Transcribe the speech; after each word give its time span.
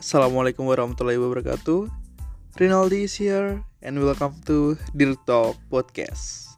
Assalamualaikum 0.00 0.64
warahmatullahi 0.64 1.20
wabarakatuh. 1.20 1.92
Rinaldi 2.56 3.04
is 3.04 3.20
here 3.20 3.60
and 3.84 4.00
welcome 4.00 4.32
to 4.48 4.80
Dear 4.96 5.12
Talk 5.28 5.60
Podcast. 5.68 6.56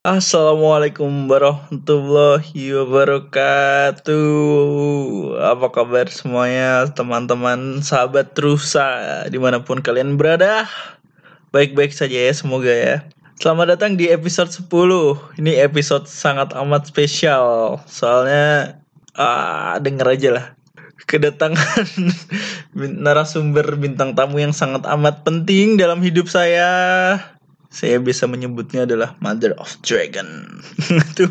Assalamualaikum 0.00 1.28
warahmatullahi 1.28 2.72
wabarakatuh. 2.72 4.24
Apa 5.44 5.66
kabar 5.68 6.08
semuanya 6.08 6.88
teman-teman 6.96 7.84
sahabat 7.84 8.32
Rusa 8.40 9.28
di 9.28 9.36
mana 9.36 9.60
pun 9.60 9.84
kalian 9.84 10.16
berada? 10.16 10.64
Baik-baik 11.52 11.92
saja 11.92 12.16
ya 12.16 12.32
semoga 12.32 12.72
ya. 12.72 13.04
Selamat 13.36 13.76
datang 13.76 14.00
di 14.00 14.08
episode 14.08 14.48
10 14.48 14.68
Ini 15.36 15.64
episode 15.64 16.04
sangat 16.04 16.52
amat 16.52 16.92
spesial 16.92 17.80
Soalnya 17.88 18.80
ah, 19.16 19.78
Denger 19.80 20.06
aja 20.14 20.28
lah 20.34 20.46
Kedatangan 21.08 21.86
narasumber 23.06 23.74
bintang 23.80 24.14
tamu 24.14 24.38
yang 24.38 24.54
sangat 24.54 24.84
amat 24.86 25.26
penting 25.26 25.80
dalam 25.80 26.04
hidup 26.04 26.28
saya 26.28 26.68
Saya 27.70 27.98
bisa 28.02 28.28
menyebutnya 28.28 28.84
adalah 28.84 29.16
Mother 29.18 29.56
of 29.56 29.74
Dragon 29.82 30.60
Itu 31.10 31.26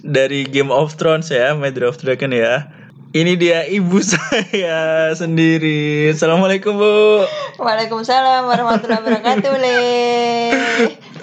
dari 0.00 0.46
Game 0.48 0.70
of 0.70 0.96
Thrones 0.96 1.28
ya 1.28 1.52
Mother 1.58 1.90
of 1.90 2.00
Dragon 2.00 2.32
ya 2.32 2.70
ini 3.16 3.40
dia 3.40 3.64
ibu 3.64 4.04
saya 4.12 5.16
sendiri. 5.16 6.12
Assalamualaikum 6.12 6.76
bu. 6.76 7.24
Waalaikumsalam 7.56 8.44
warahmatullahi 8.44 9.00
wabarakatuh. 9.00 9.56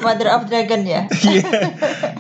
Mother 0.05 0.29
of 0.29 0.45
Dragon 0.45 0.85
ya. 0.85 1.09
Iya. 1.25 1.49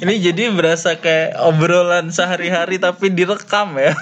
Ini 0.01 0.13
jadi 0.19 0.49
berasa 0.51 0.97
kayak 0.97 1.37
obrolan 1.45 2.09
sehari-hari 2.09 2.81
tapi 2.81 3.13
direkam 3.13 3.77
ya. 3.77 3.93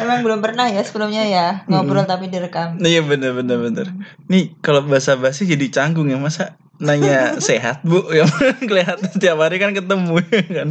Emang 0.00 0.24
belum 0.24 0.40
pernah 0.40 0.64
ya 0.72 0.80
sebelumnya 0.80 1.28
ya 1.28 1.46
ngobrol 1.68 2.08
tapi 2.08 2.32
direkam. 2.32 2.80
Iya 2.80 3.04
bener 3.04 3.36
bener 3.36 3.60
bener. 3.60 3.86
Nih 4.32 4.56
kalau 4.64 4.80
bahasa 4.88 5.20
basi 5.20 5.44
jadi 5.44 5.68
canggung 5.68 6.08
ya 6.08 6.16
masa 6.16 6.56
nanya 6.80 7.36
sehat 7.46 7.84
bu 7.84 8.00
ya 8.16 8.24
kelihatan 8.64 9.12
tiap 9.20 9.38
hari 9.44 9.60
kan 9.60 9.76
ketemu 9.76 10.24
ya 10.32 10.44
kan. 10.48 10.68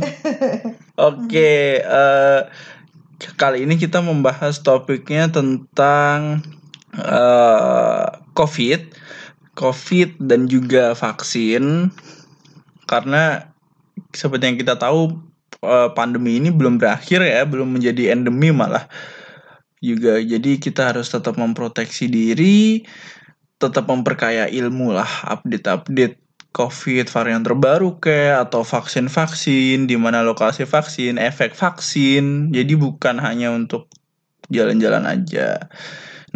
Oke. 0.98 1.82
uh, 1.86 2.50
kali 3.38 3.70
ini 3.70 3.78
kita 3.78 4.02
membahas 4.02 4.66
topiknya 4.66 5.30
tentang 5.30 6.42
uh, 6.98 8.18
COVID, 8.34 8.82
COVID 9.56 10.20
dan 10.24 10.48
juga 10.48 10.96
vaksin. 10.96 11.92
Karena 12.88 13.52
seperti 14.12 14.44
yang 14.52 14.58
kita 14.60 14.76
tahu 14.76 15.16
uh, 15.64 15.90
pandemi 15.96 16.40
ini 16.40 16.52
belum 16.52 16.82
berakhir 16.82 17.24
ya, 17.24 17.48
belum 17.48 17.80
menjadi 17.80 18.16
endemi 18.16 18.52
malah 18.52 18.88
juga. 19.82 20.20
Jadi 20.22 20.62
kita 20.62 20.94
harus 20.94 21.10
tetap 21.10 21.36
memproteksi 21.40 22.08
diri, 22.08 22.86
tetap 23.58 23.88
memperkaya 23.88 24.48
ilmu 24.52 24.94
lah, 24.94 25.10
update-update 25.32 26.20
COVID 26.52 27.08
varian 27.08 27.48
terbaru 27.48 27.96
kayak 28.04 28.52
atau 28.52 28.68
vaksin-vaksin, 28.68 29.88
di 29.88 29.96
mana 29.96 30.20
lokasi 30.20 30.68
vaksin, 30.68 31.16
efek 31.16 31.56
vaksin. 31.56 32.52
Jadi 32.52 32.76
bukan 32.76 33.24
hanya 33.24 33.56
untuk 33.56 33.88
jalan-jalan 34.52 35.08
aja. 35.08 35.72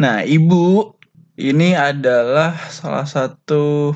Nah, 0.00 0.24
Ibu 0.24 0.95
ini 1.36 1.76
adalah 1.76 2.56
salah 2.72 3.04
satu 3.04 3.92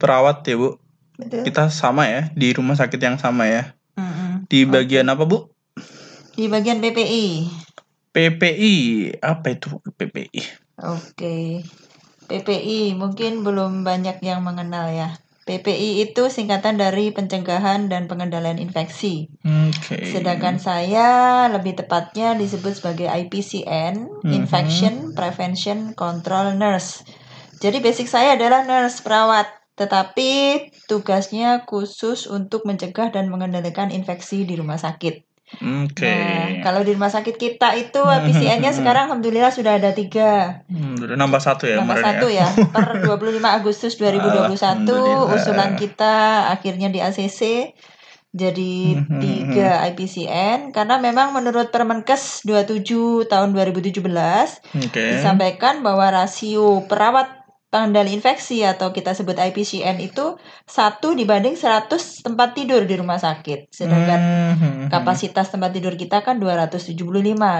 perawat 0.00 0.40
ya, 0.48 0.56
Bu. 0.56 0.80
Betul. 1.20 1.44
Kita 1.44 1.68
sama 1.68 2.08
ya, 2.08 2.32
di 2.32 2.56
rumah 2.56 2.74
sakit 2.74 2.96
yang 2.96 3.16
sama 3.20 3.44
ya. 3.44 3.76
Mm-hmm. 4.00 4.48
Di 4.48 4.60
bagian 4.64 5.06
okay. 5.12 5.14
apa, 5.14 5.24
Bu? 5.28 5.38
Di 6.32 6.48
bagian 6.48 6.80
PPI. 6.80 7.52
PPI, 8.10 8.76
apa 9.20 9.46
itu 9.52 9.76
PPI? 9.92 10.40
Oke. 10.80 11.04
Okay. 11.14 11.46
PPI 12.30 12.96
mungkin 12.96 13.44
belum 13.44 13.84
banyak 13.84 14.22
yang 14.24 14.40
mengenal 14.40 14.88
ya. 14.88 15.18
PPI 15.50 16.06
itu 16.06 16.30
singkatan 16.30 16.78
dari 16.78 17.10
pencegahan 17.10 17.90
dan 17.90 18.06
pengendalian 18.06 18.62
infeksi. 18.62 19.26
Okay. 19.42 20.14
Sedangkan 20.14 20.62
saya 20.62 21.50
lebih 21.50 21.74
tepatnya 21.74 22.38
disebut 22.38 22.78
sebagai 22.78 23.10
IPCN, 23.10 24.06
mm-hmm. 24.06 24.30
Infection 24.30 24.94
Prevention 25.18 25.98
Control 25.98 26.54
Nurse. 26.54 27.02
Jadi 27.58 27.82
basic 27.82 28.06
saya 28.06 28.38
adalah 28.38 28.62
nurse 28.62 29.02
perawat, 29.02 29.50
tetapi 29.74 30.64
tugasnya 30.86 31.66
khusus 31.66 32.30
untuk 32.30 32.62
mencegah 32.62 33.10
dan 33.10 33.26
mengendalikan 33.26 33.90
infeksi 33.90 34.46
di 34.46 34.54
rumah 34.54 34.78
sakit. 34.78 35.29
Oke. 35.58 36.06
Okay. 36.06 36.62
Nah, 36.62 36.70
kalau 36.70 36.86
di 36.86 36.94
rumah 36.94 37.10
sakit 37.10 37.34
kita 37.34 37.74
itu 37.74 37.98
PCN-nya 37.98 38.70
sekarang 38.78 39.10
alhamdulillah 39.10 39.50
sudah 39.50 39.82
ada 39.82 39.90
tiga. 39.90 40.62
Hmm, 40.70 40.94
nambah 40.94 41.42
satu 41.42 41.66
ya. 41.66 41.82
Nambah 41.82 41.98
satu 41.98 42.26
ya. 42.30 42.46
ya. 42.46 42.70
Per 42.70 42.86
25 43.04 43.42
Agustus 43.42 43.98
2021 43.98 44.86
usulan 45.34 45.74
kita 45.74 46.48
akhirnya 46.54 46.88
di 46.88 47.02
ACC 47.02 47.74
jadi 48.30 48.94
hmm, 48.94 49.10
hmm, 49.10 49.20
tiga 49.20 49.82
IPCN 49.90 50.58
karena 50.70 51.02
memang 51.02 51.34
menurut 51.34 51.74
Permenkes 51.74 52.46
27 52.46 53.26
tahun 53.26 53.50
2017 53.50 54.06
okay. 54.86 55.18
disampaikan 55.18 55.82
bahwa 55.82 56.14
rasio 56.14 56.86
perawat 56.86 57.39
pengendali 57.70 58.10
infeksi 58.18 58.66
atau 58.66 58.90
kita 58.90 59.14
sebut 59.14 59.38
IPCN 59.38 60.02
itu 60.02 60.34
satu 60.66 61.14
dibanding 61.14 61.54
100 61.54 62.26
tempat 62.26 62.58
tidur 62.58 62.82
di 62.82 62.98
rumah 62.98 63.22
sakit. 63.22 63.70
Sedangkan 63.70 64.20
hmm, 64.58 64.82
kapasitas 64.90 65.54
tempat 65.54 65.70
tidur 65.70 65.94
kita 65.94 66.26
kan 66.26 66.42
275. 66.42 66.98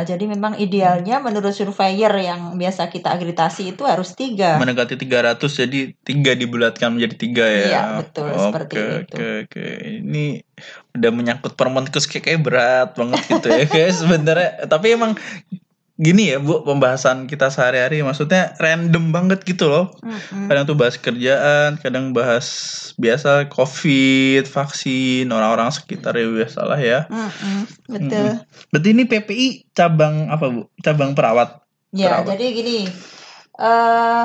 Jadi 0.03 0.25
memang 0.27 0.59
idealnya 0.59 1.23
menurut 1.23 1.55
surveyor 1.55 2.11
yang 2.19 2.59
biasa 2.59 2.91
kita 2.91 3.15
agritasi 3.15 3.71
itu 3.71 3.87
harus 3.87 4.19
tiga. 4.19 4.59
Mendekati 4.59 4.99
300 4.99 5.39
jadi 5.39 5.95
tiga 6.03 6.35
dibulatkan 6.35 6.91
menjadi 6.91 7.15
tiga 7.15 7.47
ya. 7.47 7.65
Iya 7.71 7.83
betul 8.03 8.27
oke, 8.35 8.43
seperti 8.51 8.75
itu. 8.83 9.15
Oke 9.15 9.29
oke 9.47 9.67
ini 10.03 10.25
udah 10.91 11.11
menyangkut 11.15 11.55
permenkes 11.55 12.11
kayak 12.11 12.43
berat 12.43 12.99
banget 12.99 13.23
gitu 13.31 13.47
ya 13.47 13.65
guys 13.79 14.03
sebenarnya. 14.03 14.67
Tapi 14.67 14.87
emang 14.91 15.15
gini 16.01 16.33
ya 16.33 16.41
bu 16.41 16.65
pembahasan 16.65 17.29
kita 17.29 17.53
sehari-hari 17.53 18.01
maksudnya 18.01 18.57
random 18.57 19.13
banget 19.13 19.45
gitu 19.45 19.69
loh 19.69 19.93
mm-hmm. 20.01 20.49
kadang 20.49 20.65
tuh 20.65 20.73
bahas 20.73 20.97
kerjaan 20.97 21.77
kadang 21.77 22.17
bahas 22.17 22.47
biasa 22.97 23.53
covid 23.53 24.49
vaksin 24.49 25.29
orang-orang 25.29 25.69
sekitar 25.69 26.17
ya 26.17 26.25
biasa 26.25 26.61
lah 26.65 26.81
ya 26.81 27.05
mm-hmm. 27.05 27.61
betul 27.93 28.29
mm-hmm. 28.33 28.73
berarti 28.73 28.89
ini 28.97 29.05
PPI 29.05 29.47
cabang 29.77 30.33
apa 30.33 30.49
bu 30.49 30.73
cabang 30.81 31.13
perawat 31.13 31.61
ya 31.93 32.25
perawat. 32.25 32.33
jadi 32.33 32.47
gini 32.57 32.77
uh, 33.61 34.25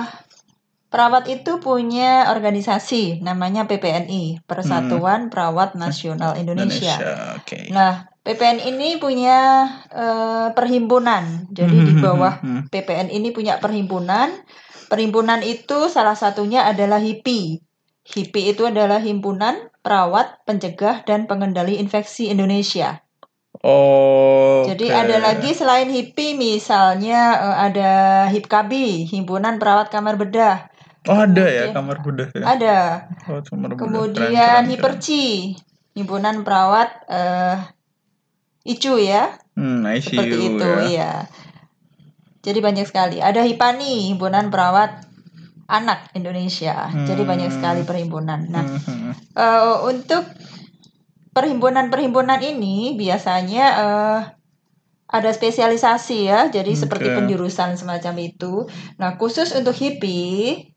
Perawat 0.86 1.28
itu 1.28 1.60
punya 1.60 2.30
organisasi 2.32 3.20
namanya 3.20 3.68
PPNI, 3.68 4.46
Persatuan 4.46 5.28
hmm. 5.28 5.32
Perawat 5.34 5.76
Nasional 5.76 6.38
Indonesia. 6.40 6.96
Indonesia 6.96 7.36
okay. 7.42 7.68
Nah, 7.74 8.08
PPN 8.26 8.58
ini 8.64 8.98
punya 8.98 9.70
uh, 9.94 10.50
perhimpunan. 10.58 11.46
Jadi 11.54 11.78
di 11.78 11.94
hmm, 11.94 11.98
hmm, 12.00 12.06
bawah 12.06 12.34
hmm, 12.42 12.62
PPN 12.74 13.14
ini 13.14 13.30
punya 13.30 13.62
perhimpunan. 13.62 14.34
Perhimpunan 14.90 15.42
itu 15.46 15.90
salah 15.94 16.18
satunya 16.18 16.66
adalah 16.66 17.02
HIPI. 17.02 17.62
HIPI 18.06 18.42
itu 18.54 18.70
adalah 18.70 19.02
Himpunan 19.02 19.74
Perawat 19.82 20.46
Pencegah 20.46 21.06
dan 21.06 21.26
Pengendali 21.26 21.82
Infeksi 21.82 22.30
Indonesia. 22.30 23.06
Oh. 23.66 24.62
Jadi 24.70 24.94
okay. 24.94 25.02
ada 25.06 25.18
lagi 25.22 25.54
selain 25.58 25.90
HIPI 25.90 26.38
misalnya 26.38 27.34
uh, 27.42 27.58
ada 27.66 27.92
HIPKABI, 28.30 29.10
Himpunan 29.10 29.58
Perawat 29.58 29.90
Kamar 29.90 30.18
Bedah. 30.22 30.70
Oh 31.06 31.20
ada 31.22 31.46
ya 31.46 31.64
kamar 31.70 32.02
bedah 32.02 32.30
ya? 32.34 32.44
Ada. 32.44 32.78
Oh, 33.30 33.42
kamar 33.46 33.78
Kemudian 33.78 34.66
Hiperci, 34.66 35.54
himpunan 35.94 36.42
perawat 36.42 37.06
uh, 37.06 37.62
ICU 38.66 38.98
ya. 38.98 39.38
Hmm, 39.54 39.86
ICU, 39.86 40.18
Seperti 40.18 40.38
itu 40.50 40.66
ya. 40.66 40.90
ya. 40.90 41.14
Jadi 42.46 42.60
banyak 42.62 42.86
sekali. 42.86 43.18
Ada 43.22 43.46
Hipani, 43.46 44.10
himpunan 44.10 44.50
perawat 44.50 45.06
anak 45.66 46.14
Indonesia. 46.14 46.90
Hmm. 46.90 47.06
Jadi 47.06 47.22
banyak 47.26 47.50
sekali 47.54 47.82
perhimpunan. 47.86 48.50
Nah, 48.50 48.66
hmm. 48.66 49.12
uh, 49.34 49.86
untuk 49.90 50.26
perhimpunan-perhimpunan 51.34 52.42
ini 52.42 52.94
biasanya 52.98 53.66
uh, 53.78 54.20
ada 55.06 55.30
spesialisasi 55.30 56.18
ya, 56.26 56.50
jadi 56.50 56.72
okay. 56.74 56.82
seperti 56.82 57.08
penjurusan 57.14 57.78
semacam 57.78 58.14
itu. 58.26 58.66
Nah, 58.98 59.18
khusus 59.22 59.54
untuk 59.54 59.78
HIPI, 59.78 60.75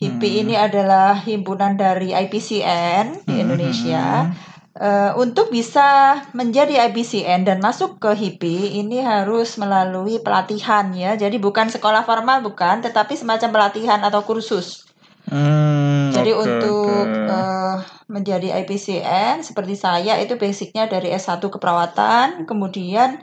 HIPI 0.00 0.30
hmm. 0.32 0.42
ini 0.48 0.54
adalah 0.56 1.12
himpunan 1.20 1.76
dari 1.76 2.16
IPCN 2.16 3.28
di 3.28 3.36
hmm. 3.36 3.44
Indonesia. 3.44 4.32
Uh, 4.80 5.12
untuk 5.20 5.52
bisa 5.52 6.16
menjadi 6.32 6.88
IPCN 6.88 7.44
dan 7.44 7.60
masuk 7.60 8.00
ke 8.00 8.16
HIPI 8.16 8.80
ini 8.80 9.04
harus 9.04 9.60
melalui 9.60 10.24
pelatihan 10.24 10.88
ya. 10.96 11.20
Jadi 11.20 11.36
bukan 11.36 11.68
sekolah 11.68 12.08
formal 12.08 12.40
bukan, 12.40 12.80
tetapi 12.80 13.12
semacam 13.12 13.52
pelatihan 13.52 14.00
atau 14.00 14.24
kursus. 14.24 14.88
Hmm, 15.28 16.08
Jadi 16.16 16.32
okay, 16.32 16.42
untuk 16.48 17.06
okay. 17.06 17.28
Uh, 17.28 17.76
menjadi 18.08 18.56
IPCN 18.64 19.44
seperti 19.44 19.76
saya 19.76 20.16
itu 20.16 20.40
basicnya 20.40 20.88
dari 20.88 21.12
S1 21.12 21.44
keperawatan, 21.44 22.48
kemudian 22.48 23.20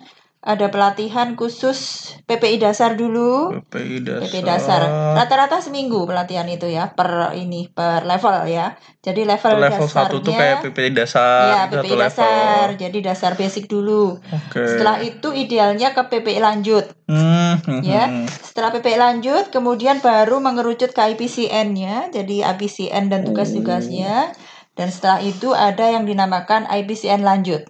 ada 0.48 0.72
pelatihan 0.72 1.36
khusus 1.36 2.08
PPI 2.24 2.64
dasar 2.64 2.96
dulu. 2.96 3.52
PPI 3.68 4.00
dasar. 4.00 4.24
PPI 4.24 4.42
dasar. 4.48 4.82
Rata-rata 5.20 5.60
seminggu 5.60 6.08
pelatihan 6.08 6.48
itu 6.48 6.72
ya 6.72 6.96
per 6.96 7.36
ini 7.36 7.68
per 7.68 8.08
level 8.08 8.48
ya. 8.48 8.80
Jadi 9.04 9.28
level, 9.28 9.60
level 9.60 9.84
dasarnya 9.84 10.08
satu 10.08 10.24
tuh 10.24 10.32
kayak 10.32 10.64
PPI 10.64 10.92
dasar. 10.96 11.44
ya 11.52 11.62
satu 11.68 11.76
PPI 11.84 11.92
level. 11.92 12.00
dasar. 12.00 12.66
Jadi 12.80 12.98
dasar 13.04 13.32
basic 13.36 13.68
dulu. 13.68 14.16
Oke. 14.24 14.64
Setelah 14.64 15.04
itu 15.04 15.36
idealnya 15.36 15.92
ke 15.92 16.08
PPI 16.08 16.40
lanjut 16.40 16.88
Hmm, 17.08 17.56
hmm, 17.64 17.82
ya. 17.84 18.08
hmm. 18.08 18.28
Setelah 18.28 18.72
PPI 18.72 19.00
lanjut 19.00 19.52
kemudian 19.52 20.00
baru 20.00 20.40
mengerucut 20.40 20.96
ke 20.96 21.02
IPCN-nya. 21.12 22.16
Jadi 22.16 22.40
IPCN 22.44 23.12
dan 23.12 23.28
tugas-tugasnya. 23.28 24.32
Dan 24.78 24.94
setelah 24.94 25.20
itu 25.20 25.52
ada 25.52 25.92
yang 25.92 26.08
dinamakan 26.08 26.72
IPCN 26.72 27.26
lanjut. 27.26 27.68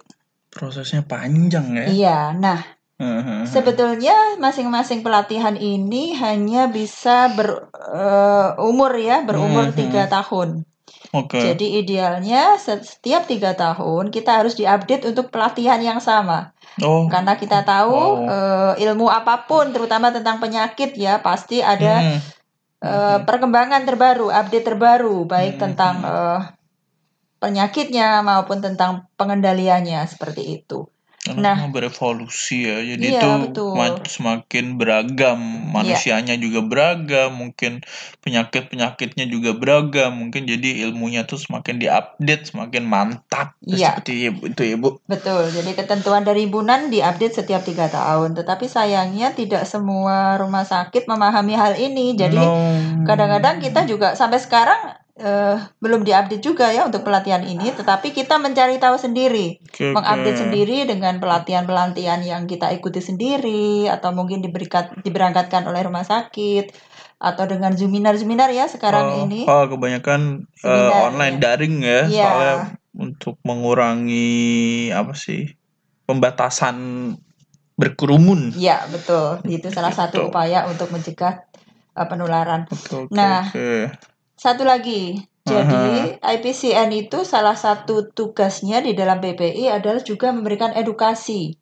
Prosesnya 0.48 1.04
panjang 1.04 1.76
ya. 1.76 1.84
Iya. 1.86 2.18
Nah, 2.36 2.78
Hmm, 2.98 3.22
hmm, 3.22 3.22
hmm. 3.22 3.42
Sebetulnya 3.46 4.34
masing-masing 4.42 5.06
pelatihan 5.06 5.54
ini 5.54 6.18
hanya 6.18 6.66
bisa 6.66 7.30
berumur 7.30 8.90
ya, 8.98 9.22
berumur 9.22 9.70
Mhm. 9.70 9.78
tiga 9.78 10.10
tahun. 10.10 10.66
Oke. 11.14 11.38
Jadi 11.38 11.78
idealnya 11.78 12.58
setiap 12.58 13.30
tiga 13.30 13.54
tahun 13.54 14.10
kita 14.10 14.42
harus 14.42 14.58
diupdate 14.58 15.06
untuk 15.06 15.30
pelatihan 15.30 15.78
yang 15.78 16.02
sama. 16.02 16.50
Oh. 16.82 17.06
Karena 17.06 17.38
kita 17.38 17.62
tahu 17.62 17.94
Oh. 17.94 18.26
eh, 18.26 18.82
ilmu 18.82 19.06
apa 19.06 19.46
pun, 19.46 19.70
terutama 19.70 20.10
tentang 20.10 20.42
penyakit 20.42 20.98
ya, 20.98 21.22
pasti 21.22 21.62
ada 21.62 22.02
Hmm. 22.02 22.18
eh, 22.82 23.18
perkembangan 23.22 23.86
terbaru, 23.86 24.26
update 24.30 24.66
terbaru, 24.66 25.22
baik 25.22 25.54
Mhm. 25.54 25.62
tentang 25.62 25.94
eh, 26.02 26.38
penyakitnya 27.38 28.22
maupun 28.22 28.58
tentang 28.62 29.06
pengendaliannya 29.18 30.02
seperti 30.06 30.62
itu. 30.62 30.86
Nah. 31.28 31.68
berevolusi 31.68 32.64
ya, 32.64 32.80
jadi 32.80 33.04
Iya, 33.04 33.20
itu 33.20 33.30
betul. 33.50 33.76
ma- 33.76 34.00
semakin 34.00 34.80
beragam, 34.80 35.36
Iya. 35.36 35.68
manusianya 35.76 36.34
juga 36.40 36.64
beragam, 36.64 37.36
mungkin 37.36 37.84
penyakit-penyakitnya 38.24 39.28
juga 39.28 39.52
beragam, 39.52 40.14
mungkin 40.16 40.48
jadi 40.48 40.88
ilmunya 40.88 41.28
tuh 41.28 41.36
semakin 41.36 41.76
diupdate, 41.82 42.48
semakin 42.48 42.84
mantap, 42.88 43.52
Iya. 43.60 44.00
seperti 44.00 44.30
ibu 44.32 44.40
itu 44.48 44.62
ibu. 44.72 44.88
Betul, 45.04 45.52
jadi 45.52 45.76
ketentuan 45.76 46.24
dari 46.24 46.48
Bunan 46.48 46.88
diupdate 46.88 47.44
setiap 47.44 47.60
tiga 47.60 47.92
tahun. 47.92 48.32
Tetapi 48.32 48.64
sayangnya 48.64 49.36
tidak 49.36 49.68
semua 49.68 50.40
rumah 50.40 50.64
sakit 50.64 51.04
memahami 51.04 51.54
hal 51.58 51.76
ini. 51.76 52.16
Jadi 52.16 52.40
No. 52.40 53.04
kadang-kadang 53.04 53.60
kita 53.60 53.84
juga 53.84 54.16
sampai 54.16 54.40
sekarang 54.40 54.96
eh, 55.18 55.56
belum 55.82 56.06
diupdate 56.06 56.40
juga 56.40 56.70
ya 56.70 56.86
untuk 56.86 57.02
pelatihan 57.02 57.42
ini. 57.42 57.74
Tetapi 57.74 58.14
kita 58.14 58.38
mencari 58.38 58.78
tahu 58.78 58.94
sendiri, 58.96 59.58
Oke, 59.60 59.90
mengupdate 59.92 60.32
oke. 60.32 60.42
sendiri 60.46 60.78
dengan 60.86 61.18
pelatihan-pelatihan 61.18 62.22
yang 62.22 62.46
kita 62.46 62.70
ikuti 62.70 63.02
sendiri 63.02 63.90
atau 63.90 64.14
mungkin 64.14 64.38
diberikan 64.40 64.94
diberangkatkan 65.02 65.66
oleh 65.66 65.82
rumah 65.82 66.06
sakit 66.06 66.70
atau 67.18 67.44
dengan 67.50 67.74
seminar-seminar 67.74 68.54
ya 68.54 68.70
sekarang 68.70 69.10
Oh, 69.10 69.18
ini. 69.26 69.42
oh, 69.44 69.66
kebanyakan 69.66 70.46
Seminar, 70.54 71.10
online 71.10 71.36
ya. 71.36 71.42
daring 71.42 71.74
ya, 71.82 72.00
Iya. 72.06 72.24
soalnya 72.24 72.54
untuk 72.94 73.34
mengurangi 73.42 74.88
apa 74.94 75.18
sih 75.18 75.50
pembatasan 76.06 76.76
berkerumun. 77.74 78.54
Iya, 78.54 78.86
betul. 78.90 79.42
Itu 79.46 79.70
salah 79.70 79.94
satu 79.94 80.26
Betul. 80.26 80.30
upaya 80.30 80.66
untuk 80.70 80.90
mencegah 80.90 81.42
eh, 81.94 82.06
penularan. 82.06 82.66
Oke, 82.70 83.10
Nah, 83.14 83.46
oke. 83.50 83.70
Satu 84.38 84.62
lagi, 84.62 85.18
jadi 85.42 86.14
IPCN 86.22 86.94
itu 86.94 87.26
salah 87.26 87.58
satu 87.58 88.06
tugasnya 88.14 88.78
di 88.78 88.94
dalam 88.94 89.18
PPI 89.18 89.66
adalah 89.66 89.98
juga 89.98 90.30
memberikan 90.30 90.70
edukasi 90.72 91.58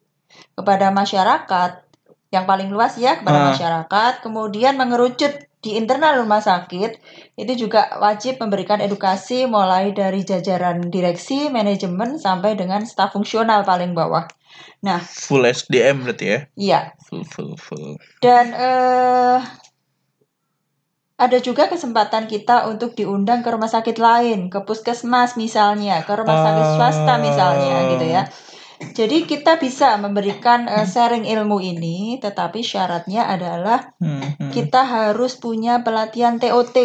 kepada 0.53 0.93
masyarakat 0.93 1.87
yang 2.29 2.45
paling 2.45 2.69
luas 2.69 2.99
ya 3.01 3.17
kepada 3.17 3.39
Ah. 3.39 3.47
masyarakat, 3.55 4.13
kemudian 4.21 4.77
mengerucut 4.77 5.49
di 5.65 5.75
internal 5.75 6.21
rumah 6.21 6.39
sakit 6.39 7.01
itu 7.35 7.67
juga 7.67 7.97
wajib 7.99 8.39
memberikan 8.39 8.79
edukasi 8.79 9.49
mulai 9.49 9.91
dari 9.91 10.23
jajaran 10.23 10.93
direksi, 10.93 11.49
manajemen 11.49 12.21
sampai 12.21 12.55
dengan 12.55 12.85
staf 12.85 13.17
fungsional 13.17 13.65
paling 13.65 13.97
bawah. 13.97 14.29
Nah, 14.85 15.01
Full 15.01 15.43
SDM 15.43 16.05
berarti 16.07 16.27
ya? 16.29 16.39
iya. 16.55 16.81
Full, 17.09 17.25
full, 17.25 17.57
full. 17.57 17.99
Dan 18.21 18.53
eh, 18.53 19.39
ada 21.17 21.39
juga 21.39 21.67
kesempatan 21.67 22.25
kita 22.25 22.69
untuk 22.69 22.93
diundang 22.93 23.41
ke 23.41 23.49
rumah 23.49 23.67
sakit 23.67 23.97
lain, 23.97 24.47
ke 24.47 24.61
puskesmas 24.61 25.35
misalnya, 25.35 26.05
ke 26.05 26.13
rumah 26.13 26.37
sakit 26.37 26.67
swasta 26.77 27.15
misalnya 27.19 27.77
gitu 27.91 28.07
ya. 28.07 28.23
Jadi 28.77 29.25
kita 29.25 29.57
bisa 29.57 29.97
memberikan 29.97 30.69
eh, 30.69 30.85
sharing 30.85 31.25
ilmu 31.25 31.57
ini, 31.59 32.21
tetapi 32.21 32.61
syaratnya 32.61 33.25
adalah 33.25 33.97
Hmm, 33.97 34.37
hmm. 34.37 34.53
kita 34.53 34.85
harus 34.85 35.35
punya 35.35 35.81
pelatihan 35.81 36.37
TOT. 36.37 36.77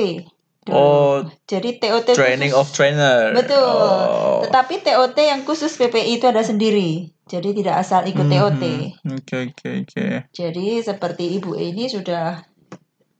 dulu. 0.61 0.77
Oh, 0.77 1.17
Jadi 1.43 1.75
TOT 1.75 2.13
training 2.13 2.53
khusus- 2.53 2.61
of 2.61 2.71
trainer. 2.71 3.33
Betul. 3.33 3.59
Oh. 3.59 4.39
Tetapi 4.41 4.79
TOT 4.79 5.17
yang 5.17 5.41
khusus 5.41 5.73
PPI 5.73 6.15
itu 6.15 6.29
ada 6.29 6.39
sendiri. 6.39 7.09
Jadi 7.25 7.51
tidak 7.51 7.81
asal 7.81 8.05
ikut 8.05 8.23
TOT. 8.23 8.63
Mhm. 8.63 9.11
Oke, 9.11 9.35
oke, 9.49 9.67
oke. 9.83 10.05
Jadi 10.29 10.79
seperti 10.79 11.33
ibu 11.33 11.57
ini 11.57 11.89
sudah 11.89 12.45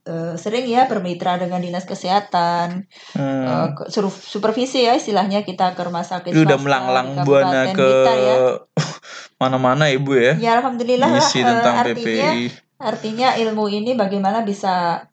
eh, 0.02 0.34
sering 0.36 0.66
ya 0.66 0.86
bermitra 0.86 1.38
dengan 1.38 1.60
dinas 1.60 1.86
kesehatan, 1.86 2.90
Hmm. 3.14 3.46
eh, 3.46 3.68
suruh 3.88 4.10
supervisi 4.10 4.82
ya 4.82 4.94
istilahnya 4.94 5.42
kita 5.42 5.74
ke 5.74 5.82
rumah 5.82 6.02
sakit 6.02 6.34
Ini 6.34 6.42
udah 6.42 6.58
swasta 6.58 6.66
melanglang 6.66 7.08
buana 7.22 7.62
ke 7.72 7.90
ya. 8.08 8.36
mana-mana 9.42 9.90
ibu 9.90 10.14
ya. 10.14 10.34
Ya 10.38 10.52
alhamdulillah 10.58 11.10
tentang 11.18 11.76
artinya 11.82 12.30
PPI. 12.34 12.46
artinya 12.82 13.28
ilmu 13.38 13.70
ini 13.70 13.94
bagaimana 13.94 14.42
bisa 14.42 15.06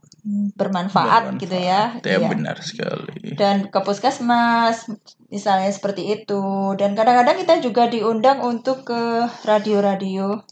bermanfaat, 0.56 1.40
gitu 1.40 1.56
ya. 1.56 1.96
Ya 2.04 2.20
Iya. 2.20 2.28
benar 2.28 2.60
sekali. 2.60 3.32
Dan 3.32 3.72
ke 3.72 3.80
puskesmas 3.80 4.88
misalnya 5.28 5.72
seperti 5.72 6.04
itu. 6.12 6.42
Dan 6.76 6.92
kadang-kadang 6.92 7.40
kita 7.40 7.60
juga 7.64 7.88
diundang 7.88 8.40
untuk 8.40 8.84
ke 8.84 9.24
radio-radio 9.44 10.42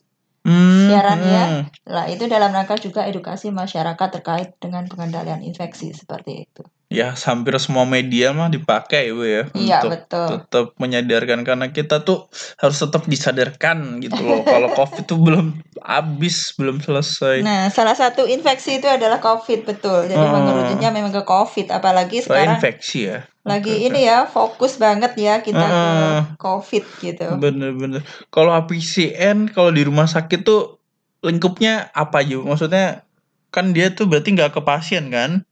Hmm, 0.46 0.86
siaran 0.86 1.20
ya. 1.34 1.44
hmm. 1.50 1.62
Lah 1.94 2.06
itu 2.14 2.24
dalam 2.34 2.50
rangka 2.56 2.76
juga 2.86 3.00
edukasi 3.10 3.46
masyarakat 3.50 4.08
terkait 4.14 4.48
dengan 4.62 4.84
pengendalian 4.90 5.42
infeksi 5.42 5.90
seperti 6.00 6.32
itu. 6.46 6.62
Ya, 6.86 7.10
hampir 7.18 7.50
semua 7.58 7.82
media 7.82 8.30
mah 8.30 8.46
dipakai 8.46 9.10
ibu 9.10 9.26
ya 9.26 9.50
Iya, 9.58 9.82
untuk 9.82 9.90
betul. 9.90 10.26
tetap 10.38 10.66
menyadarkan 10.78 11.42
karena 11.42 11.66
kita 11.74 12.06
tuh 12.06 12.30
harus 12.56 12.78
tetap 12.78 13.02
disadarkan 13.10 13.98
gitu 13.98 14.22
loh. 14.22 14.46
Kalau 14.46 14.70
COVID 14.78 15.02
tuh 15.02 15.18
belum 15.18 15.46
habis, 15.82 16.54
belum 16.54 16.78
selesai. 16.78 17.42
Nah, 17.42 17.66
salah 17.74 17.98
satu 17.98 18.22
infeksi 18.24 18.78
itu 18.78 18.86
adalah 18.86 19.18
COVID 19.18 19.66
betul. 19.66 20.06
Jadi 20.06 20.22
Hmm. 20.22 20.34
mengerutnya 20.38 20.94
memang 20.94 21.10
ke 21.10 21.26
COVID, 21.26 21.74
apalagi 21.74 22.22
sekarang 22.22 22.62
infeksi 22.62 23.10
ya. 23.10 23.26
lagi 23.42 23.70
oke. 23.70 23.86
ini 23.86 24.00
ya 24.02 24.26
fokus 24.26 24.78
banget 24.78 25.14
ya 25.18 25.38
kita 25.38 25.66
ke 25.66 25.74
Heeh. 25.74 26.18
COVID 26.38 26.84
gitu. 27.02 27.26
Bener-bener. 27.34 28.06
Kalau 28.30 28.54
APCN 28.54 29.50
kalau 29.50 29.74
di 29.74 29.82
rumah 29.82 30.06
sakit 30.06 30.42
tuh 30.42 30.78
lingkupnya 31.18 31.90
apa 31.90 32.22
aja? 32.22 32.38
Bu? 32.38 32.46
Maksudnya 32.46 33.02
kan 33.50 33.74
dia 33.74 33.90
tuh 33.90 34.06
berarti 34.06 34.34
nggak 34.34 34.54
ke 34.54 34.60
pasien 34.62 35.10
kan? 35.10 35.42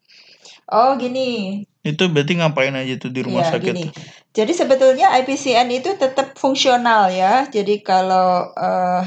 Oh 0.72 0.96
gini, 0.96 1.60
Itu 1.84 2.08
berarti 2.08 2.40
ngapain 2.40 2.72
aja 2.72 2.96
tuh 2.96 3.12
di 3.12 3.20
rumah 3.20 3.44
ya 3.44 3.52
sakit? 3.52 3.74
gini. 3.76 3.84
Jadi 4.32 4.52
sebetulnya 4.56 5.12
IPCN 5.20 5.68
itu 5.68 5.92
tetap 6.00 6.32
fungsional 6.40 7.12
ya. 7.12 7.44
Jadi 7.52 7.84
kalau 7.84 8.48
eh, 8.56 9.04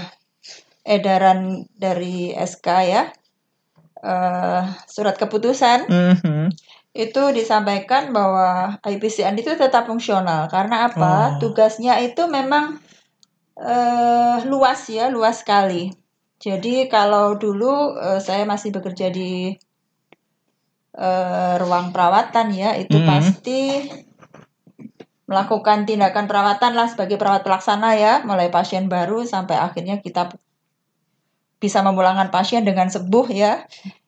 edaran 0.86 1.66
dari 1.74 2.32
SK 2.32 2.68
ya, 2.86 3.04
eh, 4.06 4.62
surat 4.86 5.18
keputusan 5.18 5.90
Mhm. 5.90 6.54
itu 6.94 7.24
disampaikan 7.34 8.10
bahwa 8.14 8.78
IPCN 8.82 9.38
itu 9.38 9.54
tetap 9.58 9.90
fungsional 9.90 10.46
karena 10.50 10.90
apa? 10.94 11.38
Oh. 11.38 11.50
Tugasnya 11.50 11.98
itu 12.02 12.30
memang 12.30 12.78
eh, 13.58 14.38
luas 14.46 14.86
ya, 14.86 15.10
luas 15.10 15.42
sekali. 15.42 15.90
Jadi 16.38 16.86
kalau 16.88 17.34
dulu 17.34 17.98
eh, 17.98 18.22
saya 18.22 18.46
masih 18.46 18.70
bekerja 18.70 19.10
di 19.10 19.58
eh, 20.98 21.54
ruang 21.62 21.94
perawatan 21.94 22.50
ya, 22.52 22.74
itu 22.74 22.98
Mhm. 22.98 23.06
pasti 23.08 23.60
melakukan 25.28 25.84
tindakan 25.84 26.26
perawatan 26.26 26.72
lah 26.74 26.88
sebagai 26.88 27.20
perawat 27.20 27.44
pelaksana 27.44 27.94
ya, 28.00 28.14
mulai 28.24 28.48
pasien 28.50 28.88
baru 28.88 29.28
sampai 29.28 29.60
akhirnya 29.60 30.00
kita 30.00 30.32
bisa 31.60 31.82
memulangkan 31.84 32.30
pasien 32.34 32.64
dengan 32.64 32.88
sembuh 32.88 33.28
ya. 33.30 33.66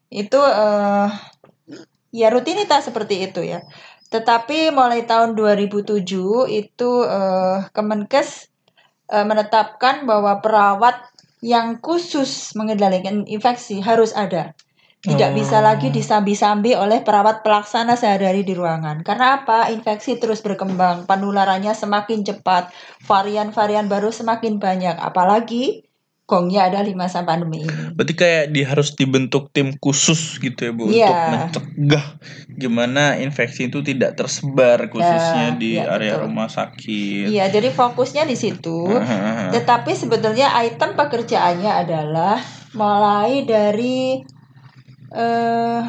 Itu 0.10 0.40
eh, 0.42 1.08
ya 2.16 2.28
rutinitas 2.34 2.90
seperti 2.90 3.30
itu 3.30 3.42
ya. 3.46 3.62
Tetapi 4.10 4.74
mulai 4.74 5.06
tahun 5.06 5.38
2007 5.38 6.50
itu 6.50 6.92
eh, 7.06 7.58
Kemenkes 7.76 8.50
eh, 9.14 9.26
menetapkan 9.28 10.10
bahwa 10.10 10.42
perawat 10.42 11.04
yang 11.46 11.78
khusus 11.80 12.56
mengendalikan 12.58 13.24
infeksi 13.28 13.80
harus 13.80 14.12
ada. 14.16 14.56
Tidak 15.00 15.32
Oh. 15.32 15.36
bisa 15.36 15.64
lagi 15.64 15.88
disambi-sambi 15.90 16.76
oleh 16.76 17.00
perawat 17.00 17.40
pelaksana 17.40 17.96
sehari-hari 17.96 18.44
di 18.44 18.52
ruangan. 18.52 19.00
Karena 19.00 19.40
apa? 19.40 19.72
Infeksi 19.72 20.20
terus 20.20 20.44
berkembang, 20.44 21.08
penularannya 21.08 21.72
semakin 21.72 22.28
cepat, 22.28 22.68
varian-varian 23.08 23.88
baru 23.88 24.12
semakin 24.12 24.60
banyak. 24.60 25.00
Apalagi 25.00 25.88
gongnya 26.28 26.68
ada 26.68 26.84
di 26.84 26.94
masa 26.94 27.24
pandemi 27.24 27.64
ini. 27.64 27.96
Berarti 27.96 28.14
kayak 28.14 28.46
di 28.52 28.62
harus 28.62 28.94
dibentuk 28.94 29.50
tim 29.50 29.74
khusus 29.80 30.38
gitu 30.38 30.62
ya 30.62 30.72
Bu 30.72 30.86
Iya. 30.86 31.48
untuk 31.48 31.66
mencegah 31.66 32.06
gimana 32.54 33.18
infeksi 33.18 33.66
itu 33.66 33.82
tidak 33.82 34.14
tersebar 34.14 34.92
khususnya 34.92 35.56
Ya, 35.56 35.58
di 35.58 35.72
ya, 35.80 35.90
area 35.90 36.20
betul. 36.20 36.24
rumah 36.28 36.46
sakit. 36.46 37.34
Iya, 37.34 37.50
jadi 37.50 37.72
fokusnya 37.72 38.28
di 38.28 38.36
situ. 38.36 39.00
Tetapi 39.56 39.96
sebetulnya 39.96 40.54
item 40.60 40.94
pekerjaannya 40.94 41.72
adalah 41.88 42.38
mulai 42.76 43.42
dari 43.42 44.22
eh 45.14 45.82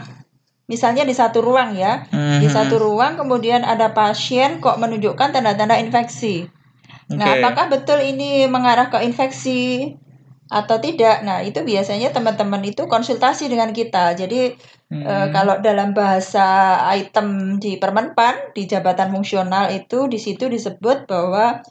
misalnya 0.71 1.03
di 1.03 1.15
satu 1.17 1.43
ruang 1.43 1.75
ya. 1.75 2.07
Di 2.11 2.47
Mhm. 2.47 2.55
satu 2.57 2.77
ruang 2.79 3.19
kemudian 3.21 3.67
ada 3.67 3.91
pasien 3.93 4.63
kok 4.63 4.79
menunjukkan 4.79 5.35
tanda-tanda 5.35 5.77
infeksi. 5.83 6.47
Nah, 7.19 7.35
Oke. 7.35 7.43
apakah 7.43 7.67
betul 7.75 7.99
ini 8.01 8.47
mengarah 8.47 8.87
ke 8.93 9.03
infeksi 9.03 9.93
atau 10.51 10.77
tidak? 10.79 11.23
Nah, 11.27 11.43
itu 11.43 11.61
biasanya 11.67 12.15
teman-teman 12.15 12.63
itu 12.63 12.87
konsultasi 12.87 13.51
dengan 13.51 13.71
kita. 13.75 14.15
Jadi 14.15 14.55
Hmm. 14.91 15.07
eh, 15.07 15.27
kalau 15.31 15.63
dalam 15.63 15.95
bahasa 15.95 16.47
item 16.99 17.59
di 17.63 17.79
Permenpan 17.79 18.55
di 18.57 18.67
jabatan 18.67 19.15
fungsional 19.15 19.71
itu 19.71 20.11
di 20.11 20.19
situ 20.19 20.51
disebut 20.51 21.07
bahwa 21.07 21.63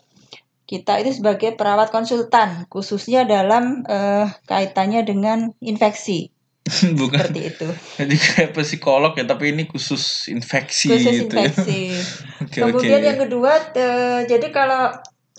kita 0.69 1.01
itu 1.01 1.11
sebagai 1.19 1.57
perawat 1.59 1.89
konsultan 1.91 2.69
khususnya 2.71 3.25
dalam 3.27 3.83
eh, 3.89 4.27
kaitannya 4.47 5.01
dengan 5.03 5.51
infeksi 5.59 6.31
Bukan 6.99 7.19
seperti 7.19 7.41
itu. 7.47 7.67
jadi 7.97 8.15
kayak 8.15 8.51
psikolog 8.53 9.13
ya, 9.13 9.25
tapi 9.25 9.51
ini 9.51 9.65
khusus 9.65 10.27
infeksi 10.27 10.89
Khusus 10.89 11.25
gitu 11.25 11.33
ya. 11.33 11.47
infeksi. 11.47 11.81
Oke 12.43 12.59
Kemudian 12.61 12.97
oke. 12.97 13.07
yang 13.07 13.19
kedua, 13.19 13.51
eh, 13.73 14.19
jadi 14.25 14.47
kalau 14.49 14.93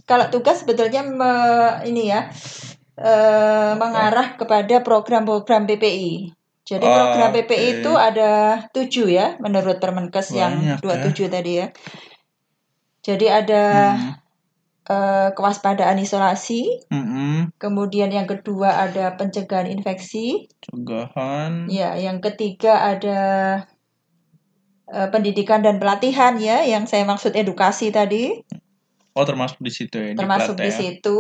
kalau 0.05 0.27
tugas 0.29 0.61
sebetulnya 0.61 1.01
me- 1.01 1.81
ini 1.85 2.09
ya 2.09 2.29
eh, 2.97 3.73
mengarah 3.75 4.35
kepada 4.35 4.81
program-program 4.81 5.65
PPI. 5.65 6.35
Jadi 6.63 6.85
Oh, 6.85 6.93
program 6.93 7.31
PPI 7.33 7.49
oke. 7.67 7.77
itu 7.81 7.93
ada 7.95 8.31
tujuh 8.71 9.09
ya, 9.09 9.35
menurut 9.39 9.79
Permenkes 9.79 10.31
Banyak 10.31 10.39
yang 10.39 10.53
ya. 10.63 11.03
27 11.09 11.27
tadi 11.27 11.53
ya. 11.59 11.67
Jadi 13.01 13.27
ada 13.27 13.63
Hmm. 13.91 14.13
Eh, 14.91 15.29
kewaspadaan 15.39 16.03
isolasi, 16.03 16.83
Mm-mm. 16.91 17.55
kemudian 17.63 18.11
yang 18.11 18.27
kedua 18.27 18.91
ada 18.91 19.15
pencegahan 19.15 19.71
infeksi, 19.71 20.51
Cegahan. 20.67 21.71
ya, 21.71 21.95
yang 21.95 22.19
ketiga 22.19 22.91
ada 22.91 23.21
eh, 24.91 25.09
pendidikan 25.15 25.63
dan 25.63 25.79
pelatihan 25.79 26.35
ya, 26.43 26.67
yang 26.67 26.91
saya 26.91 27.07
maksud 27.07 27.39
edukasi 27.39 27.95
tadi. 27.95 28.43
Oh 29.15 29.27
termasuk 29.27 29.59
di 29.63 29.73
situ 29.75 29.97
ya. 29.99 30.15
termasuk 30.15 30.59
plat 30.59 30.67
di 30.67 30.71
ya. 30.71 30.79
situ. 30.79 31.19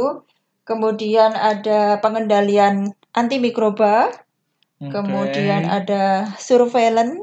Kemudian 0.62 1.34
ada 1.34 1.98
pengendalian 1.98 2.94
antimikroba, 3.10 4.10
Oke. 4.78 4.94
kemudian 4.94 5.66
ada 5.66 6.30
surveillance, 6.38 7.18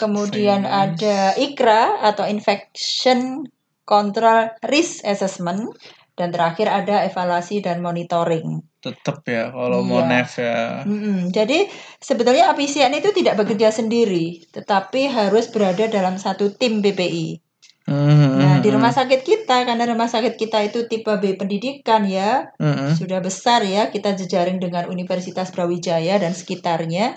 kemudian 0.00 0.64
Surveillance. 0.64 1.04
ada 1.04 1.16
ICRA 1.36 1.84
atau 2.08 2.24
Infection 2.24 3.44
Control 3.84 4.52
Risk 4.64 5.04
Assessment, 5.04 5.70
dan 6.14 6.30
terakhir 6.30 6.70
ada 6.70 7.02
evaluasi 7.04 7.58
dan 7.60 7.82
monitoring. 7.82 8.62
tetap 8.84 9.24
ya 9.24 9.48
kalau 9.48 9.80
Iya. 9.80 9.88
mau 9.88 10.04
nef 10.04 10.36
ya. 10.36 10.84
Mm-mm. 10.84 11.32
Jadi 11.32 11.64
sebetulnya 11.96 12.52
APCN 12.52 12.92
itu 12.92 13.16
tidak 13.16 13.40
bekerja 13.40 13.72
sendiri, 13.72 14.44
tetapi 14.52 15.08
harus 15.08 15.48
berada 15.48 15.88
dalam 15.88 16.20
satu 16.20 16.52
tim 16.52 16.84
BPI. 16.84 17.40
Hmm, 17.88 18.36
Nah, 18.36 18.54
di 18.60 18.68
rumah 18.68 18.92
sakit 18.92 19.24
kita, 19.24 19.64
karena 19.64 19.88
rumah 19.88 20.04
sakit 20.04 20.36
kita 20.36 20.60
itu 20.64 20.84
tipe 20.84 21.08
B 21.16 21.32
pendidikan 21.32 22.04
ya, 22.04 22.52
Hmm. 22.60 22.92
sudah 22.92 23.24
besar 23.24 23.64
ya, 23.64 23.88
kita 23.88 24.12
jejaring 24.12 24.60
dengan 24.60 24.84
Universitas 24.84 25.48
Brawijaya 25.48 26.20
dan 26.20 26.36
sekitarnya, 26.36 27.16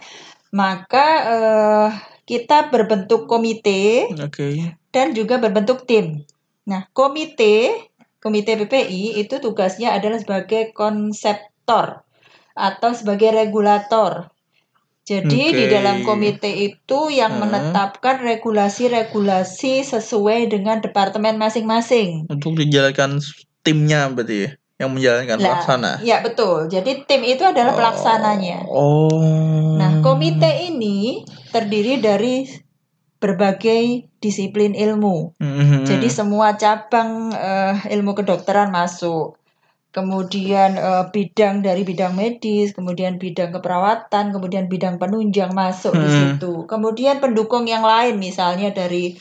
maka 0.52 1.08
eh, 1.28 1.90
kita 2.24 2.72
berbentuk 2.72 3.28
komite 3.28 4.08
Oke. 4.24 4.72
dan 4.92 5.12
juga 5.12 5.36
berbentuk 5.36 5.84
tim. 5.84 6.24
Nah, 6.68 6.92
komite, 6.92 7.88
komite 8.20 8.60
PPI 8.60 9.24
itu 9.24 9.40
tugasnya 9.40 9.96
adalah 9.96 10.20
sebagai 10.20 10.76
konseptor 10.76 12.04
atau 12.52 12.90
sebagai 12.92 13.32
regulator. 13.32 14.28
Jadi 15.08 15.56
di 15.56 15.64
Oke. 15.64 15.72
dalam 15.72 16.04
komite 16.04 16.52
itu 16.52 17.08
yang 17.08 17.40
Hmm. 17.40 17.48
menetapkan 17.48 18.20
regulasi-regulasi 18.20 19.88
sesuai 19.88 20.52
dengan 20.52 20.84
departemen 20.84 21.40
masing-masing. 21.40 22.28
Untuk 22.28 22.60
dijalankan 22.60 23.24
timnya 23.64 24.12
berarti 24.12 24.36
ya, 24.44 24.50
yang 24.84 24.92
menjalankan 24.92 25.40
Lah, 25.40 25.64
pelaksana. 25.64 25.92
Ya 26.04 26.20
betul. 26.20 26.68
Jadi 26.68 27.08
tim 27.08 27.24
itu 27.24 27.48
adalah 27.48 27.72
pelaksananya. 27.80 28.68
Oh. 28.68 29.80
Nah, 29.80 30.04
komite 30.04 30.68
ini 30.68 31.24
terdiri 31.56 32.04
dari 32.04 32.67
berbagai 33.18 34.06
disiplin 34.22 34.78
ilmu. 34.78 35.34
Mhm. 35.42 35.86
Jadi 35.90 36.08
semua 36.10 36.54
cabang 36.58 37.34
eh, 37.34 37.76
ilmu 37.98 38.14
kedokteran 38.14 38.70
masuk. 38.70 39.38
Kemudian 39.90 40.78
eh, 40.78 41.06
bidang 41.10 41.66
dari 41.66 41.82
bidang 41.82 42.14
medis, 42.14 42.78
kemudian 42.78 43.18
bidang 43.18 43.50
keperawatan, 43.56 44.30
kemudian 44.30 44.70
bidang 44.70 45.02
penunjang 45.02 45.52
masuk 45.58 45.98
di 45.98 46.06
Hmm. 46.06 46.18
situ. 46.38 46.54
Kemudian 46.70 47.18
pendukung 47.18 47.66
yang 47.66 47.82
lain 47.82 48.22
misalnya 48.22 48.70
dari 48.70 49.18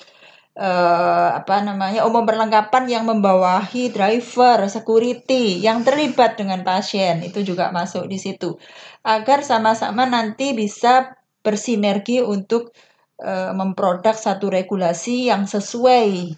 eh, 0.57 1.31
apa 1.37 1.61
namanya 1.61 2.09
umum 2.09 2.25
perlengkapan 2.25 2.89
yang 2.89 3.05
membawahi 3.05 3.93
driver, 3.93 4.65
security 4.73 5.61
yang 5.61 5.85
terlibat 5.85 6.41
dengan 6.41 6.65
pasien 6.65 7.21
itu 7.21 7.45
juga 7.45 7.69
masuk 7.77 8.09
di 8.09 8.17
situ. 8.17 8.57
Agar 9.05 9.45
sama-sama 9.45 10.09
nanti 10.09 10.57
bisa 10.57 11.13
bersinergi 11.45 12.25
untuk 12.25 12.73
eh, 13.21 13.53
memproduk 13.57 14.17
satu 14.17 14.53
regulasi 14.53 15.29
yang 15.33 15.49
sesuai 15.49 16.37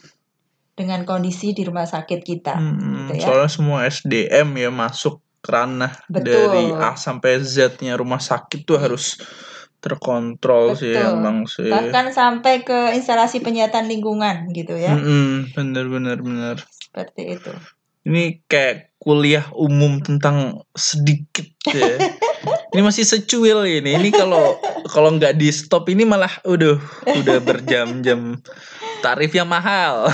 dengan 0.78 1.02
kondisi 1.02 1.50
di 1.50 1.66
rumah 1.66 1.90
sakit 1.90 2.20
kita 2.22 2.54
Hmm, 2.54 3.10
gitu 3.10 3.12
ya. 3.18 3.26
Soalnya 3.26 3.50
semua 3.50 3.78
SDM 3.90 4.48
ya 4.54 4.70
masuk 4.70 5.18
ranah 5.42 5.90
Betul. 6.06 6.22
dari 6.22 6.64
A 6.78 6.94
sampai 6.94 7.42
Z-nya 7.42 7.98
rumah 7.98 8.22
sakit 8.22 8.62
tuh 8.62 8.78
harus 8.78 9.18
terkontrol 9.78 10.74
sih 10.78 10.94
Betul. 10.94 11.18
emang 11.18 11.38
sih. 11.50 11.70
Bahkan 11.70 12.14
sampai 12.14 12.62
ke 12.62 12.94
instalasi 12.94 13.42
penyiapan 13.42 13.86
lingkungan 13.90 14.50
gitu 14.54 14.74
ya. 14.78 14.94
Bener 15.54 15.86
bener 15.90 16.18
bener. 16.22 16.56
Seperti 16.70 17.38
itu. 17.38 17.52
Ini 18.06 18.42
kayak 18.46 18.98
kuliah 18.98 19.46
umum 19.54 19.98
tentang 20.02 20.62
sedikit 20.74 21.46
ya. 21.70 21.98
ini 22.68 22.82
masih 22.82 23.04
secuil 23.04 23.64
ini. 23.64 23.96
Ini 23.96 24.08
kalau 24.10 24.56
kalau 24.86 25.14
nggak 25.14 25.36
di 25.36 25.48
stop 25.48 25.88
ini 25.88 26.04
malah 26.04 26.30
udah 26.44 26.76
udah 27.04 27.38
berjam-jam 27.40 28.40
tarifnya 28.98 29.46
mahal. 29.46 30.10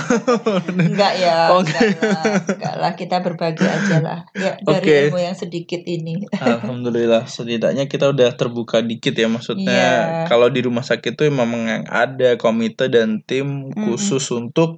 Enggak 0.69 1.13
ya, 1.17 1.47
Oh, 1.51 1.59
enggak 1.59 1.97
lah, 1.99 2.23
enggak 2.45 2.75
lah 2.77 2.91
kita 2.93 3.17
berbagi 3.19 3.65
aja 3.65 3.97
lah. 3.99 4.19
Ya 4.31 4.55
dari 4.61 4.85
Oke. 4.85 4.95
ilmu 5.09 5.19
yang 5.19 5.33
sedikit 5.33 5.81
ini. 5.83 6.21
Alhamdulillah 6.31 7.25
setidaknya 7.25 7.89
kita 7.89 8.13
udah 8.13 8.29
terbuka 8.37 8.79
dikit 8.79 9.17
ya 9.17 9.25
maksudnya 9.25 9.65
Iya. 9.65 10.27
kalau 10.29 10.47
di 10.47 10.61
rumah 10.61 10.85
sakit 10.85 11.17
itu 11.17 11.27
memang 11.27 11.85
ada 11.89 12.37
komite 12.37 12.87
dan 12.87 13.25
tim 13.25 13.73
khusus 13.73 14.21
untuk 14.29 14.77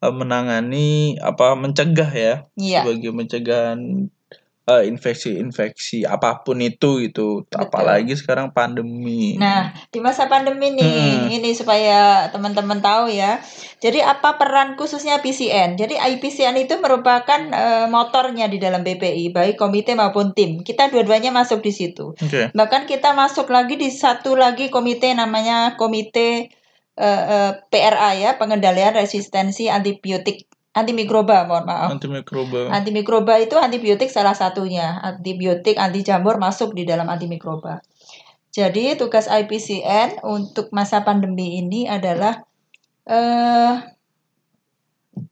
uh, 0.00 0.10
menangani 0.10 1.20
apa 1.20 1.52
mencegah 1.52 2.10
ya 2.10 2.34
Iya. 2.56 2.82
sebagai 2.88 3.12
pencegahan 3.12 4.08
uh, 4.68 4.82
infeksi-infeksi 4.86 6.06
apa 6.06 6.42
pun 6.46 6.62
itu 6.62 7.02
gitu 7.02 7.42
apalagi 7.50 8.14
sekarang 8.14 8.54
pandemi. 8.54 9.34
Nah, 9.34 9.74
di 9.90 9.98
masa 9.98 10.30
pandemi 10.30 10.70
nih, 10.70 11.26
Hmm. 11.26 11.34
ini 11.34 11.50
supaya 11.56 12.30
teman-teman 12.30 12.78
tahu 12.78 13.10
ya. 13.10 13.42
Jadi 13.82 13.98
apa 13.98 14.38
peran 14.38 14.78
khususnya 14.78 15.18
PCN? 15.18 15.74
Jadi 15.74 15.98
IPCN 15.98 16.54
itu 16.62 16.78
merupakan 16.78 17.40
eh, 17.50 17.86
motornya 17.90 18.46
di 18.46 18.62
dalam 18.62 18.86
BPI, 18.86 19.34
baik 19.34 19.58
komite 19.58 19.98
maupun 19.98 20.30
tim. 20.36 20.62
Kita 20.62 20.86
dua-duanya 20.92 21.34
masuk 21.34 21.64
di 21.64 21.72
situ. 21.74 22.14
Oke. 22.14 22.54
Bahkan 22.54 22.86
kita 22.86 23.16
masuk 23.18 23.50
lagi 23.50 23.74
di 23.74 23.90
satu 23.90 24.38
lagi 24.38 24.70
komite 24.70 25.10
namanya 25.16 25.74
komite 25.74 26.54
eh, 26.92 27.22
eh, 27.32 27.52
PRA 27.72 28.10
ya, 28.14 28.30
pengendalian 28.38 28.94
resistensi 28.94 29.66
antibiotik 29.66 30.51
antimikroba, 30.72 31.44
mohon 31.44 31.64
maaf. 31.68 31.88
Antimikroba. 31.96 32.72
Antimikroba 32.72 33.34
itu 33.40 33.56
antibiotik 33.60 34.08
salah 34.08 34.32
satunya. 34.32 35.00
Antibiotik, 35.04 35.76
anti 35.76 36.00
jamur 36.04 36.40
masuk 36.40 36.72
di 36.72 36.88
dalam 36.88 37.08
antimikroba. 37.08 37.84
Jadi 38.52 39.00
tugas 39.00 39.32
IPCN 39.32 40.20
untuk 40.28 40.68
masa 40.76 41.00
pandemi 41.00 41.60
ini 41.60 41.88
adalah 41.88 42.44
eh 43.08 43.74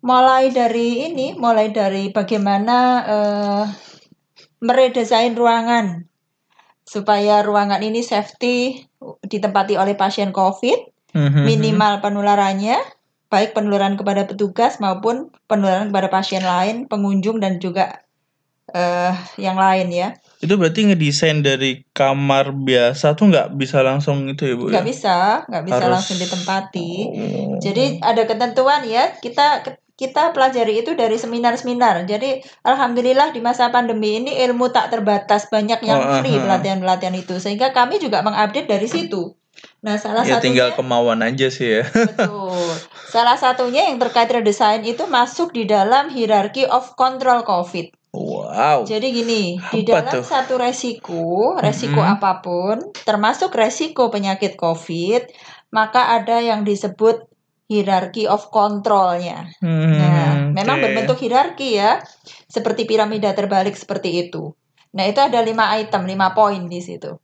mulai 0.01 0.49
dari 0.53 1.09
ini, 1.09 1.37
mulai 1.37 1.69
dari 1.69 2.09
bagaimana 2.09 2.77
eh 3.05 3.65
meredesain 4.61 5.33
ruangan 5.33 6.05
supaya 6.85 7.41
ruangan 7.41 7.81
ini 7.81 8.05
safety 8.05 8.89
ditempati 9.25 9.77
oleh 9.81 9.97
pasien 9.97 10.33
COVID, 10.35 10.79
Mhm. 11.17 11.43
minimal 11.47 12.05
penularannya, 12.05 12.77
baik 13.31 13.55
penularan 13.55 13.95
kepada 13.95 14.27
petugas 14.27 14.83
maupun 14.83 15.31
penularan 15.47 15.89
kepada 15.89 16.11
pasien 16.11 16.43
lain, 16.43 16.91
pengunjung 16.91 17.39
dan 17.39 17.63
juga 17.63 18.03
eh 18.71 19.15
yang 19.39 19.59
lain 19.59 19.91
ya. 19.91 20.09
Itu 20.39 20.55
berarti 20.55 20.91
ngedesain 20.91 21.43
dari 21.43 21.83
kamar 21.91 22.55
biasa 22.55 23.19
tuh 23.19 23.31
nggak 23.31 23.59
bisa 23.59 23.83
langsung 23.83 24.31
itu 24.31 24.47
ya 24.47 24.55
bu? 24.55 24.71
Nggak 24.71 24.85
ya? 24.87 24.91
bisa, 24.91 25.17
nggak 25.47 25.65
bisa 25.67 25.83
Harus- 25.83 25.95
langsung 25.95 26.17
ditempati. 26.23 26.91
Oh. 27.07 27.59
Jadi 27.59 27.99
ada 28.03 28.23
ketentuan 28.27 28.83
ya, 28.87 29.15
kita 29.19 29.63
kita 30.01 30.33
pelajari 30.33 30.81
itu 30.81 30.97
dari 30.97 31.21
seminar-seminar. 31.21 32.09
Jadi 32.09 32.41
alhamdulillah 32.65 33.37
di 33.37 33.45
masa 33.45 33.69
pandemi 33.69 34.17
ini 34.17 34.33
ilmu 34.49 34.73
tak 34.73 34.89
terbatas, 34.97 35.53
banyak 35.53 35.77
yang 35.85 36.01
Oh, 36.01 36.25
free 36.25 36.41
pelatihan-pelatihan 36.41 37.13
itu. 37.21 37.37
Sehingga 37.37 37.77
kami 37.77 38.01
juga 38.01 38.25
mengupdate 38.25 38.65
dari 38.65 38.89
situ. 38.89 39.37
Nah, 39.81 39.97
salah 39.97 40.23
ya 40.29 40.37
tinggal 40.45 40.73
satunya 40.73 40.79
kemauan 40.79 41.21
aja 41.25 41.49
sih 41.49 41.81
ya. 41.81 41.85
betul. 41.89 42.69
Salah 43.11 43.35
satunya 43.41 43.89
yang 43.89 43.99
terkait 43.99 44.29
redesign 44.31 44.85
itu 44.85 45.09
masuk 45.09 45.51
di 45.51 45.65
dalam 45.65 46.13
hierarchy 46.13 46.69
of 46.69 46.95
control 46.95 47.43
COVID. 47.43 47.97
Wow. 48.11 48.85
Jadi 48.85 49.15
gini, 49.15 49.43
di 49.71 49.87
Apa 49.87 50.03
dalam 50.03 50.15
tuh? 50.21 50.25
satu 50.27 50.55
resiko, 50.59 51.55
resiko 51.63 52.03
Mm-mm. 52.03 52.15
apa 52.19 52.43
pun, 52.43 52.77
termasuk 53.07 53.55
resiko 53.55 54.11
penyakit 54.11 54.59
COVID, 54.59 55.31
maka 55.71 56.13
ada 56.19 56.43
yang 56.43 56.67
disebut 56.67 57.23
hierarchy 57.71 58.27
of 58.27 58.51
controlnya. 58.51 59.47
Hmm, 59.63 59.95
Nah, 59.95 60.27
memang 60.51 60.83
oke. 60.83 60.85
berbentuk 60.91 61.19
hierarki 61.23 61.79
ya, 61.79 62.03
seperti 62.51 62.83
piramida 62.85 63.31
terbalik 63.31 63.79
seperti 63.79 64.27
itu. 64.27 64.59
Nah, 64.91 65.07
itu 65.07 65.23
ada 65.23 65.39
lima 65.39 65.71
item, 65.79 66.03
lima 66.03 66.35
poin 66.35 66.67
di 66.67 66.83
situ. 66.83 67.15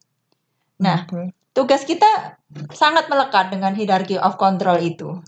Nah, 0.78 1.02
Oke. 1.02 1.34
Tugas 1.56 1.88
kita 1.88 2.36
sangat 2.76 3.08
melekat 3.08 3.48
dengan 3.48 3.72
hierarchy 3.72 4.20
of 4.20 4.36
control 4.36 4.76
itu. 4.76 5.24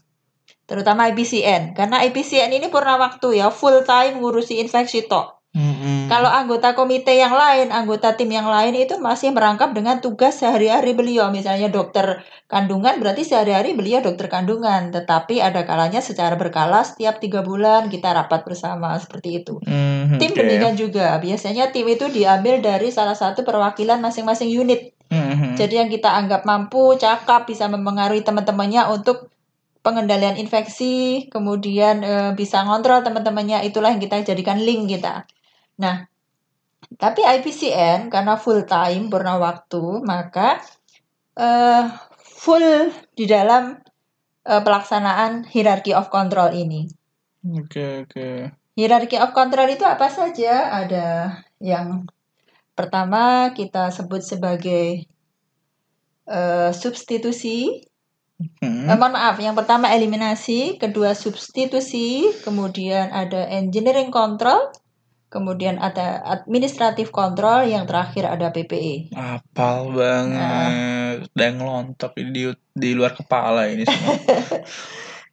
Terutama 0.68 1.08
IPCN, 1.08 1.72
karena 1.72 2.04
IPCN 2.04 2.52
ini 2.52 2.68
purna 2.68 3.00
waktu 3.00 3.40
ya, 3.40 3.48
full 3.48 3.88
time 3.88 4.20
ngurusi 4.20 4.60
infeksi 4.60 5.08
tok. 5.08 5.38
Mm-mm. 5.56 6.12
Kalau 6.12 6.28
anggota 6.28 6.76
komite 6.76 7.16
yang 7.16 7.32
lain, 7.32 7.72
anggota 7.72 8.12
tim 8.20 8.28
yang 8.28 8.44
lain 8.44 8.76
itu 8.76 9.00
masih 9.00 9.32
merangkap 9.32 9.72
dengan 9.72 10.04
tugas 10.04 10.36
sehari-hari 10.36 10.92
beliau. 10.92 11.32
Misalnya 11.32 11.72
dokter 11.72 12.20
kandungan, 12.52 13.00
berarti 13.00 13.24
sehari-hari 13.24 13.72
beliau 13.72 14.04
dokter 14.04 14.28
kandungan. 14.28 14.92
Tetapi 14.92 15.40
ada 15.40 15.64
kalanya 15.64 16.04
secara 16.04 16.36
berkala 16.36 16.84
setiap 16.84 17.16
tiga 17.16 17.40
bulan 17.40 17.88
kita 17.88 18.12
rapat 18.12 18.44
bersama 18.44 18.92
seperti 19.00 19.40
itu. 19.40 19.56
Hmm, 19.64 20.20
Tim 20.20 20.36
demikian 20.36 20.76
juga. 20.76 21.16
Biasanya 21.16 21.72
tim 21.72 21.88
itu 21.88 22.12
diambil 22.12 22.60
dari 22.60 22.92
salah 22.92 23.16
satu 23.16 23.40
perwakilan 23.40 24.04
masing-masing 24.04 24.52
unit. 24.52 24.97
Mhm. 25.08 25.56
Jadi 25.56 25.74
yang 25.80 25.88
kita 25.88 26.12
anggap 26.12 26.44
mampu, 26.44 26.96
cakap, 27.00 27.48
bisa 27.48 27.64
mempengaruhi 27.66 28.20
teman-temannya 28.20 28.92
untuk 28.92 29.32
pengendalian 29.80 30.36
infeksi, 30.36 31.26
kemudian 31.32 32.04
eh, 32.04 32.30
bisa 32.36 32.60
ngontrol 32.60 33.00
teman-temannya, 33.00 33.64
itulah 33.64 33.88
yang 33.88 34.02
kita 34.02 34.20
jadikan 34.20 34.60
link 34.60 34.92
kita. 34.92 35.24
Nah, 35.80 36.04
tapi 37.00 37.24
IPCN 37.24 38.12
karena 38.12 38.36
full 38.36 38.68
time 38.68 39.08
purna 39.08 39.40
waktu, 39.40 40.04
maka 40.04 40.60
eh, 41.32 41.84
full 42.20 42.92
di 43.16 43.24
dalam 43.24 43.80
eh, 44.44 44.60
pelaksanaan 44.60 45.48
hierarchy 45.48 45.96
of 45.96 46.12
control 46.12 46.52
ini. 46.52 46.84
Oke 47.48 48.04
oke. 48.04 48.28
Hierarchy 48.76 49.16
of 49.16 49.32
control 49.32 49.72
itu 49.72 49.88
apa 49.88 50.06
saja? 50.12 50.70
Ada 50.84 51.40
yang 51.64 52.06
pertama 52.78 53.50
kita 53.58 53.90
sebut 53.90 54.22
sebagai 54.22 55.02
eh, 56.30 56.70
substitusi. 56.70 57.82
Hmm. 58.62 58.86
Eh, 58.86 58.94
mohon 58.94 59.18
maaf, 59.18 59.34
yang 59.42 59.58
pertama 59.58 59.90
eliminasi, 59.90 60.78
kedua 60.78 61.18
substitusi, 61.18 62.30
kemudian 62.46 63.10
ada 63.10 63.50
engineering 63.50 64.14
control, 64.14 64.70
kemudian 65.26 65.82
ada 65.82 66.22
administrative 66.22 67.10
control, 67.10 67.66
yang 67.66 67.82
terakhir 67.90 68.30
ada. 68.30 68.54
PPE. 68.54 69.10
Apal 69.18 69.90
banget. 69.90 71.26
Dan 71.34 71.58
ngelontok 71.58 72.14
di 72.14 72.54
di 72.78 72.90
luar 72.94 73.18
kepala 73.18 73.66
ini 73.66 73.82
semua. 73.82 74.14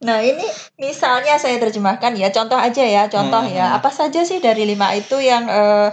Nah, 0.04 0.20
ini 0.20 0.44
misalnya 0.76 1.40
saya 1.40 1.56
terjemahkan 1.56 2.20
ya, 2.20 2.28
contoh 2.30 2.60
aja 2.60 2.84
ya, 2.84 3.08
contoh 3.08 3.48
ya. 3.48 3.72
Hmm. 3.72 3.78
Apa 3.80 3.90
saja 3.90 4.28
sih 4.28 4.44
dari 4.44 4.68
lima 4.68 4.92
itu 4.92 5.18
yang 5.24 5.48
eh, 5.48 5.90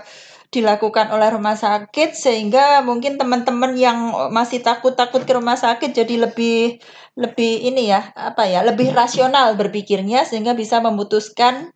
dilakukan 0.52 1.08
oleh 1.08 1.32
rumah 1.32 1.56
sakit 1.56 2.12
sehingga 2.12 2.84
mungkin 2.84 3.16
teman-teman 3.16 3.72
yang 3.72 4.28
masih 4.28 4.60
takut-takut 4.60 5.24
ke 5.24 5.32
rumah 5.32 5.56
sakit 5.56 5.96
jadi 5.96 6.28
lebih 6.28 6.76
lebih 7.16 7.72
ini 7.72 7.88
ya, 7.88 8.12
apa 8.12 8.44
ya, 8.44 8.60
lebih 8.60 8.92
rasional 8.92 9.56
berpikirnya 9.56 10.28
sehingga 10.28 10.52
bisa 10.52 10.84
memutuskan 10.84 11.72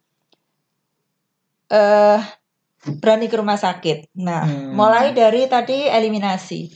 eh 1.72 2.20
berani 3.00 3.26
ke 3.26 3.36
rumah 3.40 3.58
sakit. 3.58 4.14
Nah, 4.22 4.46
Hmm. 4.46 4.76
mulai 4.76 5.10
dari 5.16 5.48
tadi 5.50 5.88
eliminasi. 5.90 6.70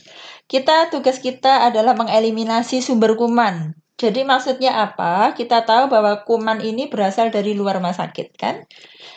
Kita 0.49 0.91
tugas 0.91 1.23
kita 1.23 1.63
adalah 1.69 1.95
mengeliminasi 1.95 2.83
sumber 2.83 3.15
kuman. 3.15 3.71
Jadi 4.01 4.25
maksudnya 4.25 4.71
apa? 4.85 5.37
Kita 5.37 5.61
tahu 5.61 5.85
bahwa 5.93 6.25
kuman 6.25 6.57
ini 6.65 6.89
berasal 6.89 7.29
dari 7.29 7.53
luar 7.53 7.77
rumah 7.77 7.93
sakit 7.93 8.27
kan? 8.33 8.65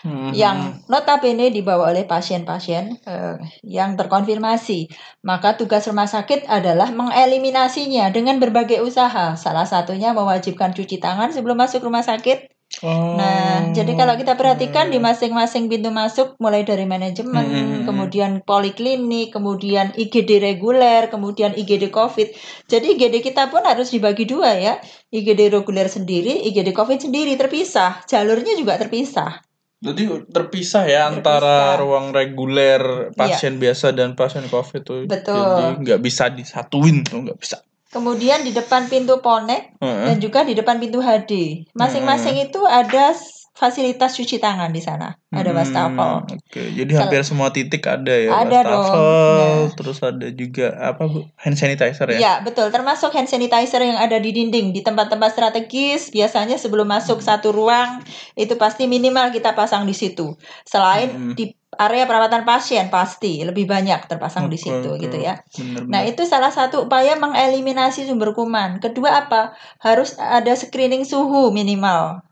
Mhm. 0.05 0.37
Yang 0.37 0.59
notabene 0.93 1.49
dibawa 1.49 1.89
oleh 1.93 2.05
pasien-pasien 2.05 3.01
eh, 3.09 3.37
yang 3.65 3.97
terkonfirmasi. 3.97 4.93
Maka 5.25 5.57
tugas 5.57 5.89
rumah 5.89 6.05
sakit 6.05 6.45
adalah 6.45 6.93
mengeliminasinya 6.93 8.13
dengan 8.13 8.37
berbagai 8.37 8.85
usaha. 8.85 9.33
Salah 9.41 9.65
satunya 9.65 10.13
mewajibkan 10.13 10.77
cuci 10.77 11.01
tangan 11.01 11.33
sebelum 11.33 11.57
masuk 11.57 11.81
rumah 11.89 12.05
sakit. 12.05 12.54
Oh, 12.83 13.15
Nah, 13.15 13.71
jadi 13.71 13.93
kalau 13.95 14.17
kita 14.17 14.35
perhatikan 14.35 14.89
di 14.89 14.99
masing-masing 14.99 15.69
pintu 15.69 15.93
masuk, 15.93 16.35
mulai 16.41 16.65
dari 16.65 16.83
manajemen, 16.83 17.45
Hmm. 17.45 17.83
kemudian 17.85 18.41
poliklinik, 18.41 19.31
kemudian 19.31 19.93
IGD 19.95 20.41
reguler, 20.41 21.07
kemudian 21.07 21.53
IGD 21.53 21.93
COVID. 21.93 22.35
Jadi 22.67 22.87
IGD 22.97 23.21
kita 23.21 23.53
pun 23.53 23.63
harus 23.63 23.93
dibagi 23.93 24.25
dua 24.25 24.57
ya. 24.57 24.75
IGD 25.09 25.53
reguler 25.53 25.87
sendiri, 25.87 26.43
IGD 26.45 26.73
COVID 26.73 26.99
sendiri 26.99 27.37
terpisah. 27.37 28.03
Jalurnya 28.05 28.57
juga 28.57 28.75
terpisah. 28.75 29.45
Jadi 29.79 30.09
terpisah 30.33 30.89
ya 30.89 31.13
antara 31.13 31.77
Terpisah. 31.77 31.83
ruang 31.85 32.07
reguler 32.09 32.83
pasien 33.13 33.61
biasa 33.61 33.93
dan 33.93 34.17
pasien 34.17 34.49
COVID. 34.49 34.81
Iya. 34.81 35.05
Betul. 35.05 35.37
Jadi 35.45 35.73
nggak 35.85 36.01
bisa 36.01 36.25
disatuin 36.33 37.05
tuh 37.05 37.21
nggak 37.21 37.37
bisa. 37.37 37.61
Kemudian 37.95 38.43
di 38.43 38.51
depan 38.51 38.91
pintu 38.91 39.23
Ponek 39.23 39.79
Heeh. 39.79 40.11
dan 40.11 40.17
juga 40.19 40.43
di 40.43 40.59
depan 40.59 40.83
pintu 40.83 40.99
HD. 40.99 41.63
Masing-masing 41.79 42.43
itu 42.43 42.59
ada 42.67 43.15
fasilitas 43.55 44.19
cuci 44.19 44.43
tangan 44.43 44.75
di 44.75 44.83
sana. 44.83 45.15
Ada 45.31 45.55
Hmm, 45.55 45.59
wastafel. 45.63 46.11
Oke, 46.27 46.63
jadi 46.75 46.91
hampir 46.99 47.23
semua 47.23 47.55
titik 47.55 47.87
ada 47.87 48.11
ya. 48.11 48.43
Ada 48.43 48.67
dong, 48.67 48.83
wastafel, 48.83 48.99
nah. 49.39 49.63
terus 49.79 49.99
ada 50.03 50.27
juga 50.35 50.67
apa 50.75 51.07
bu? 51.07 51.23
Hand 51.39 51.55
sanitizer 51.55 52.07
ya? 52.11 52.19
Ya, 52.19 52.35
betul. 52.43 52.75
Termasuk 52.75 53.15
hand 53.15 53.31
sanitizer 53.31 53.79
yang 53.79 53.95
ada 53.95 54.19
di 54.19 54.35
dinding 54.35 54.75
di 54.75 54.83
tempat-tempat 54.83 55.39
strategis. 55.39 56.11
Biasanya 56.11 56.59
sebelum 56.59 56.91
masuk 56.91 57.23
satu 57.23 57.55
ruang 57.55 58.03
itu 58.35 58.59
pasti 58.59 58.91
minimal 58.91 59.31
kita 59.31 59.55
pasang 59.55 59.87
di 59.87 59.95
situ. 59.95 60.35
Selain 60.67 61.15
Hmm. 61.15 61.35
di 61.39 61.55
area 61.79 62.09
perawatan 62.09 62.43
pasien 62.49 62.89
pasti 62.89 63.43
lebih 63.45 63.69
banyak 63.69 64.07
terpasang 64.09 64.49
di 64.49 64.57
Oke, 64.57 64.65
situ 64.65 64.91
oke. 64.95 65.01
gitu 65.03 65.19
ya. 65.21 65.41
Bener, 65.59 65.83
Nah, 65.91 66.01
itu 66.07 66.23
salah 66.25 66.51
satu 66.51 66.87
upaya 66.87 67.15
mengeliminasi 67.19 68.07
sumber 68.09 68.33
kuman. 68.33 68.79
Kedua 68.83 69.27
apa? 69.27 69.55
Harus 69.83 70.17
ada 70.17 70.55
screening 70.55 71.07
suhu 71.07 71.51
minimal. 71.55 72.25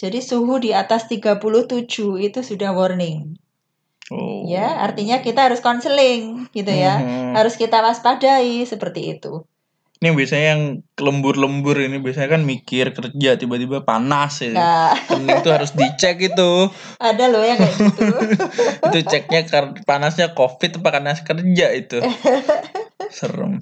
Jadi 0.00 0.24
suhu 0.24 0.56
di 0.60 0.72
atas 0.72 1.08
37 1.12 2.16
itu 2.20 2.40
sudah 2.40 2.72
warning. 2.72 3.36
Oh. 4.10 4.42
Ya, 4.48 4.82
artinya 4.82 5.22
kita 5.22 5.46
harus 5.46 5.62
konseling 5.62 6.50
gitu 6.50 6.72
ya. 6.72 6.98
Mhm. 6.98 7.38
Harus 7.38 7.54
kita 7.54 7.78
waspadai 7.84 8.64
seperti 8.66 9.18
itu. 9.18 9.46
Ini 10.00 10.16
biasanya 10.16 10.46
yang 10.56 10.62
lembur-lembur 10.96 11.76
ini 11.76 12.00
biasanya 12.00 12.32
kan 12.32 12.48
mikir 12.48 12.96
kerja 12.96 13.36
tiba-tiba 13.36 13.84
panas 13.84 14.40
ya. 14.40 14.56
Nah, 14.56 14.96
tuh 15.44 15.52
harus 15.52 15.76
dicek 15.76 16.24
itu. 16.24 16.72
ada 16.96 17.24
loh 17.28 17.44
yang 17.44 17.60
kayak 17.60 17.76
gitu. 17.76 18.08
itu 18.88 18.98
ceknya 19.04 19.44
panasnya 19.84 20.32
covid 20.32 20.80
apa 20.80 20.88
panas 20.88 21.20
kerja 21.20 21.66
itu. 21.76 22.00
Serem. 23.12 23.60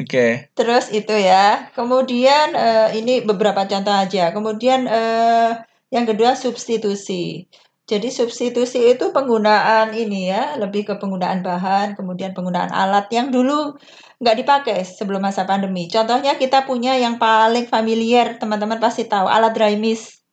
Oke. 0.00 0.48
Terus 0.56 0.88
itu 0.96 1.12
ya. 1.12 1.68
Kemudian 1.76 2.56
eh, 2.56 2.96
ini 2.96 3.20
beberapa 3.20 3.68
contoh 3.68 3.92
aja. 3.92 4.32
Kemudian 4.32 4.88
eh, 4.88 5.60
yang 5.92 6.08
kedua 6.08 6.40
substitusi. 6.40 7.52
Jadi 7.86 8.10
substitusi 8.10 8.82
itu 8.82 9.14
penggunaan 9.14 9.94
ini 9.94 10.26
ya, 10.34 10.58
lebih 10.58 10.90
ke 10.90 10.98
penggunaan 10.98 11.46
bahan, 11.46 11.94
kemudian 11.94 12.34
penggunaan 12.34 12.74
alat 12.74 13.06
yang 13.14 13.30
dulu 13.30 13.78
nggak 14.18 14.36
dipakai 14.42 14.82
sebelum 14.82 15.22
masa 15.22 15.46
pandemi. 15.46 15.86
Contohnya 15.86 16.34
kita 16.34 16.66
punya 16.66 16.98
yang 16.98 17.22
paling 17.22 17.70
familiar, 17.70 18.42
teman-teman 18.42 18.82
pasti 18.82 19.06
tahu, 19.06 19.30
alat 19.30 19.54
dry 19.54 19.78
mist. 19.78 20.26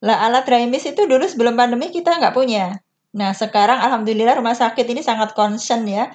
Lah 0.00 0.32
alat 0.32 0.48
dry 0.48 0.64
mist 0.64 0.88
itu 0.88 1.04
dulu 1.04 1.28
sebelum 1.28 1.60
pandemi 1.60 1.92
kita 1.92 2.16
nggak 2.16 2.32
punya. 2.32 2.80
Nah 3.12 3.36
sekarang 3.36 3.84
alhamdulillah 3.84 4.40
rumah 4.40 4.56
sakit 4.56 4.88
ini 4.88 5.04
sangat 5.04 5.36
concern 5.36 5.84
ya. 5.84 6.08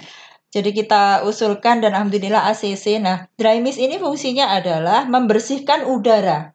Jadi 0.50 0.74
kita 0.74 1.22
usulkan 1.26 1.86
dan 1.86 1.98
alhamdulillah 1.98 2.50
ACC. 2.54 3.02
Nah, 3.02 3.26
dry 3.42 3.58
mist 3.58 3.82
ini 3.82 3.98
fungsinya 3.98 4.54
adalah 4.54 5.10
membersihkan 5.10 5.90
udara 5.90 6.54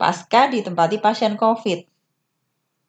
pasca 0.00 0.48
ditempati 0.48 1.00
pasien 1.00 1.40
COVID. 1.40 1.89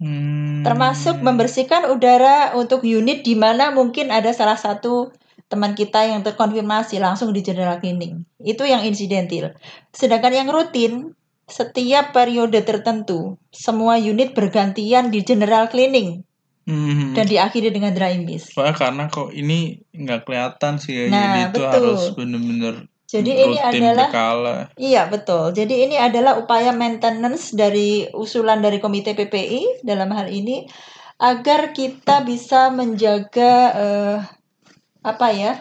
Hmm. 0.02 0.66
Termasuk 0.66 1.22
membersihkan 1.22 1.86
udara 1.94 2.58
untuk 2.58 2.82
unit 2.82 3.22
di 3.22 3.38
mana 3.38 3.70
mungkin 3.70 4.10
ada 4.10 4.34
salah 4.34 4.58
satu 4.58 5.14
teman 5.46 5.78
kita 5.78 6.10
yang 6.10 6.26
terkonfirmasi 6.26 6.98
langsung 6.98 7.30
di 7.30 7.46
general 7.46 7.78
cleaning. 7.78 8.26
Itu 8.42 8.66
yang 8.66 8.82
insidentil. 8.82 9.54
Sedangkan 9.94 10.34
yang 10.34 10.50
rutin, 10.50 11.14
setiap 11.46 12.18
periode 12.18 12.66
tertentu, 12.66 13.38
semua 13.54 14.02
unit 14.02 14.34
bergantian 14.34 15.14
di 15.14 15.22
general 15.22 15.70
cleaning 15.70 16.26
Hmm. 16.62 17.18
dan 17.18 17.26
diakhiri 17.26 17.74
dengan 17.74 17.90
dry 17.90 18.22
mist. 18.22 18.54
Soalnya 18.54 18.78
karena 18.78 19.04
kok 19.10 19.34
ini 19.34 19.82
nggak 19.98 20.30
kelihatan 20.30 20.78
sih 20.78 20.94
ya, 20.94 21.04
Nah, 21.10 21.18
jadi 21.18 21.42
itu 21.50 21.58
betul. 21.58 21.70
harus 21.74 22.02
bener-bener 22.14 22.76
Jadi 23.12 23.32
ini 23.36 23.60
rutin 23.60 23.84
adalah 23.84 24.08
berkala. 24.08 24.56
Iya 24.80 25.02
betul. 25.12 25.52
Jadi 25.52 25.76
ini 25.84 26.00
adalah 26.00 26.40
upaya 26.40 26.72
maintenance 26.72 27.52
dari 27.52 28.08
usulan 28.16 28.64
dari 28.64 28.80
Komite 28.80 29.12
PPI 29.12 29.84
dalam 29.84 30.16
hal 30.16 30.32
ini 30.32 30.64
agar 31.20 31.76
kita 31.76 32.24
bisa 32.24 32.72
menjaga 32.72 33.54
eh, 33.76 34.18
apa 35.04 35.28
ya 35.36 35.54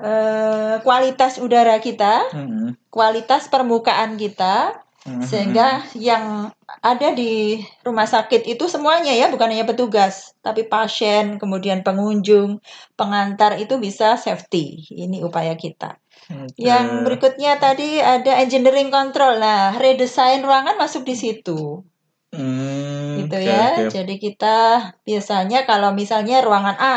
eh, 0.00 0.74
kualitas 0.80 1.36
udara 1.40 1.76
kita, 1.80 2.24
Hmm. 2.32 2.72
kualitas 2.88 3.52
permukaan 3.52 4.16
kita, 4.16 4.80
Hmm. 5.04 5.20
sehingga 5.24 5.84
yang 5.96 6.48
ada 6.80 7.12
di 7.12 7.60
rumah 7.84 8.08
sakit 8.08 8.48
itu 8.48 8.64
semuanya 8.68 9.12
ya 9.12 9.28
bukan 9.28 9.52
hanya 9.52 9.68
petugas, 9.68 10.32
tapi 10.40 10.64
pasien, 10.64 11.36
kemudian 11.36 11.84
pengunjung, 11.84 12.60
pengantar 12.96 13.60
itu 13.60 13.76
bisa 13.76 14.16
safety. 14.16 14.88
Ini 14.88 15.20
upaya 15.20 15.52
kita. 15.56 15.99
Oke. 16.30 16.58
Yang 16.62 16.86
berikutnya 17.06 17.58
tadi 17.58 17.98
ada 17.98 18.38
engineering 18.38 18.90
control. 18.90 19.42
Nah, 19.42 19.74
redesign 19.78 20.46
ruangan 20.46 20.78
masuk 20.78 21.02
di 21.02 21.14
situ. 21.18 21.82
Hmm, 22.30 23.26
Gitu 23.26 23.36
oke, 23.36 23.50
ya. 23.50 23.64
oke. 23.82 23.90
Jadi 23.90 24.14
kita 24.22 24.56
biasanya 25.02 25.66
kalau 25.66 25.90
misalnya 25.90 26.38
ruangan 26.46 26.78
A 26.78 26.96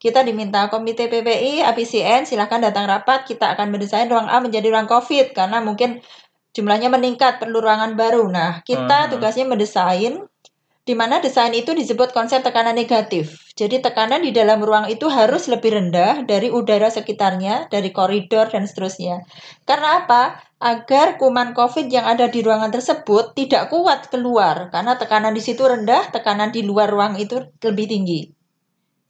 kita 0.00 0.24
diminta 0.24 0.68
komite 0.68 1.08
PPI, 1.08 1.64
APCN, 1.64 2.28
silahkan 2.28 2.60
datang 2.60 2.88
rapat. 2.88 3.24
Kita 3.24 3.52
akan 3.56 3.72
mendesain 3.72 4.08
ruang 4.08 4.28
A 4.28 4.40
menjadi 4.40 4.72
ruang 4.72 4.88
COVID 4.88 5.32
karena 5.32 5.60
mungkin 5.64 6.00
jumlahnya 6.52 6.90
meningkat, 6.92 7.38
perlu 7.38 7.62
ruangan 7.62 7.94
baru. 7.96 8.26
Nah, 8.28 8.60
kita 8.64 9.08
Aha. 9.08 9.10
tugasnya 9.12 9.46
mendesain 9.48 10.24
di 10.80 10.96
mana 10.96 11.20
desain 11.20 11.52
itu 11.52 11.76
disebut 11.76 12.16
konsep 12.16 12.40
tekanan 12.40 12.72
negatif. 12.72 13.52
Jadi 13.52 13.84
tekanan 13.84 14.24
di 14.24 14.32
dalam 14.32 14.64
ruang 14.64 14.88
itu 14.88 15.12
harus 15.12 15.44
lebih 15.52 15.76
rendah 15.76 16.24
dari 16.24 16.48
udara 16.48 16.88
sekitarnya, 16.88 17.68
dari 17.68 17.92
koridor 17.92 18.48
dan 18.48 18.64
seterusnya. 18.64 19.20
Karena 19.68 20.04
apa? 20.04 20.40
Agar 20.60 21.20
kuman 21.20 21.52
COVID 21.52 21.88
yang 21.92 22.08
ada 22.08 22.28
di 22.28 22.40
ruangan 22.40 22.72
tersebut 22.72 23.36
tidak 23.36 23.68
kuat 23.72 24.08
keluar 24.08 24.72
karena 24.72 24.96
tekanan 24.96 25.36
di 25.36 25.40
situ 25.44 25.64
rendah, 25.64 26.08
tekanan 26.12 26.52
di 26.52 26.64
luar 26.64 26.88
ruang 26.88 27.16
itu 27.20 27.44
lebih 27.64 27.86
tinggi. 27.88 28.20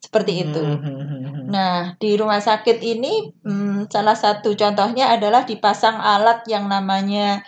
Seperti 0.01 0.33
itu. 0.43 0.63
Hmm, 0.63 0.81
hmm, 0.83 1.03
hmm. 1.07 1.45
Nah, 1.51 1.95
di 1.99 2.15
rumah 2.19 2.43
sakit 2.43 2.79
ini 2.83 3.31
hmm, 3.47 3.91
salah 3.91 4.19
satu 4.19 4.55
contohnya 4.59 5.11
adalah 5.15 5.47
dipasang 5.47 5.99
alat 5.99 6.47
yang 6.51 6.67
namanya 6.67 7.47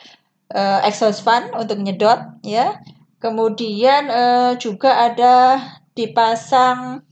eh, 0.51 0.81
exhaust 0.87 1.27
fan 1.27 1.51
untuk 1.59 1.83
nyedot 1.83 2.43
ya. 2.47 2.79
Kemudian 3.23 4.11
eh, 4.11 4.53
juga 4.59 5.07
ada 5.07 5.63
dipasang 5.95 7.07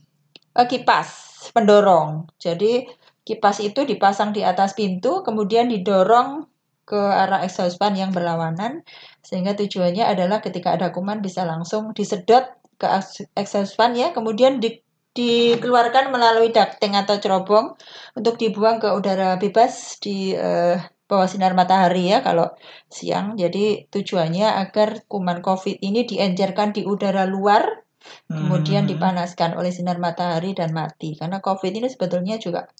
eh, 0.59 0.67
kipas 0.67 1.07
pendorong. 1.55 2.27
Jadi 2.35 2.83
kipas 3.23 3.63
itu 3.63 3.87
dipasang 3.87 4.35
di 4.35 4.43
atas 4.43 4.75
pintu 4.75 5.23
kemudian 5.23 5.71
didorong 5.71 6.51
ke 6.83 6.99
arah 6.99 7.45
exhaust 7.47 7.79
fan 7.79 7.95
yang 7.95 8.11
berlawanan 8.11 8.83
sehingga 9.23 9.55
tujuannya 9.55 10.03
adalah 10.03 10.43
ketika 10.43 10.75
ada 10.75 10.91
kuman 10.91 11.23
bisa 11.23 11.47
langsung 11.47 11.95
disedot 11.95 12.43
ke 12.75 12.87
ex- 12.89 13.29
exhaust 13.37 13.79
fan 13.79 13.95
ya, 13.95 14.11
kemudian 14.11 14.59
di 14.59 14.81
dikeluarkan 15.11 16.07
melalui 16.07 16.55
ducting 16.55 16.95
atau 16.95 17.19
cerobong 17.19 17.75
untuk 18.15 18.39
dibuang 18.39 18.79
ke 18.79 18.87
udara 18.95 19.35
bebas 19.35 19.99
di 19.99 20.31
eh, 20.31 20.79
bawah 21.11 21.27
sinar 21.27 21.51
matahari 21.51 22.07
ya 22.07 22.23
kalau 22.23 22.47
siang. 22.87 23.35
Jadi 23.35 23.91
tujuannya 23.91 24.47
agar 24.63 25.03
kuman 25.11 25.43
COVID 25.43 25.83
ini 25.83 26.07
diencerkan 26.07 26.71
di 26.71 26.87
udara 26.87 27.27
luar, 27.27 27.83
kemudian 28.25 28.87
Hmm. 28.87 28.91
dipanaskan 28.95 29.59
oleh 29.59 29.75
sinar 29.75 29.99
matahari 29.99 30.55
dan 30.55 30.71
mati. 30.71 31.19
Karena 31.19 31.43
COVID 31.43 31.71
ini 31.75 31.91
sebetulnya 31.91 32.39
juga 32.39 32.71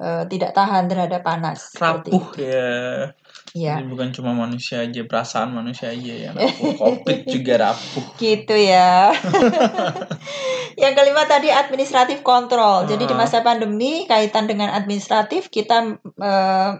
eh, 0.00 0.24
tidak 0.32 0.56
tahan 0.56 0.88
terhadap 0.88 1.20
panas. 1.20 1.76
rapuh 1.76 2.32
ya. 2.40 3.12
Ya, 3.52 3.76
Jadi 3.76 3.84
bukan 3.84 4.08
cuma 4.14 4.32
manusia 4.32 4.80
aja, 4.80 5.02
perasaan 5.04 5.52
manusia 5.52 5.92
aja 5.92 6.14
ya. 6.16 6.30
rapuh. 6.38 6.72
Covid 6.78 7.18
juga 7.28 7.54
rapuh. 7.60 8.04
gitu 8.16 8.54
ya. 8.56 9.12
Yang 10.80 10.94
kelima 10.96 11.22
tadi 11.26 11.52
administratif 11.52 12.22
kontrol. 12.22 12.88
Jadi 12.88 13.04
di 13.04 13.12
Ah. 13.12 13.18
masa 13.18 13.42
pandemi 13.42 14.06
kaitan 14.06 14.48
dengan 14.48 14.72
administratif 14.72 15.52
kita 15.52 15.98
eh, 16.00 16.70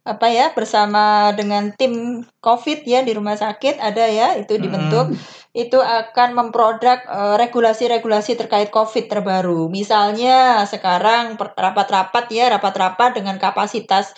apa 0.00 0.32
ya 0.32 0.48
bersama 0.56 1.28
dengan 1.36 1.76
tim 1.76 2.24
COVID 2.40 2.88
ya 2.88 3.04
di 3.04 3.12
rumah 3.12 3.36
sakit 3.36 3.76
ada 3.76 4.08
ya 4.08 4.32
itu 4.40 4.56
dibentuk 4.56 5.12
itu 5.52 5.76
akan 5.76 6.32
memproduk 6.32 7.04
eh, 7.04 7.36
regulasi-regulasi 7.36 8.38
terkait 8.38 8.72
COVID 8.72 9.10
terbaru. 9.12 9.68
Misalnya 9.68 10.64
sekarang 10.64 11.36
rapat-rapat 11.36 12.24
ya 12.32 12.48
rapat-rapat 12.48 13.20
dengan 13.20 13.36
kapasitas 13.36 14.16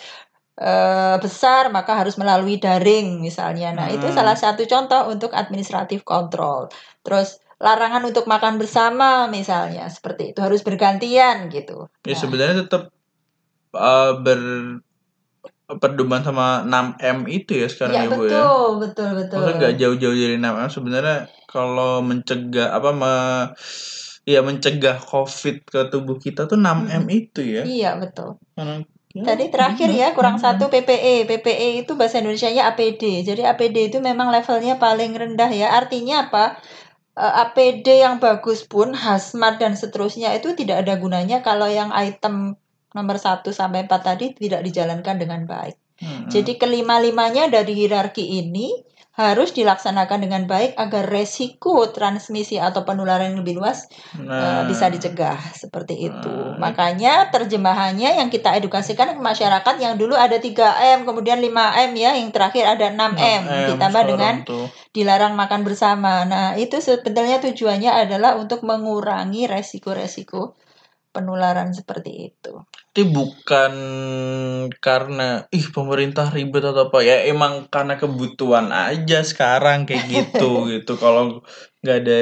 eh, 0.55 1.17
besar 1.19 1.73
maka 1.73 1.99
harus 1.99 2.15
melalui 2.15 2.61
daring 2.61 3.19
misalnya. 3.19 3.73
Nah, 3.75 3.89
itu 3.91 4.07
Hmm. 4.07 4.15
salah 4.15 4.37
satu 4.37 4.63
contoh 4.69 5.09
untuk 5.09 5.33
administratif 5.35 6.05
kontrol. 6.05 6.69
Terus 7.03 7.41
larangan 7.59 8.03
untuk 8.07 8.23
makan 8.29 8.55
bersama 8.61 9.25
misalnya 9.27 9.87
seperti 9.89 10.31
itu 10.35 10.39
harus 10.39 10.61
bergantian 10.61 11.49
gitu. 11.49 11.89
Ya 12.05 12.13
Nah, 12.13 12.19
sebenarnya 12.21 12.55
tetap 12.67 12.93
uh, 13.73 14.19
ber 14.21 14.39
pedoman 15.79 16.21
sama 16.21 16.65
6M 16.65 17.29
itu 17.29 17.51
ya 17.57 17.67
sekarang 17.69 17.93
ya 17.95 18.03
ya, 18.05 18.09
Bu 18.11 18.23
ya. 18.25 18.41
betul, 18.41 18.69
betul, 18.81 19.09
betul. 19.17 19.37
Maksudnya 19.39 19.59
nggak 19.59 19.75
jauh-jauh 19.79 20.15
dari 20.17 20.35
6M 20.37 20.69
sebenarnya 20.69 21.17
kalau 21.45 21.93
mencegah 22.01 22.67
apa 22.73 22.89
me, 22.91 23.13
ya 24.25 24.39
mencegah 24.41 24.97
COVID 24.97 25.55
ke 25.69 25.79
tubuh 25.93 26.17
kita 26.17 26.49
tuh 26.49 26.57
6M 26.57 27.03
itu 27.13 27.41
ya. 27.45 27.63
Iya, 27.63 27.91
betul. 28.01 28.41
Karena 28.57 28.81
ya, 29.13 29.23
Tadi 29.23 29.45
terakhir 29.53 29.89
ya 29.93 30.07
kurang 30.17 30.41
satu 30.41 30.73
PPE. 30.73 31.29
PPE 31.29 31.85
itu 31.85 31.93
bahasa 31.93 32.17
Indonesianya 32.17 32.73
APD. 32.73 33.21
Jadi 33.21 33.45
APD 33.45 33.93
itu 33.93 34.01
memang 34.01 34.33
levelnya 34.33 34.81
paling 34.81 35.13
rendah 35.13 35.53
ya. 35.53 35.77
Artinya 35.77 36.27
apa? 36.27 36.57
Eh, 37.13 37.33
APD 37.45 38.01
yang 38.01 38.17
bagus 38.17 38.65
pun 38.65 38.97
hazmat 38.97 39.61
dan 39.61 39.77
seterusnya 39.77 40.33
itu 40.33 40.57
tidak 40.57 40.81
ada 40.81 40.97
gunanya 40.97 41.45
kalau 41.45 41.69
yang 41.69 41.93
item 41.93 42.57
nomor 42.93 43.17
1 43.17 43.45
sampai 43.49 43.85
4 43.85 43.91
tadi 44.01 44.33
tidak 44.33 44.61
dijalankan 44.65 45.17
dengan 45.17 45.43
baik. 45.45 45.75
Mm-mm. 46.01 46.29
Jadi 46.29 46.57
kelima-limanya 46.57 47.49
dari 47.49 47.73
hierarki 47.77 48.41
ini 48.41 48.73
harus 49.13 49.53
dilaksanakan 49.53 50.25
dengan 50.25 50.49
baik 50.49 50.73
agar 50.73 51.05
resiko 51.05 51.93
transmisi 51.93 52.57
atau 52.57 52.81
penularan 52.81 53.29
yang 53.29 53.45
lebih 53.45 53.61
luas 53.61 53.85
eh, 54.17 54.25
Nah, 54.25 54.65
bisa 54.65 54.89
dicegah 54.89 55.37
seperti 55.53 56.09
itu. 56.09 56.33
Nah, 56.33 56.57
Makanya 56.57 57.29
terjemahannya 57.29 58.17
yang 58.17 58.33
kita 58.33 58.57
edukasikan 58.57 59.13
ke 59.13 59.21
masyarakat 59.21 59.75
yang 59.77 60.01
dulu 60.01 60.17
ada 60.17 60.41
3M, 60.41 61.05
kemudian 61.05 61.37
5M 61.37 61.93
ya, 61.93 62.17
yang 62.17 62.33
terakhir 62.33 62.65
ada 62.65 62.89
6M, 62.89 63.13
6M 63.13 63.69
ditambah 63.69 64.03
dengan 64.09 64.33
tuh. 64.49 64.65
dilarang 64.97 65.37
makan 65.37 65.61
bersama. 65.61 66.25
Nah, 66.25 66.57
itu 66.57 66.81
sebetulnya 66.81 67.37
tujuannya 67.37 67.93
adalah 67.93 68.33
untuk 68.41 68.65
mengurangi 68.65 69.45
resiko-resiko 69.45 70.57
penularan 71.13 71.69
seperti 71.77 72.33
itu. 72.33 72.53
Tapi 72.93 73.03
bukan 73.09 73.73
karena 74.81 75.45
ih 75.49 75.65
pemerintah 75.69 76.29
ribet 76.33 76.65
atau 76.65 76.89
apa 76.89 76.99
ya 77.05 77.25
emang 77.29 77.69
karena 77.69 77.97
kebutuhan 78.01 78.69
aja 78.69 79.21
sekarang 79.21 79.85
kayak 79.87 80.05
gitu 80.09 80.65
gitu 80.73 80.93
kalau 80.97 81.41
nggak 81.83 81.97
ada 82.05 82.19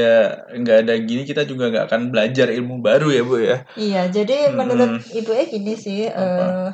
nggak 0.57 0.77
ada 0.85 0.93
gini 1.07 1.21
kita 1.23 1.43
juga 1.47 1.71
nggak 1.71 1.85
akan 1.91 2.01
belajar 2.11 2.47
ilmu 2.51 2.75
baru 2.83 3.07
ya 3.15 3.21
bu 3.23 3.35
ya 3.39 3.57
Iya, 3.77 4.01
jadi 4.11 4.51
Mm-mm. 4.51 4.57
menurut 4.59 4.91
Ibu 5.11 5.31
E 5.31 5.43
gini 5.47 5.73
sih, 5.79 6.01
Apa? 6.07 6.43
eh, 6.45 6.69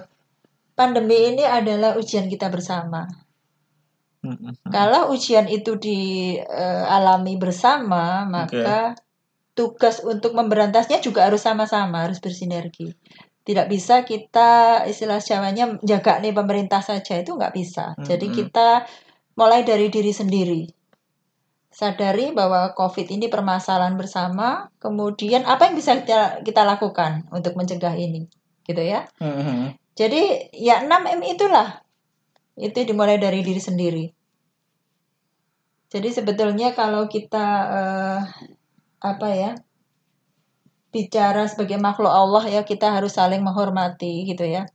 pandemi 0.77 1.17
ini 1.33 1.43
adalah 1.45 1.97
ujian 2.01 2.25
kita 2.31 2.47
bersama. 2.49 3.05
Kalau 4.67 5.13
ujian 5.15 5.47
itu 5.47 5.79
dialami 5.79 7.33
bersama, 7.39 8.27
maka 8.27 8.97
tugas 9.57 10.05
untuk 10.05 10.37
memberantasnya 10.37 11.01
juga 11.01 11.25
harus 11.25 11.41
sama-sama, 11.41 12.05
harus 12.05 12.21
bersinergi. 12.21 12.93
Tidak 13.41 13.65
bisa 13.65 14.05
kita 14.05 14.83
istilah 14.85 15.17
Jawanya 15.17 15.81
jaga 15.81 16.21
nih 16.21 16.35
pemerintah 16.35 16.85
saja 16.85 17.17
itu 17.17 17.33
nggak 17.33 17.55
bisa. 17.57 17.97
Jadi 17.97 18.29
Mm-mm. 18.29 18.37
kita 18.45 18.85
mulai 19.33 19.65
dari 19.65 19.89
diri 19.89 20.13
sendiri. 20.13 20.61
sadari 21.77 22.33
bahwa 22.33 22.73
COVID 22.73 23.05
ini 23.05 23.29
permasalahan 23.29 23.93
bersama. 24.01 24.65
Kemudian 24.81 25.45
apa 25.45 25.69
yang 25.69 25.77
bisa 25.77 25.93
kita, 26.01 26.41
kita 26.41 26.65
lakukan 26.65 27.29
untuk 27.29 27.53
mencegah 27.53 27.93
ini, 27.93 28.25
gitu 28.65 28.81
ya? 28.81 29.05
Mhm. 29.21 29.77
Jadi 29.93 30.53
ya 30.57 30.81
6M 30.81 31.21
itulah 31.21 31.85
itu 32.57 32.81
dimulai 32.81 33.21
dari 33.21 33.45
diri 33.45 33.61
sendiri. 33.61 34.05
Jadi 35.93 36.09
sebetulnya 36.09 36.73
kalau 36.73 37.05
kita 37.05 37.45
eh, 37.69 38.19
apa 38.99 39.27
ya 39.29 39.51
bicara 40.89 41.45
sebagai 41.45 41.77
makhluk 41.77 42.09
Allah 42.09 42.43
ya 42.47 42.61
kita 42.63 42.89
harus 42.95 43.13
saling 43.19 43.43
menghormati 43.43 44.25
gitu 44.25 44.47
ya 44.47 44.65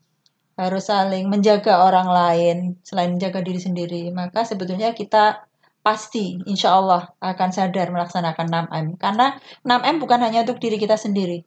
harus 0.54 0.86
saling 0.86 1.26
menjaga 1.26 1.82
orang 1.82 2.06
lain 2.06 2.56
selain 2.84 3.16
menjaga 3.16 3.40
diri 3.40 3.58
sendiri 3.58 4.02
maka 4.12 4.44
sebetulnya 4.44 4.92
kita 4.92 5.48
pasti 5.82 6.38
insya 6.46 6.78
Allah 6.78 7.10
akan 7.18 7.48
sadar 7.50 7.90
melaksanakan 7.90 8.46
6M 8.70 8.86
karena 9.00 9.34
6M 9.66 9.98
bukan 9.98 10.20
hanya 10.22 10.46
untuk 10.46 10.62
diri 10.62 10.78
kita 10.78 10.94
sendiri 10.94 11.42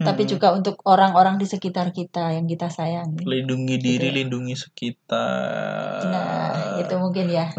tapi 0.00 0.24
Mhm. 0.24 0.30
juga 0.32 0.48
untuk 0.56 0.80
orang-orang 0.88 1.36
di 1.36 1.44
sekitar 1.44 1.92
kita 1.92 2.32
yang 2.32 2.48
kita 2.48 2.72
sayangi 2.72 3.20
lindungi 3.20 3.76
diri, 3.76 4.08
Gitu. 4.08 4.16
lindungi 4.24 4.56
sekitar. 4.56 6.08
nah 6.08 6.80
itu 6.80 6.94
mungkin 6.96 7.28
ya. 7.28 7.52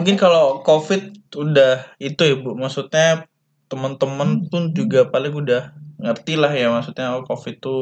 Mungkin 0.00 0.16
kalau 0.16 0.64
COVID 0.64 1.36
udah 1.36 2.00
itu 2.00 2.22
ya 2.24 2.36
Bu, 2.40 2.56
maksudnya 2.56 3.28
teman-teman 3.66 4.46
pun 4.46 4.70
juga 4.70 5.10
paling 5.10 5.34
udah 5.34 5.74
ngerti 5.96 6.38
lah 6.38 6.52
ya 6.52 6.70
maksudnya 6.70 7.16
oh, 7.16 7.24
COVID 7.24 7.56
itu 7.58 7.76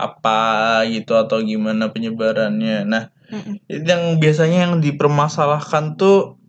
apa 0.00 0.40
gitu 0.88 1.12
atau 1.12 1.44
gimana 1.44 1.92
penyebarannya. 1.92 2.88
Nah, 2.88 3.12
Mm-mm. 3.28 3.60
itu 3.68 3.84
yang 3.84 4.16
biasanya 4.16 4.68
yang 4.68 4.74
dipermasalahkan 4.80 6.00
tuh 6.00 6.40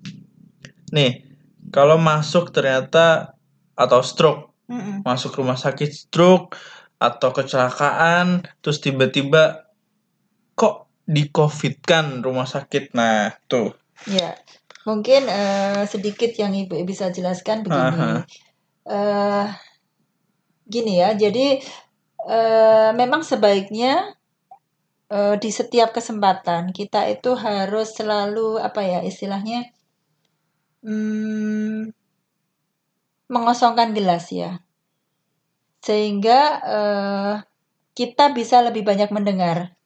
nih, 0.96 1.28
kalau 1.70 2.00
masuk 2.00 2.56
ternyata 2.56 3.36
atau 3.76 4.00
stroke, 4.00 4.56
Mm-mm. 4.72 5.04
masuk 5.04 5.36
rumah 5.36 5.60
sakit 5.60 5.92
stroke 5.92 6.56
atau 7.02 7.34
kecelakaan 7.36 8.46
terus 8.64 8.80
tiba-tiba 8.80 9.68
kok 10.56 10.88
di 11.04 11.28
COVID 11.28 11.84
kan 11.84 12.24
rumah 12.24 12.48
sakit. 12.48 12.96
Nah, 12.96 13.36
tuh. 13.52 13.76
Ya, 14.10 14.34
mungkin 14.88 15.30
eh, 15.30 15.86
sedikit 15.86 16.34
yang 16.34 16.54
Ibu 16.58 16.82
bisa 16.86 17.14
jelaskan 17.14 17.62
begini. 17.62 17.98
Aha. 17.98 18.14
Eh, 18.82 19.48
gini 20.66 20.98
ya, 20.98 21.14
jadi 21.14 21.62
eh, 22.26 22.90
memang 22.98 23.22
sebaiknya 23.22 24.18
eh, 25.12 25.36
di 25.38 25.50
setiap 25.54 25.94
kesempatan 25.94 26.74
kita 26.74 27.06
itu 27.12 27.38
harus 27.38 27.94
selalu 27.94 28.58
apa 28.58 28.82
ya 28.82 29.00
istilahnya 29.06 29.70
hmm, 30.82 31.94
mengosongkan 33.30 33.94
gelas 33.94 34.34
ya, 34.34 34.66
sehingga 35.86 36.40
eh, 36.66 37.34
kita 37.94 38.34
bisa 38.34 38.66
lebih 38.66 38.82
banyak 38.82 39.14
mendengar. 39.14 39.78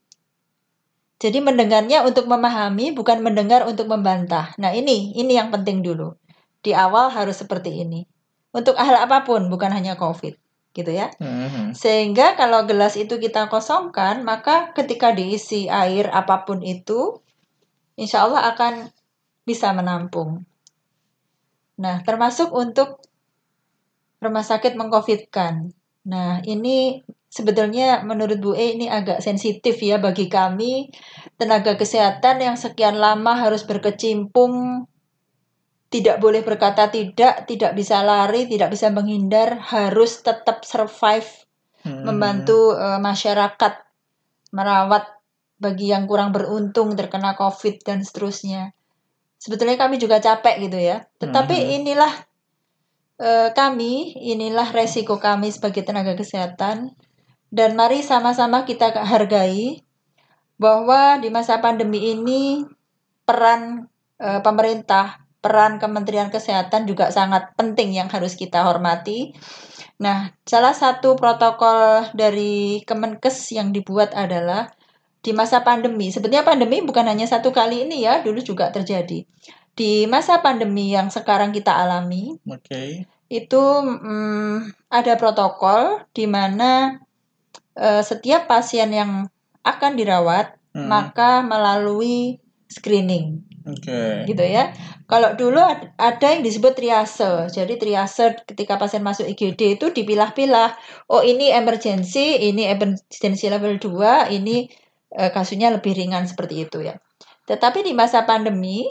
Jadi 1.15 1.39
mendengarnya 1.39 2.03
untuk 2.03 2.27
memahami, 2.27 2.91
bukan 2.91 3.23
mendengar 3.23 3.63
untuk 3.63 3.87
membantah. 3.87 4.51
Nah 4.59 4.75
ini, 4.75 5.15
ini 5.15 5.39
yang 5.39 5.47
penting 5.47 5.79
dulu. 5.79 6.11
Di 6.59 6.75
awal 6.75 7.07
harus 7.13 7.39
seperti 7.39 7.87
ini. 7.87 8.03
Untuk 8.51 8.75
hal 8.75 8.99
apa 8.99 9.23
pun, 9.23 9.47
bukan 9.47 9.71
hanya 9.71 9.95
COVID, 9.95 10.35
gitu 10.75 10.91
ya. 10.91 11.11
Mhm. 11.19 11.71
Sehingga 11.71 12.35
kalau 12.35 12.67
gelas 12.67 12.99
itu 12.99 13.15
kita 13.15 13.47
kosongkan, 13.47 14.27
maka 14.27 14.75
ketika 14.75 15.15
diisi 15.15 15.71
air 15.71 16.11
apa 16.11 16.43
pun 16.43 16.59
itu, 16.59 17.23
insya 17.95 18.27
Allah 18.27 18.51
akan 18.51 18.91
bisa 19.47 19.71
menampung. 19.71 20.43
Nah, 21.79 22.03
termasuk 22.03 22.51
untuk 22.51 22.99
rumah 24.19 24.43
sakit 24.43 24.75
mengcovidkan. 24.75 25.71
Nah, 26.07 26.39
ini 26.43 27.03
sebetulnya 27.35 27.99
menurut 28.07 28.39
Bu 28.39 28.55
E 28.55 28.79
ini 28.79 28.87
agak 28.87 29.19
sensitif 29.19 29.75
ya 29.83 29.99
bagi 29.99 30.31
kami 30.31 30.87
tenaga 31.35 31.75
kesehatan 31.75 32.39
yang 32.39 32.55
sekian 32.55 32.95
lama 32.95 33.35
harus 33.35 33.67
berkecimpung 33.67 34.87
tidak 35.91 36.23
boleh 36.23 36.41
berkata 36.43 36.87
tidak, 36.91 37.43
tidak 37.47 37.71
bisa 37.75 38.03
lari, 38.03 38.47
tidak 38.51 38.71
bisa 38.73 38.91
menghindar, 38.91 39.59
harus 39.59 40.23
tetap 40.23 40.63
survive, 40.63 41.27
Mhm. 41.85 42.03
membantu 42.07 42.73
eh, 42.73 42.99
masyarakat 43.03 43.73
merawat 44.55 45.05
bagi 45.59 45.91
yang 45.91 46.07
kurang 46.07 46.31
beruntung 46.35 46.95
terkena 46.95 47.35
COVID 47.35 47.83
dan 47.85 48.03
seterusnya. 48.03 48.71
Sebetulnya 49.39 49.77
kami 49.77 49.99
juga 49.99 50.23
capek 50.23 50.67
gitu 50.67 50.79
ya. 50.79 51.03
Tetapi 51.19 51.55
Mhm. 51.55 51.69
inilah 51.83 52.13
eh, 53.15 53.49
kami, 53.55 54.19
inilah 54.19 54.75
resiko 54.75 55.15
kami 55.15 55.47
sebagai 55.47 55.87
tenaga 55.87 56.19
kesehatan 56.19 56.91
dan 57.55 57.79
mari 57.79 58.03
sama-sama 58.03 58.67
kita 58.67 58.91
hargai 59.07 59.79
bahwa 60.59 61.23
di 61.23 61.31
masa 61.31 61.63
pandemi 61.63 62.11
ini 62.11 62.67
peran 63.23 63.87
eh, 64.19 64.43
pemerintah, 64.43 65.23
peran 65.39 65.79
Kementerian 65.79 66.27
Kesehatan 66.27 66.83
juga 66.83 67.15
sangat 67.15 67.55
penting 67.55 67.95
yang 67.95 68.11
harus 68.11 68.35
kita 68.35 68.67
hormati. 68.67 69.31
Nah, 70.03 70.35
salah 70.43 70.75
satu 70.75 71.15
protokol 71.15 72.11
dari 72.11 72.83
Kemenkes 72.83 73.55
yang 73.55 73.71
dibuat 73.71 74.11
adalah 74.11 74.75
di 75.23 75.31
masa 75.31 75.63
pandemi. 75.63 76.11
Sebenarnya 76.11 76.43
pandemi 76.43 76.83
bukan 76.83 77.07
hanya 77.07 77.23
satu 77.23 77.55
kali 77.55 77.87
ini 77.87 78.03
ya, 78.03 78.19
dulu 78.19 78.43
juga 78.43 78.67
terjadi. 78.75 79.23
Di 79.71 80.03
masa 80.11 80.43
pandemi 80.43 80.91
yang 80.91 81.07
sekarang 81.07 81.55
kita 81.55 81.71
alami, 81.71 82.35
Oke. 82.47 83.07
itu 83.31 83.63
mm, 83.83 84.91
ada 84.91 85.13
protokol 85.15 86.03
di 86.11 86.27
mana 86.27 86.99
eh, 87.75 88.03
setiap 88.03 88.47
pasien 88.47 88.89
yang 88.91 89.27
akan 89.65 89.91
dirawat 89.95 90.55
Mhm. 90.75 90.87
maka 90.91 91.39
melalui 91.39 92.43
screening 92.67 93.47
Oke. 93.63 94.27
gitu 94.27 94.43
ya. 94.43 94.75
Kalau 95.07 95.37
dulu 95.39 95.61
ad- 95.63 95.95
ada 95.95 96.27
yang 96.35 96.43
disebut 96.43 96.75
triase. 96.75 97.47
Jadi 97.53 97.79
triase 97.79 98.35
ketika 98.43 98.75
pasien 98.75 98.99
masuk 98.99 99.23
IGD 99.23 99.79
itu 99.79 99.93
dipilah-pilah. 99.95 100.75
Oh, 101.07 101.23
ini 101.23 101.53
emergency, 101.53 102.51
ini 102.51 102.67
emergency 102.67 103.47
level 103.47 103.79
2, 103.79 104.27
ini 104.33 104.67
eh, 105.15 105.31
kasusnya 105.31 105.71
lebih 105.71 105.95
ringan 105.95 106.27
seperti 106.27 106.67
itu 106.67 106.83
ya. 106.83 106.99
Tetapi 107.47 107.85
di 107.87 107.95
masa 107.95 108.27
pandemi 108.27 108.83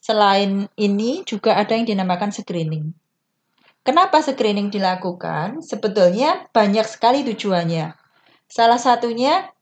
selain 0.00 0.64
ini 0.80 1.26
juga 1.28 1.60
ada 1.60 1.76
yang 1.76 1.84
dinamakan 1.84 2.32
screening. 2.32 2.96
Kenapa 3.84 4.24
screening 4.24 4.72
dilakukan? 4.72 5.60
Sebetulnya 5.60 6.48
banyak 6.56 6.86
sekali 6.88 7.20
tujuannya. 7.28 8.07
Salah 8.48 8.80
satunya 8.80 9.52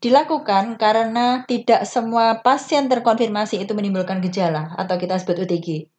dilakukan 0.00 0.80
karena 0.80 1.44
tidak 1.44 1.84
semua 1.84 2.40
pasien 2.40 2.88
terkonfirmasi 2.88 3.60
itu 3.60 3.76
menimbulkan 3.76 4.24
gejala 4.24 4.72
atau 4.80 4.96
kita 4.96 5.20
sebut 5.20 5.44
OTG. 5.44 5.92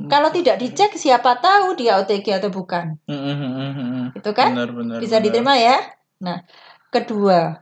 Hmm. 0.00 0.08
Kalau 0.08 0.32
tidak 0.32 0.56
dicek 0.64 0.96
siapa 0.96 1.36
tahu 1.36 1.76
dia 1.76 2.00
OTG 2.00 2.40
atau 2.40 2.48
bukan. 2.48 2.96
Mhm, 3.04 3.36
mhm. 3.36 4.02
Itu 4.16 4.32
kan 4.32 4.56
Benar, 4.56 4.72
benar. 4.72 4.98
bisa 4.98 5.20
benar. 5.20 5.24
diterima 5.28 5.54
ya. 5.60 5.76
Nah, 6.24 6.40
kedua, 6.88 7.60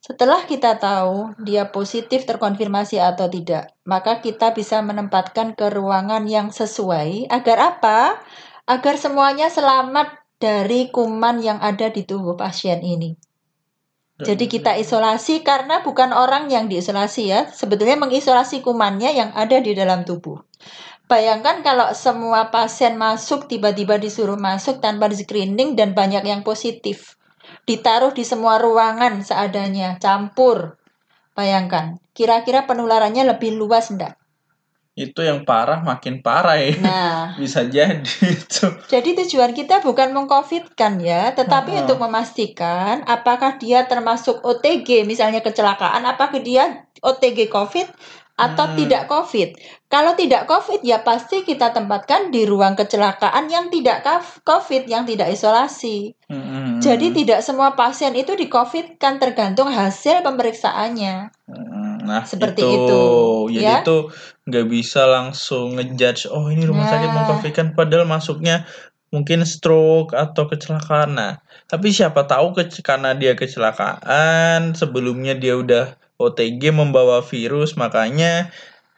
setelah 0.00 0.40
kita 0.48 0.80
tahu 0.80 1.36
dia 1.44 1.68
positif 1.68 2.24
terkonfirmasi 2.24 2.96
atau 2.96 3.28
tidak, 3.28 3.76
maka 3.84 4.24
kita 4.24 4.56
bisa 4.56 4.80
menempatkan 4.80 5.52
ke 5.52 5.68
ruangan 5.68 6.24
yang 6.24 6.48
sesuai 6.48 7.28
agar 7.28 7.76
apa? 7.76 8.16
Agar 8.64 8.96
semuanya 8.96 9.52
selamat 9.52 10.17
dari 10.38 10.90
kuman 10.94 11.42
yang 11.42 11.58
ada 11.58 11.90
di 11.90 12.06
tubuh 12.06 12.38
pasien 12.38 12.78
ini. 12.82 13.18
Jadi 14.18 14.50
kita 14.50 14.74
isolasi 14.74 15.46
karena 15.46 15.86
bukan 15.86 16.10
orang 16.10 16.50
yang 16.50 16.66
diisolasi 16.66 17.30
ya, 17.30 17.46
sebetulnya 17.54 17.94
mengisolasi 18.02 18.66
kumannya 18.66 19.14
yang 19.14 19.30
ada 19.30 19.62
di 19.62 19.78
dalam 19.78 20.02
tubuh. 20.02 20.42
Bayangkan 21.06 21.62
kalau 21.62 21.94
semua 21.94 22.50
pasien 22.50 22.98
masuk 22.98 23.46
tiba-tiba 23.46 23.94
disuruh 23.94 24.34
masuk 24.34 24.82
tanpa 24.82 25.06
di 25.06 25.22
screening 25.22 25.78
dan 25.78 25.94
banyak 25.94 26.26
yang 26.26 26.42
positif. 26.42 27.14
Ditaruh 27.62 28.10
di 28.10 28.26
semua 28.26 28.58
ruangan 28.58 29.22
seadanya, 29.22 30.02
campur. 30.02 30.82
Bayangkan, 31.38 32.02
kira-kira 32.10 32.66
penularannya 32.66 33.22
lebih 33.22 33.54
luas 33.54 33.94
enggak? 33.94 34.17
Itu 34.98 35.22
yang 35.22 35.46
parah 35.46 35.78
makin 35.78 36.18
parah 36.18 36.58
ya. 36.58 36.74
Nah, 36.82 37.22
Bisa 37.40 37.62
jadi 37.62 38.02
itu. 38.02 38.66
Jadi 38.90 39.14
tujuan 39.14 39.54
kita 39.54 39.78
bukan 39.78 40.10
mengcovidkan 40.10 40.98
ya, 40.98 41.30
tetapi 41.30 41.70
Ha-ha. 41.70 41.82
untuk 41.86 42.02
memastikan 42.02 43.06
apakah 43.06 43.62
dia 43.62 43.86
termasuk 43.86 44.42
OTG, 44.42 45.06
misalnya 45.06 45.38
kecelakaan, 45.38 46.02
apakah 46.02 46.42
dia 46.42 46.82
OTG 46.98 47.46
COVID 47.46 47.86
atau 48.34 48.70
Hmm. 48.70 48.76
tidak 48.76 49.06
COVID. 49.06 49.48
Kalau 49.86 50.14
tidak 50.14 50.46
COVID 50.46 50.82
ya 50.82 51.02
pasti 51.02 51.42
kita 51.42 51.74
tempatkan 51.74 52.30
di 52.30 52.46
ruang 52.46 52.74
kecelakaan 52.74 53.50
yang 53.50 53.66
tidak 53.66 54.02
COVID, 54.42 54.86
yang 54.86 55.02
tidak 55.02 55.30
isolasi. 55.30 56.14
Mhm. 56.30 56.78
Jadi 56.78 57.10
tidak 57.10 57.42
semua 57.42 57.74
pasien 57.74 58.14
itu 58.14 58.38
di 58.38 58.46
COVID 58.46 58.94
kan 58.94 59.18
tergantung 59.18 59.66
hasil 59.66 60.22
pemeriksaannya. 60.22 61.34
Mhm. 61.50 62.06
Nah, 62.06 62.22
Seperti 62.24 62.62
itu. 62.62 62.86
itu, 62.86 63.04
Jadi 63.58 63.64
ya. 63.64 63.82
itu 63.82 63.96
nggak 64.48 64.66
bisa 64.72 65.04
langsung 65.04 65.76
ngejudge 65.76 66.32
oh 66.32 66.48
ini 66.48 66.64
rumah 66.64 66.88
sakit 66.88 67.08
Nah. 67.08 67.14
mengkonfirmkan 67.20 67.76
padahal 67.76 68.08
masuknya 68.08 68.64
mungkin 69.12 69.44
stroke 69.44 70.16
atau 70.16 70.48
kecelakaan 70.48 71.16
nah 71.16 71.32
tapi 71.68 71.92
siapa 71.92 72.24
tahu 72.24 72.56
ke 72.56 72.68
karena 72.80 73.12
dia 73.12 73.36
kecelakaan 73.36 74.72
sebelumnya 74.72 75.36
dia 75.36 75.56
udah 75.56 75.96
OTG 76.18 76.74
membawa 76.74 77.22
virus 77.22 77.76
makanya 77.76 78.50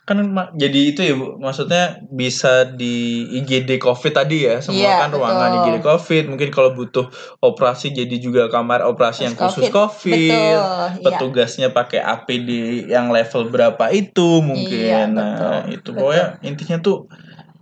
kan 0.05 0.17
jadi 0.59 0.81
itu 0.91 1.01
ya 1.01 1.15
Bu. 1.15 1.39
Maksudnya 1.39 2.03
bisa 2.11 2.67
di 2.67 3.23
IGD 3.37 3.79
COVID 3.79 4.13
tadi 4.13 4.43
ya 4.43 4.59
semua 4.59 4.81
Iya, 4.83 4.95
kan 5.07 5.11
ruangan 5.15 5.49
betul. 5.49 5.59
IGD 5.63 5.77
COVID. 5.81 6.25
Mungkin 6.35 6.49
kalau 6.51 6.71
butuh 6.75 7.07
operasi 7.39 7.95
jadi 7.95 8.17
juga 8.19 8.51
kamar 8.51 8.83
operasi 8.83 9.31
yang 9.31 9.37
khusus 9.39 9.71
COVID. 9.71 10.35
Betul, 10.35 10.87
iya. 10.91 11.03
petugasnya 11.05 11.69
pakai 11.71 12.03
APD 12.03 12.49
yang 12.91 13.09
level 13.09 13.49
berapa 13.49 13.85
itu 13.91 14.41
Iya, 14.41 14.47
mungkin 14.47 15.07
nah 15.15 15.31
betul, 15.31 15.55
itu 15.71 15.89
betul. 15.89 15.95
pokoknya 16.03 16.27
intinya 16.43 16.77
tuh 16.81 16.97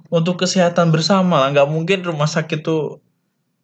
untuk 0.08 0.34
kesehatan 0.40 0.88
bersama 0.88 1.44
lah. 1.44 1.48
Nggak 1.52 1.68
mungkin 1.68 1.98
rumah 2.00 2.26
sakit 2.26 2.64
tuh 2.64 3.04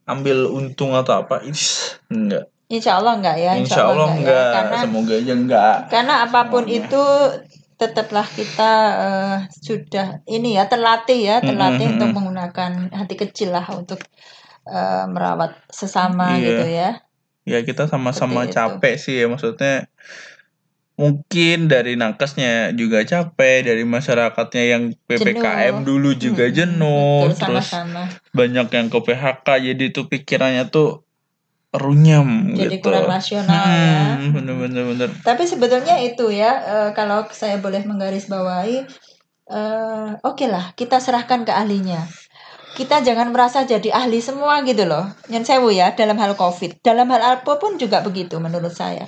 ambil 0.05 0.45
untung 0.53 0.93
atau 0.93 1.25
apa. 1.25 1.41
Is, 1.43 1.97
enggak 2.13 2.53
Insya 2.65 2.97
Allah 2.97 3.21
enggak 3.21 3.37
ya, 3.37 3.53
insya 3.61 3.87
Allah 3.87 4.09
ya. 4.09 4.17
enggak 4.19 4.49
Karena 4.57 4.77
semoga 4.81 5.15
aja 5.21 5.33
enggak 5.37 5.75
karena 5.93 6.15
apa 6.25 6.41
pun 6.49 6.65
Semuanya. 6.65 6.81
itu 6.89 7.05
tetaplah 7.75 8.27
kita 8.27 8.71
eh, 9.05 9.37
sudah 9.51 10.23
ini 10.27 10.55
ya 10.59 10.65
terlatih 10.71 11.19
ya, 11.19 11.37
terlatih 11.43 11.91
Mm-mm, 11.91 11.95
untuk 11.99 12.11
menggunakan 12.17 12.73
hati 12.95 13.15
kecil 13.19 13.51
lah 13.53 13.67
untuk 13.75 13.99
eh, 14.65 15.05
merawat 15.11 15.59
sesama 15.69 16.39
Iya. 16.39 16.47
gitu 16.49 16.65
ya. 16.71 16.91
ya 17.45 17.59
kita 17.61 17.85
sama-sama 17.85 18.49
capek 18.49 18.97
sih 18.97 19.21
ya 19.21 19.29
maksudnya 19.29 19.85
mungkin 20.95 21.67
dari 21.67 21.99
nakesnya 21.99 22.71
juga 22.73 23.03
capek 23.05 23.67
dari 23.67 23.83
masyarakatnya 23.85 24.63
yang 24.65 24.83
ppkm 25.05 25.83
Jenuh. 25.83 25.85
dulu 25.85 26.11
juga 26.17 26.47
Mm-mm, 26.49 26.57
jenuh 26.57 27.05
betul, 27.29 27.37
terus 27.37 27.67
sama-sama. 27.69 28.03
banyak 28.33 28.67
yang 28.73 28.87
ke 28.89 28.99
PHK 29.03 29.47
jadi 29.75 29.85
tuh 29.91 30.05
pikirannya 30.09 30.71
tuh 30.71 31.04
runyam 31.75 32.55
Jadi 32.55 32.79
gitu 32.79 32.87
kurang 32.87 33.11
rasional 33.11 33.67
ya. 33.67 34.15
Hmm, 34.15 34.31
bener 34.31 34.55
bener 34.55 34.83
bener 34.95 35.09
Tapi 35.27 35.43
sebetulnya 35.43 35.99
itu 35.99 36.31
ya, 36.31 36.53
eh, 36.63 36.91
kalau 36.95 37.27
saya 37.35 37.59
boleh 37.59 37.83
menggarisbawahi, 37.83 38.79
eh, 39.51 40.11
oke 40.23 40.47
lah, 40.47 40.71
kita 40.79 41.03
serahkan 41.03 41.43
ke 41.43 41.53
ahlinya. 41.53 42.07
Kita 42.75 43.07
jangan 43.07 43.31
merasa 43.31 43.63
jadi 43.63 43.95
ahli 43.95 44.19
semua 44.19 44.63
gitu 44.67 44.83
loh. 44.83 45.07
Yang 45.31 45.55
sewu 45.55 45.71
ya, 45.71 45.95
dalam 45.95 46.19
hal 46.19 46.35
COVID. 46.35 46.83
Dalam 46.83 47.07
hal 47.11 47.23
apa 47.43 47.53
pun 47.59 47.79
juga 47.79 48.03
begitu 48.03 48.43
menurut 48.43 48.75
saya. 48.75 49.07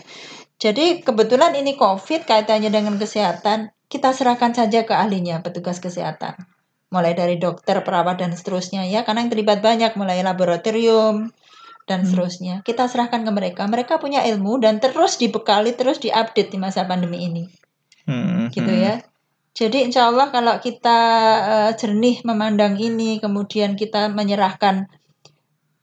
Jadi 0.56 1.02
kebetulan 1.02 1.52
ini 1.58 1.74
COVID 1.74 2.30
kaitannya 2.30 2.70
dengan 2.70 2.94
kesehatan, 2.94 3.74
kita 3.90 4.14
serahkan 4.14 4.54
saja 4.54 4.86
ke 4.86 4.94
ahlinya, 4.94 5.42
petugas 5.42 5.82
kesehatan. 5.82 6.38
Mulai 6.94 7.18
dari 7.18 7.36
dokter, 7.42 7.82
perawat, 7.82 8.22
dan 8.22 8.30
seterusnya 8.30 8.86
ya, 8.86 9.02
karena 9.02 9.26
yang 9.26 9.30
terlibat 9.34 9.58
banyak, 9.58 9.98
mulai 9.98 10.22
laboratorium, 10.22 11.34
dan 11.86 12.02
Hmm. 12.02 12.08
seterusnya. 12.10 12.54
Kita 12.66 12.90
serahkan 12.90 13.22
ke 13.22 13.32
mereka. 13.32 13.62
Mereka 13.70 14.02
punya 14.02 14.26
ilmu 14.26 14.58
dan 14.58 14.82
terus 14.82 15.16
dibekali, 15.16 15.72
terus 15.78 16.02
diupdate 16.02 16.50
di 16.50 16.58
masa 16.58 16.84
pandemi 16.84 17.24
ini. 17.24 17.46
Hmm, 18.06 18.50
Gitu 18.50 18.68
hmm. 18.68 18.82
ya. 18.82 18.94
Jadi 19.56 19.88
insya 19.88 20.12
Allah 20.12 20.28
kalau 20.28 20.60
kita 20.60 20.98
eh, 21.48 21.70
jernih 21.80 22.20
memandang 22.28 22.76
ini, 22.76 23.22
kemudian 23.22 23.72
kita 23.72 24.12
menyerahkan 24.12 24.90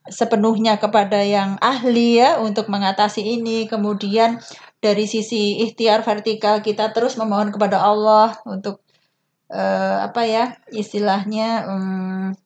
sepenuhnya 0.06 0.78
kepada 0.78 1.24
yang 1.24 1.56
ahli 1.64 2.20
ya 2.20 2.38
untuk 2.38 2.68
mengatasi 2.68 3.24
ini, 3.24 3.66
kemudian 3.66 4.44
dari 4.84 5.08
sisi 5.08 5.64
ikhtiar 5.64 6.04
vertikal 6.04 6.60
kita 6.60 6.92
terus 6.92 7.16
memohon 7.16 7.56
kepada 7.56 7.80
Allah 7.80 8.36
untuk 8.44 8.84
eh, 9.48 9.98
apa 10.04 10.22
ya 10.28 10.46
istilahnya 10.76 11.48
hmm, 11.64 12.43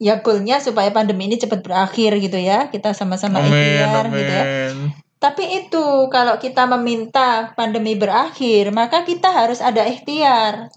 ya 0.00 0.24
goalnya 0.24 0.58
supaya 0.64 0.88
pandemi 0.90 1.28
ini 1.28 1.36
cepat 1.36 1.60
berakhir 1.60 2.16
gitu 2.18 2.40
ya. 2.40 2.72
Kita 2.72 2.96
sama-sama 2.96 3.44
ikhtiar 3.44 4.08
gitu 4.10 4.32
ya. 4.32 4.44
tapi 5.20 5.44
itu 5.52 6.08
kalau 6.08 6.40
kita 6.40 6.64
meminta 6.64 7.52
pandemi 7.52 7.92
berakhir 7.92 8.72
maka 8.72 9.04
kita 9.04 9.28
harus 9.28 9.60
ada 9.60 9.84
ikhtiar 9.84 10.72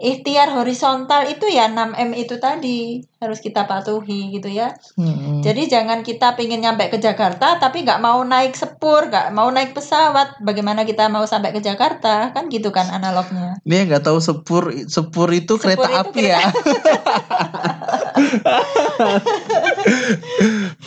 ikhtiar 0.00 0.48
horizontal 0.50 1.28
itu 1.28 1.44
ya 1.46 1.68
6M 1.68 2.16
itu 2.16 2.36
tadi 2.36 2.80
harus 3.20 3.36
kita 3.38 3.68
patuhi 3.68 4.32
gitu 4.32 4.48
ya 4.48 4.72
Hmm. 4.96 5.44
jadi 5.44 5.68
jangan 5.68 6.00
kita 6.00 6.32
pengen 6.34 6.64
nyampe 6.64 6.88
ke 6.88 6.96
Jakarta 6.96 7.60
tapi 7.60 7.84
nggak 7.84 8.00
mau 8.00 8.20
naik 8.22 8.56
sepur, 8.56 9.06
nggak 9.06 9.28
mau 9.30 9.48
naik 9.48 9.72
pesawat. 9.72 10.40
Bagaimana 10.40 10.82
kita 10.82 11.06
mau 11.06 11.24
sampai 11.24 11.52
ke 11.52 11.60
Jakarta? 11.60 12.32
Kan 12.32 12.48
gitu 12.48 12.72
kan 12.72 12.88
analognya. 12.88 13.60
Dia 13.62 13.84
nggak 13.84 14.02
tahu 14.02 14.18
sepur 14.18 14.72
sepur 14.88 15.28
itu 15.30 15.56
Sepur 15.56 15.76
kereta 15.76 15.84
itu 15.84 16.00
api 16.00 16.22
ya. 16.26 16.40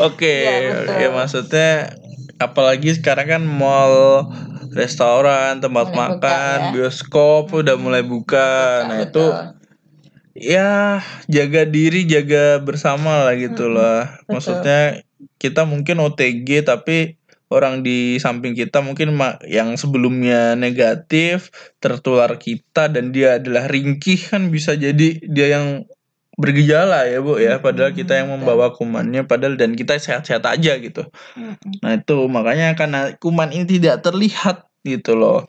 Oke, 0.01 0.33
Iya, 0.43 0.73
betul. 0.73 0.95
ya 0.97 1.09
maksudnya 1.11 1.69
apalagi 2.37 2.97
sekarang 2.97 3.27
kan 3.29 3.43
mall, 3.45 4.27
restoran, 4.73 5.61
tempat 5.61 5.89
Mulai 5.89 5.97
buka, 5.97 6.09
makan, 6.19 6.57
ya. 6.59 6.69
bioskop 6.73 7.43
udah 7.53 7.75
mulai 7.79 8.03
buka. 8.05 8.51
Nah, 8.89 8.97
itu 9.05 9.25
Betul. 9.29 9.33
ya 10.33 10.99
jaga 11.29 11.61
diri, 11.69 12.05
jaga 12.09 12.57
bersama 12.61 13.29
lah 13.29 13.33
gitu 13.37 13.69
Mm-mm, 13.69 13.77
lah. 13.77 14.01
betul. 14.25 14.29
Maksudnya 14.33 14.81
kita 15.37 15.63
mungkin 15.69 16.01
OTG 16.01 16.65
tapi 16.65 17.21
orang 17.53 17.85
di 17.85 18.17
samping 18.17 18.57
kita 18.57 18.81
mungkin 18.81 19.13
yang 19.45 19.77
sebelumnya 19.77 20.57
negatif 20.57 21.53
tertular 21.77 22.41
kita 22.41 22.89
dan 22.89 23.13
dia 23.13 23.37
adalah 23.37 23.69
ringkih 23.69 24.17
kan 24.17 24.49
bisa 24.49 24.73
jadi 24.73 25.21
dia 25.21 25.47
yang 25.53 25.85
bergejala 26.43 27.07
ya 27.07 27.23
Bu 27.23 27.39
ya 27.39 27.63
padahal 27.63 27.95
kita 27.95 28.19
yang 28.19 28.35
membawa 28.35 28.75
kumannya 28.75 29.23
padahal 29.23 29.55
dan 29.55 29.79
kita 29.79 29.95
sehat-sehat 29.95 30.43
aja 30.43 30.75
gitu. 30.83 31.07
Mm-mm. 31.39 31.79
Nah 31.79 31.95
itu 31.95 32.27
makanya 32.27 32.75
karena 32.75 33.15
kuman 33.15 33.55
ini 33.55 33.63
tidak 33.63 34.03
terlihat 34.03 34.67
gitu 34.83 35.15
loh. 35.15 35.47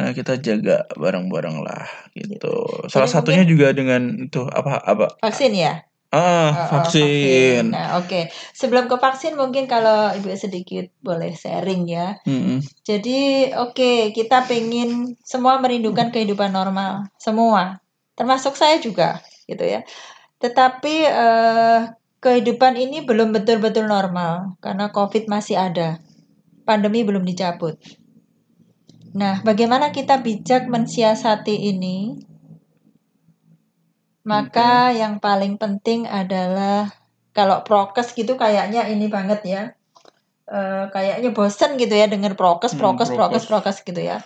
Nah 0.00 0.16
kita 0.16 0.40
jaga 0.40 0.88
bareng-bareng 0.96 1.60
lah 1.60 1.84
gitu. 2.16 2.64
Salah 2.88 3.04
Jadi 3.04 3.16
satunya 3.20 3.44
juga 3.44 3.76
dengan 3.76 4.16
itu 4.16 4.48
apa 4.48 4.80
apa 4.80 5.20
Vaksin 5.20 5.52
ya? 5.52 5.84
ah 6.10 6.18
Oh, 6.50 6.50
oh, 6.50 6.68
vaksin. 6.82 7.70
Nah, 7.70 8.02
oke. 8.02 8.34
Sebelum 8.50 8.90
ke 8.90 8.98
vaksin 8.98 9.38
mungkin 9.38 9.70
kalau 9.70 10.10
Ibu 10.10 10.34
sedikit 10.34 10.90
boleh 10.98 11.38
sharing 11.38 11.86
ya. 11.86 12.18
Mm-mm. 12.26 12.66
Jadi, 12.82 13.54
oke, 13.54 14.10
kita 14.10 14.42
pengen 14.50 15.14
semua 15.22 15.62
merindukan 15.62 16.10
kehidupan 16.10 16.50
normal, 16.50 17.06
semua, 17.14 17.78
termasuk 18.18 18.58
saya 18.58 18.82
juga, 18.82 19.22
gitu 19.46 19.62
ya. 19.62 19.86
Tetapi 20.40 20.96
eh, 21.04 21.80
kehidupan 22.20 22.74
ini 22.80 23.04
belum 23.04 23.32
betul-betul 23.36 23.84
normal 23.88 24.56
karena 24.64 24.88
COVID 24.88 25.28
masih 25.28 25.56
ada, 25.60 26.00
pandemi 26.64 27.04
belum 27.04 27.24
dicabut. 27.24 27.76
Nah, 29.12 29.42
bagaimana 29.42 29.90
kita 29.90 30.22
bijak 30.22 30.70
mensiasati 30.70 31.56
ini? 31.70 32.14
Maka 34.24 34.92
yang 34.94 35.18
paling 35.18 35.56
penting 35.56 36.04
adalah 36.06 36.92
kalau 37.32 37.64
prokes 37.64 38.12
gitu 38.12 38.36
kayaknya 38.36 38.86
ini 38.86 39.08
banget 39.08 39.40
ya. 39.44 39.62
Eh, 40.50 40.84
kayaknya 40.90 41.30
bosen 41.30 41.78
gitu 41.78 41.94
ya 41.94 42.10
dengar 42.10 42.34
prokes, 42.34 42.74
Hmm, 42.74 42.80
prokes, 42.80 43.10
prokes, 43.10 43.46
prokes. 43.46 43.46
prokes 43.48 43.78
gitu 43.86 44.02
ya. 44.02 44.18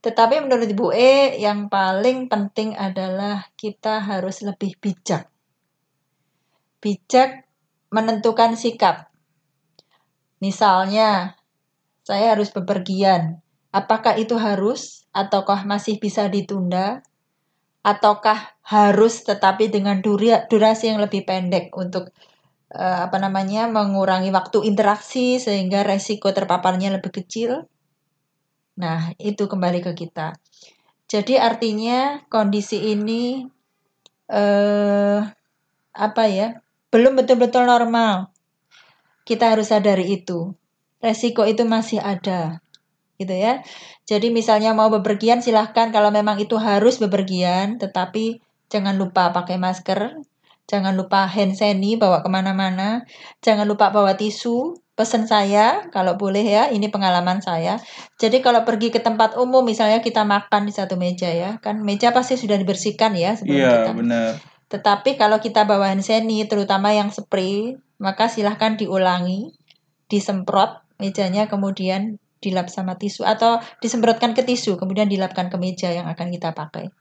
Tetapi 0.00 0.44
menurut 0.44 0.68
Ibu 0.68 0.88
E 0.92 1.36
yang 1.40 1.68
paling 1.68 2.30
penting 2.32 2.72
adalah 2.76 3.48
kita 3.56 4.00
harus 4.04 4.40
lebih 4.40 4.76
bijak. 4.80 5.28
Bijak 6.76 7.48
menentukan 7.88 8.52
sikap. 8.52 9.08
Misalnya, 10.44 11.40
saya 12.04 12.36
harus 12.36 12.52
bepergian. 12.52 13.40
Apakah 13.72 14.20
itu 14.20 14.36
harus 14.36 15.08
ataukah 15.16 15.64
masih 15.64 15.96
bisa 15.96 16.28
ditunda? 16.28 17.00
Ataukah 17.80 18.56
harus 18.60 19.24
tetapi 19.24 19.72
dengan 19.72 20.04
durasi 20.04 20.92
yang 20.92 21.00
lebih 21.00 21.24
pendek 21.24 21.72
untuk 21.72 22.12
eh, 22.74 22.98
apa 23.06 23.16
namanya 23.16 23.70
mengurangi 23.70 24.28
waktu 24.28 24.68
interaksi 24.68 25.40
sehingga 25.40 25.86
resiko 25.86 26.28
terpaparnya 26.34 26.92
lebih 26.92 27.10
kecil? 27.24 27.64
Nah, 28.76 29.16
itu 29.16 29.48
kembali 29.48 29.80
ke 29.80 29.92
kita. 29.96 30.36
Jadi 31.08 31.40
artinya 31.40 32.20
kondisi 32.28 32.92
ini 32.92 33.46
eh 34.28 35.20
apa 35.96 36.24
ya? 36.28 36.65
Belum 36.96 37.12
betul-betul 37.12 37.68
normal. 37.68 38.32
Kita 39.28 39.52
harus 39.52 39.68
sadari 39.68 40.16
itu. 40.16 40.56
Resiko 41.04 41.44
itu 41.44 41.68
masih 41.68 42.00
ada. 42.00 42.64
Gitu 43.20 43.36
ya. 43.36 43.60
Jadi 44.08 44.32
misalnya 44.32 44.72
mau 44.72 44.88
bepergian 44.88 45.44
silahkan 45.44 45.92
kalau 45.92 46.08
memang 46.08 46.40
itu 46.40 46.56
harus 46.56 46.96
bepergian, 46.96 47.76
tetapi 47.76 48.40
jangan 48.72 48.96
lupa 48.96 49.28
pakai 49.28 49.60
masker, 49.60 50.24
jangan 50.64 50.96
lupa 50.96 51.28
hand 51.28 51.52
sanitizer 51.52 52.00
bawa 52.00 52.24
ke 52.24 52.32
mana-mana, 52.32 53.04
jangan 53.44 53.68
lupa 53.68 53.92
bawa 53.92 54.16
tisu, 54.16 54.80
Pesan 54.96 55.28
saya, 55.28 55.92
kalau 55.92 56.16
boleh 56.16 56.40
ya, 56.40 56.72
ini 56.72 56.88
pengalaman 56.88 57.44
saya. 57.44 57.76
Jadi 58.16 58.40
kalau 58.40 58.64
pergi 58.64 58.88
ke 58.88 58.96
tempat 58.96 59.36
umum, 59.36 59.60
misalnya 59.60 60.00
kita 60.00 60.24
makan 60.24 60.64
di 60.64 60.72
satu 60.72 60.96
meja 60.96 61.28
ya, 61.28 61.60
kan 61.60 61.84
meja 61.84 62.16
pasti 62.16 62.40
sudah 62.40 62.56
dibersihkan 62.56 63.12
ya 63.12 63.36
sebelum 63.36 63.60
Iya, 63.60 63.72
kita. 63.76 63.92
benar. 63.92 64.55
Tetapi 64.66 65.14
kalau 65.14 65.38
kita 65.38 65.62
bawa 65.62 65.94
hand 65.94 66.02
sanitizer, 66.02 66.50
terutama 66.50 66.90
yang 66.90 67.14
spray, 67.14 67.78
maka 68.02 68.26
silahkan 68.26 68.74
diulangi, 68.74 69.54
disemprot 70.10 70.82
mejanya, 70.98 71.46
kemudian 71.46 72.18
dilap 72.42 72.68
sama 72.68 73.00
tisu 73.00 73.24
atau 73.24 73.62
disemprotkan 73.80 74.36
ke 74.36 74.44
tisu, 74.44 74.76
kemudian 74.76 75.08
dilapkan 75.08 75.48
ke 75.48 75.56
meja 75.56 75.90
yang 75.90 76.06
akan 76.10 76.28
kita 76.34 76.52
pakai. 76.52 76.92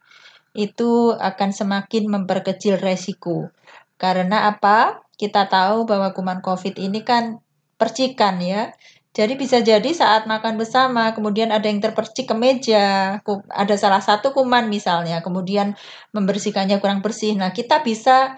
Itu 0.55 1.13
akan 1.17 1.51
semakin 1.51 2.07
memperkecil 2.07 2.79
resiko. 2.79 3.51
Karena 3.99 4.47
apa? 4.47 5.03
Kita 5.15 5.47
tahu 5.47 5.87
bahwa 5.87 6.11
kuman 6.15 6.39
COVID 6.39 6.79
ini 6.79 7.03
kan 7.03 7.43
percikan 7.75 8.39
ya. 8.39 8.71
Jadi 9.15 9.39
bisa 9.39 9.63
jadi 9.63 9.95
saat 9.95 10.27
makan 10.27 10.59
bersama, 10.59 11.15
kemudian 11.15 11.47
ada 11.47 11.71
yang 11.71 11.79
terpercik 11.79 12.27
ke 12.27 12.35
meja, 12.35 13.23
ada 13.47 13.75
salah 13.79 14.03
satu 14.03 14.35
kuman 14.35 14.67
misalnya, 14.67 15.23
kemudian 15.23 15.71
membersihkannya 16.11 16.83
kurang 16.83 16.99
bersih. 16.99 17.31
Nah, 17.39 17.55
kita 17.55 17.79
bisa 17.79 18.35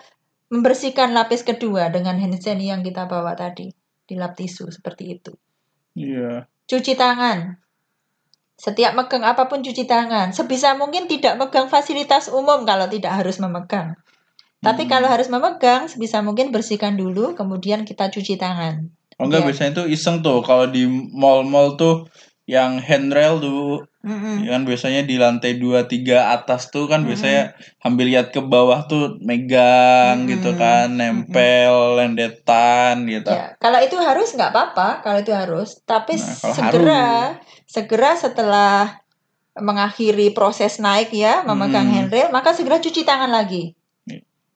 membersihkan 0.53 1.17
lapis 1.17 1.41
kedua 1.41 1.89
dengan 1.89 2.21
hand 2.21 2.37
sanitizer 2.37 2.61
yang 2.61 2.85
kita 2.85 3.09
bawa 3.09 3.33
tadi, 3.33 3.73
dilap 4.05 4.37
tisu 4.37 4.69
seperti 4.69 5.17
itu. 5.17 5.33
Iya. 5.97 6.45
Cuci 6.69 6.93
tangan. 6.93 7.57
Setiap 8.53 8.93
megang 8.93 9.25
apa 9.25 9.49
pun 9.49 9.65
cuci 9.65 9.89
tangan. 9.89 10.29
Sebisa 10.29 10.77
mungkin 10.77 11.09
tidak 11.09 11.41
megang 11.41 11.73
fasilitas 11.73 12.29
umum 12.29 12.69
kalau 12.69 12.85
tidak 12.85 13.17
harus 13.17 13.41
memegang. 13.41 13.97
Tapi 14.61 14.85
Hmm. 14.85 14.91
kalau 14.93 15.09
harus 15.09 15.29
memegang, 15.29 15.89
sebisa 15.89 16.21
mungkin 16.21 16.53
bersihkan 16.53 16.97
dulu, 16.97 17.33
kemudian 17.33 17.81
kita 17.85 18.09
cuci 18.13 18.37
tangan. 18.37 18.96
Oh 19.17 19.25
enggak 19.25 19.41
Iya. 19.43 19.47
biasanya 19.49 19.71
tuh 19.73 19.85
iseng 19.89 20.21
tuh 20.21 20.45
kalau 20.45 20.69
di 20.69 20.85
mall-mall 21.13 21.73
tuh 21.73 22.05
yang 22.47 22.79
handrail 22.79 23.41
tuh 23.43 23.83
Mm-mm. 24.07 24.45
ya 24.47 24.55
kan 24.55 24.63
biasanya 24.63 25.03
di 25.03 25.19
lantai 25.19 25.59
2 25.59 25.83
3 25.83 26.31
atas 26.31 26.71
tuh 26.71 26.87
kan 26.87 27.03
biasanya 27.03 27.57
hampir 27.83 28.07
lihat 28.07 28.31
ke 28.31 28.39
bawah 28.39 28.87
tuh 28.87 29.19
megang 29.19 30.29
gitu 30.31 30.55
Mm-mm. 30.55 30.61
kan, 30.61 30.87
nempel, 30.95 31.99
lendetan 31.99 33.03
gitu. 33.03 33.27
Ya, 33.27 33.57
kalau 33.59 33.83
itu 33.83 33.99
harus 33.99 34.31
nggak 34.31 34.55
apa-apa, 34.55 35.03
kalau 35.03 35.19
itu 35.19 35.33
harus. 35.35 35.83
Tapi 35.83 36.15
Nah, 36.15 36.55
segera, 36.55 37.07
segera 37.67 38.15
setelah 38.15 39.03
mengakhiri 39.57 40.31
proses 40.31 40.79
naik 40.79 41.11
ya, 41.11 41.43
memegang 41.43 41.89
Hmm. 41.89 42.07
handrail, 42.07 42.29
maka 42.31 42.55
segera 42.55 42.79
cuci 42.79 43.03
tangan 43.03 43.33
lagi. 43.33 43.75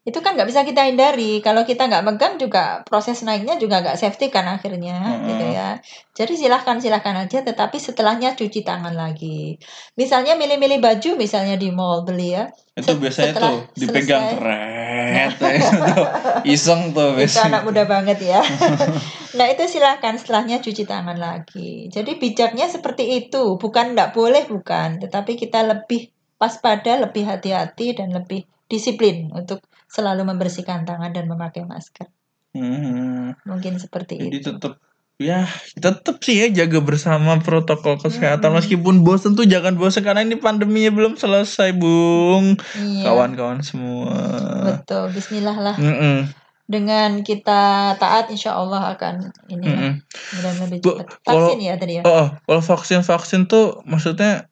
Itu 0.02 0.18
kan 0.26 0.34
nggak 0.34 0.50
bisa 0.50 0.66
kita 0.66 0.90
hindari. 0.90 1.46
Kalau 1.46 1.62
kita 1.62 1.86
nggak 1.86 2.02
megang 2.02 2.42
juga 2.42 2.82
proses 2.90 3.22
naiknya 3.22 3.62
juga 3.62 3.86
nggak 3.86 4.02
safety 4.02 4.34
kan 4.34 4.50
akhirnya, 4.50 4.98
Mm-mm. 4.98 5.30
gitu 5.30 5.46
ya. 5.54 5.78
Jadi 6.18 6.34
silahkan 6.42 6.82
silahkan 6.82 7.14
aja, 7.22 7.46
tetapi 7.46 7.78
setelahnya 7.78 8.34
cuci 8.34 8.66
tangan 8.66 8.98
lagi. 8.98 9.62
Misalnya 9.94 10.34
milih-milih 10.34 10.82
baju, 10.82 11.22
misalnya 11.22 11.54
di 11.54 11.70
mall 11.70 12.02
beli 12.02 12.34
ya. 12.34 12.50
Itu 12.74 12.98
biasanya 12.98 13.38
setelah 13.38 13.52
tuh 13.54 13.58
dipegang 13.78 14.24
keret 14.42 15.32
tuh. 15.38 16.08
iseng 16.50 16.98
tuh 16.98 17.14
Itu 17.14 17.18
biasanya. 17.22 17.46
anak 17.54 17.62
muda 17.70 17.84
banget 17.86 18.18
ya. 18.26 18.42
nah 19.38 19.46
itu 19.54 19.64
silahkan 19.70 20.18
setelahnya 20.18 20.66
cuci 20.66 20.84
tangan 20.90 21.22
lagi. 21.22 21.94
Jadi 21.94 22.18
bijaknya 22.18 22.66
seperti 22.66 23.22
itu, 23.22 23.62
bukan 23.62 23.94
tidak 23.94 24.18
boleh 24.18 24.50
bukan, 24.50 24.98
tetapi 24.98 25.38
kita 25.38 25.62
lebih 25.62 26.10
waspada, 26.42 26.98
lebih 26.98 27.30
hati-hati 27.30 27.94
dan 27.94 28.18
lebih 28.18 28.50
disiplin 28.66 29.30
untuk 29.36 29.62
selalu 29.92 30.24
membersihkan 30.26 30.84
tangan 30.84 31.12
dan 31.12 31.28
memakai 31.28 31.64
masker. 31.64 32.08
Hmm. 32.52 33.36
Mungkin 33.44 33.76
seperti 33.76 34.20
Jadi 34.20 34.38
itu. 34.38 34.50
tetap 34.52 34.80
ya 35.16 35.46
tetap 35.78 36.18
sih 36.20 36.34
ya 36.36 36.48
jaga 36.50 36.82
bersama 36.82 37.38
protokol 37.38 37.96
kesehatan 37.96 38.42
Mm-mm. 38.42 38.58
meskipun 38.58 39.06
bosen 39.06 39.38
tuh 39.38 39.46
jangan 39.46 39.78
bosen 39.78 40.02
karena 40.02 40.26
ini 40.26 40.34
pandeminya 40.36 40.90
belum 40.90 41.14
selesai 41.14 41.78
bung 41.78 42.58
Iya, 42.74 43.06
kawan-kawan 43.06 43.62
semua 43.62 44.18
betul. 44.66 45.14
Bismillah 45.14 45.54
lah. 45.54 45.76
Mm-mm, 45.78 46.26
Dengan 46.66 47.22
kita 47.22 47.62
taat, 47.96 48.32
insya 48.32 48.58
Allah 48.58 48.98
akan 48.98 49.30
ini 49.46 49.62
lah, 49.62 49.94
mm-mm. 49.94 49.94
mudah-mudahan 50.34 50.58
lebih 50.66 50.78
Bu, 50.82 50.90
cepat. 50.90 51.06
kalau- 51.22 51.54
Vaksin 51.54 51.60
ya 51.62 51.74
tadi 51.78 51.94
ya. 51.94 52.02
oh, 52.02 52.12
oh, 52.18 52.28
kalau 52.42 52.62
vaksin 52.66 53.02
vaksin 53.04 53.42
tuh 53.46 53.66
maksudnya 53.86 54.50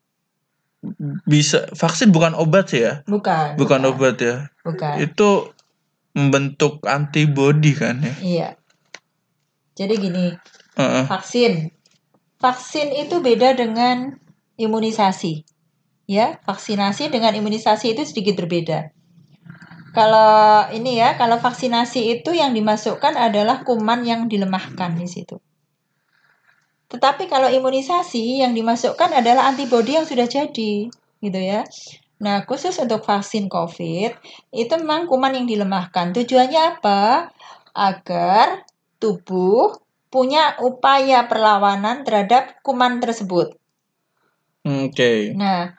bisa 1.27 1.67
vaksin 1.75 2.09
bukan 2.15 2.31
obat 2.35 2.71
sih 2.71 2.87
ya 2.87 3.03
Bukan. 3.03 3.59
bukan 3.59 3.81
obat 3.91 4.15
ya 4.23 4.47
Bukan. 4.63 4.95
itu 5.03 5.51
membentuk 6.15 6.79
antibody 6.87 7.75
kan 7.75 7.99
ya 7.99 8.15
Iya. 8.19 8.49
Jadi 9.79 9.95
gini, 9.95 10.27
Heeh. 10.75 11.07
vaksin. 11.07 11.71
Vaksin 12.35 12.91
itu 12.91 13.23
beda 13.23 13.55
dengan 13.55 14.19
imunisasi. 14.59 15.47
Ya, 16.03 16.35
vaksinasi 16.43 17.07
dengan 17.07 17.31
imunisasi 17.31 17.95
itu 17.95 18.03
sedikit 18.03 18.43
berbeda. 18.43 18.91
Kalau 19.95 20.67
ini 20.75 20.99
ya, 20.99 21.15
kalau 21.15 21.39
vaksinasi 21.39 22.19
itu 22.19 22.35
yang 22.35 22.51
dimasukkan 22.51 23.15
adalah 23.15 23.63
kuman 23.63 24.03
yang 24.03 24.27
dilemahkan 24.27 24.99
di 24.99 25.07
situ. 25.07 25.39
Tetapi 26.89 27.29
kalau 27.29 27.47
imunisasi 27.53 28.41
yang 28.41 28.57
dimasukkan 28.57 29.13
adalah 29.13 29.45
antibodi 29.45 29.93
yang 29.93 30.09
sudah 30.09 30.25
jadi, 30.25 30.89
gitu 31.21 31.39
ya. 31.39 31.61
Nah, 32.19 32.43
khusus 32.43 32.75
untuk 32.81 33.05
vaksin 33.05 33.47
COVID, 33.47 34.11
itu 34.51 34.73
memang 34.81 35.05
kuman 35.05 35.37
yang 35.37 35.47
dilemahkan. 35.47 36.11
Tujuannya 36.11 36.81
apa? 36.81 37.31
Agar 37.71 38.65
tubuh 38.99 39.79
punya 40.09 40.57
upaya 40.59 41.29
perlawanan 41.29 42.01
terhadap 42.01 42.59
kuman 42.65 42.97
tersebut. 42.97 43.53
oke 44.65 45.11
Nah, 45.37 45.77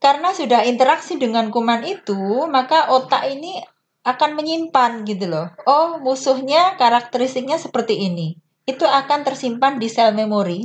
karena 0.00 0.32
sudah 0.32 0.64
interaksi 0.64 1.20
dengan 1.20 1.52
kuman 1.52 1.84
itu, 1.84 2.48
maka 2.48 2.88
otak 2.88 3.28
ini 3.28 3.60
akan 4.06 4.32
menyimpan 4.32 5.04
gitu 5.04 5.28
loh. 5.28 5.52
Oh, 5.68 6.00
musuhnya 6.00 6.80
karakteristiknya 6.80 7.60
seperti 7.60 8.08
ini. 8.08 8.38
Itu 8.64 8.84
akan 8.84 9.24
tersimpan 9.24 9.80
di 9.80 9.88
sel 9.88 10.12
memori. 10.12 10.64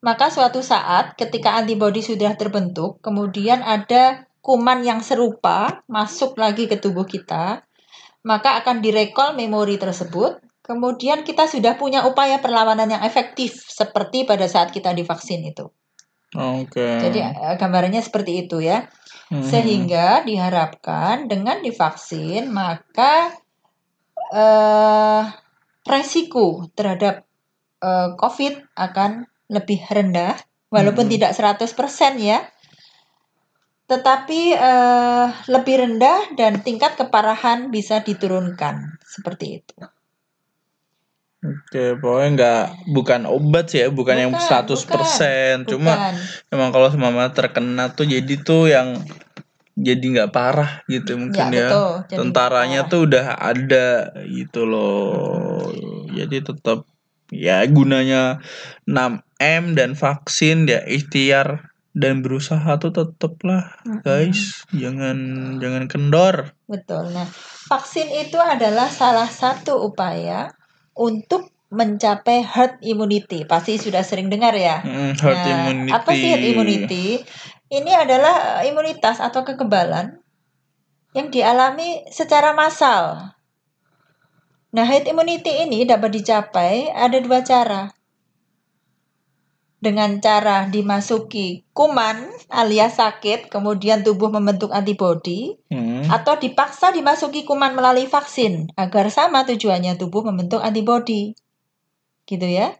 Maka 0.00 0.32
suatu 0.32 0.64
saat 0.64 1.12
ketika 1.14 1.60
antibodi 1.60 2.00
sudah 2.00 2.32
terbentuk, 2.32 3.04
kemudian 3.04 3.60
ada 3.60 4.24
kuman 4.40 4.80
yang 4.80 5.04
serupa 5.04 5.84
masuk 5.84 6.40
lagi 6.40 6.64
ke 6.64 6.80
tubuh 6.80 7.04
kita, 7.04 7.68
maka 8.24 8.60
akan 8.64 8.80
direkol 8.80 9.36
memori 9.36 9.76
tersebut. 9.76 10.40
Kemudian 10.64 11.26
kita 11.26 11.50
sudah 11.50 11.74
punya 11.76 12.06
upaya 12.06 12.38
perlawanan 12.38 12.88
yang 12.88 13.02
efektif 13.02 13.58
seperti 13.68 14.22
pada 14.22 14.46
saat 14.46 14.70
kita 14.70 14.94
divaksin 14.94 15.42
itu. 15.42 15.66
oke 16.30 16.88
Jadi 17.02 17.18
eh, 17.18 17.56
gambarannya 17.58 17.98
seperti 17.98 18.46
itu 18.46 18.62
ya. 18.62 18.86
Mhm. 19.34 19.42
Sehingga 19.44 20.22
diharapkan 20.22 21.26
dengan 21.26 21.58
divaksin 21.58 22.54
maka 22.54 23.34
eh, 24.30 25.22
resiko 25.86 26.68
terhadap 26.74 27.24
eh, 27.80 28.10
COVID 28.16 28.76
akan 28.76 29.24
lebih 29.48 29.80
rendah 29.88 30.36
walaupun 30.68 31.08
Mhm. 31.08 31.12
tidak 31.16 31.32
100% 31.32 32.20
ya. 32.20 32.44
Tetapi 33.88 34.40
eh, 34.54 35.26
lebih 35.50 35.74
rendah 35.82 36.36
dan 36.38 36.62
tingkat 36.62 36.94
keparahan 36.94 37.72
bisa 37.72 38.04
diturunkan 38.04 39.00
seperti 39.02 39.64
itu. 39.64 39.74
Oke, 41.40 41.96
pokoknya 41.96 42.28
nggak 42.36 42.62
bukan 42.92 43.24
obat 43.24 43.72
sih 43.72 43.80
ya, 43.80 43.88
bukan, 43.88 44.12
yang 44.28 44.32
Bukan, 44.36 44.44
100%. 44.44 45.64
Cuma 45.64 45.96
Bukan. 45.96 46.14
emang 46.52 46.68
kalau 46.68 46.92
semama 46.92 47.32
terkena 47.32 47.96
tuh 47.96 48.04
jadi 48.04 48.34
tuh 48.44 48.68
yang 48.68 49.00
jadi 49.80 50.04
nggak 50.04 50.30
parah 50.30 50.84
gitu 50.86 51.16
mungkin 51.16 51.48
ya. 51.50 51.68
betul. 51.72 51.90
Jadi 52.06 52.18
Tentaranya 52.20 52.80
parah. 52.84 52.92
tuh 52.92 53.00
udah 53.08 53.26
ada 53.34 53.88
gitu 54.28 54.60
loh. 54.64 55.72
Jadi 56.10 56.36
tetap 56.44 56.84
ya 57.30 57.62
gunanya 57.64 58.42
6M 58.84 59.72
dan 59.72 59.94
vaksin 59.94 60.66
ya 60.66 60.82
ikhtiar 60.84 61.70
dan 61.90 62.22
berusaha 62.22 62.78
tuh 62.78 62.92
tetep 62.92 63.34
lah 63.42 63.74
Mm-mm. 63.82 64.02
guys. 64.04 64.62
Jangan 64.70 65.16
jangan 65.58 65.84
kendor. 65.88 66.54
Betul. 66.66 67.10
Nah, 67.10 67.26
vaksin 67.66 68.06
itu 68.10 68.38
adalah 68.38 68.86
salah 68.86 69.26
satu 69.26 69.80
upaya 69.80 70.54
untuk 70.92 71.50
mencapai 71.70 72.42
herd 72.42 72.82
immunity. 72.82 73.46
Pasti 73.46 73.78
sudah 73.78 74.02
sering 74.02 74.26
dengar 74.26 74.54
ya. 74.54 74.82
Mm, 74.82 75.14
herd 75.18 75.38
Nah, 75.38 75.50
immunity. 75.54 75.90
Apa 75.94 76.10
sih 76.12 76.28
herd 76.28 76.44
immunity? 76.44 77.06
Ini 77.70 78.02
adalah 78.02 78.60
eh, 78.60 78.74
imunitas 78.74 79.22
atau 79.22 79.46
kekebalan 79.46 80.18
yang 81.14 81.30
dialami 81.30 82.02
secara 82.10 82.50
massal. 82.50 83.30
Nah, 84.70 84.86
herd 84.86 85.06
immunity 85.06 85.66
ini 85.66 85.86
dapat 85.86 86.18
dicapai 86.18 86.90
ada 86.90 87.18
dua 87.22 87.42
cara. 87.46 87.90
Dengan 89.80 90.20
cara 90.20 90.68
dimasuki 90.68 91.64
kuman 91.72 92.28
alias 92.52 93.00
sakit, 93.00 93.48
kemudian 93.48 94.04
tubuh 94.04 94.28
membentuk 94.28 94.68
antibodi, 94.76 95.56
Mm, 95.72 96.10
atau 96.10 96.36
dipaksa 96.36 96.90
dimasuki 96.92 97.46
kuman 97.46 97.72
melalui 97.72 98.04
vaksin 98.10 98.74
agar 98.74 99.08
sama 99.08 99.46
tujuannya 99.46 99.94
tubuh 99.96 100.26
membentuk 100.26 100.58
antibodi. 100.60 101.38
gitu 102.26 102.46
ya. 102.46 102.78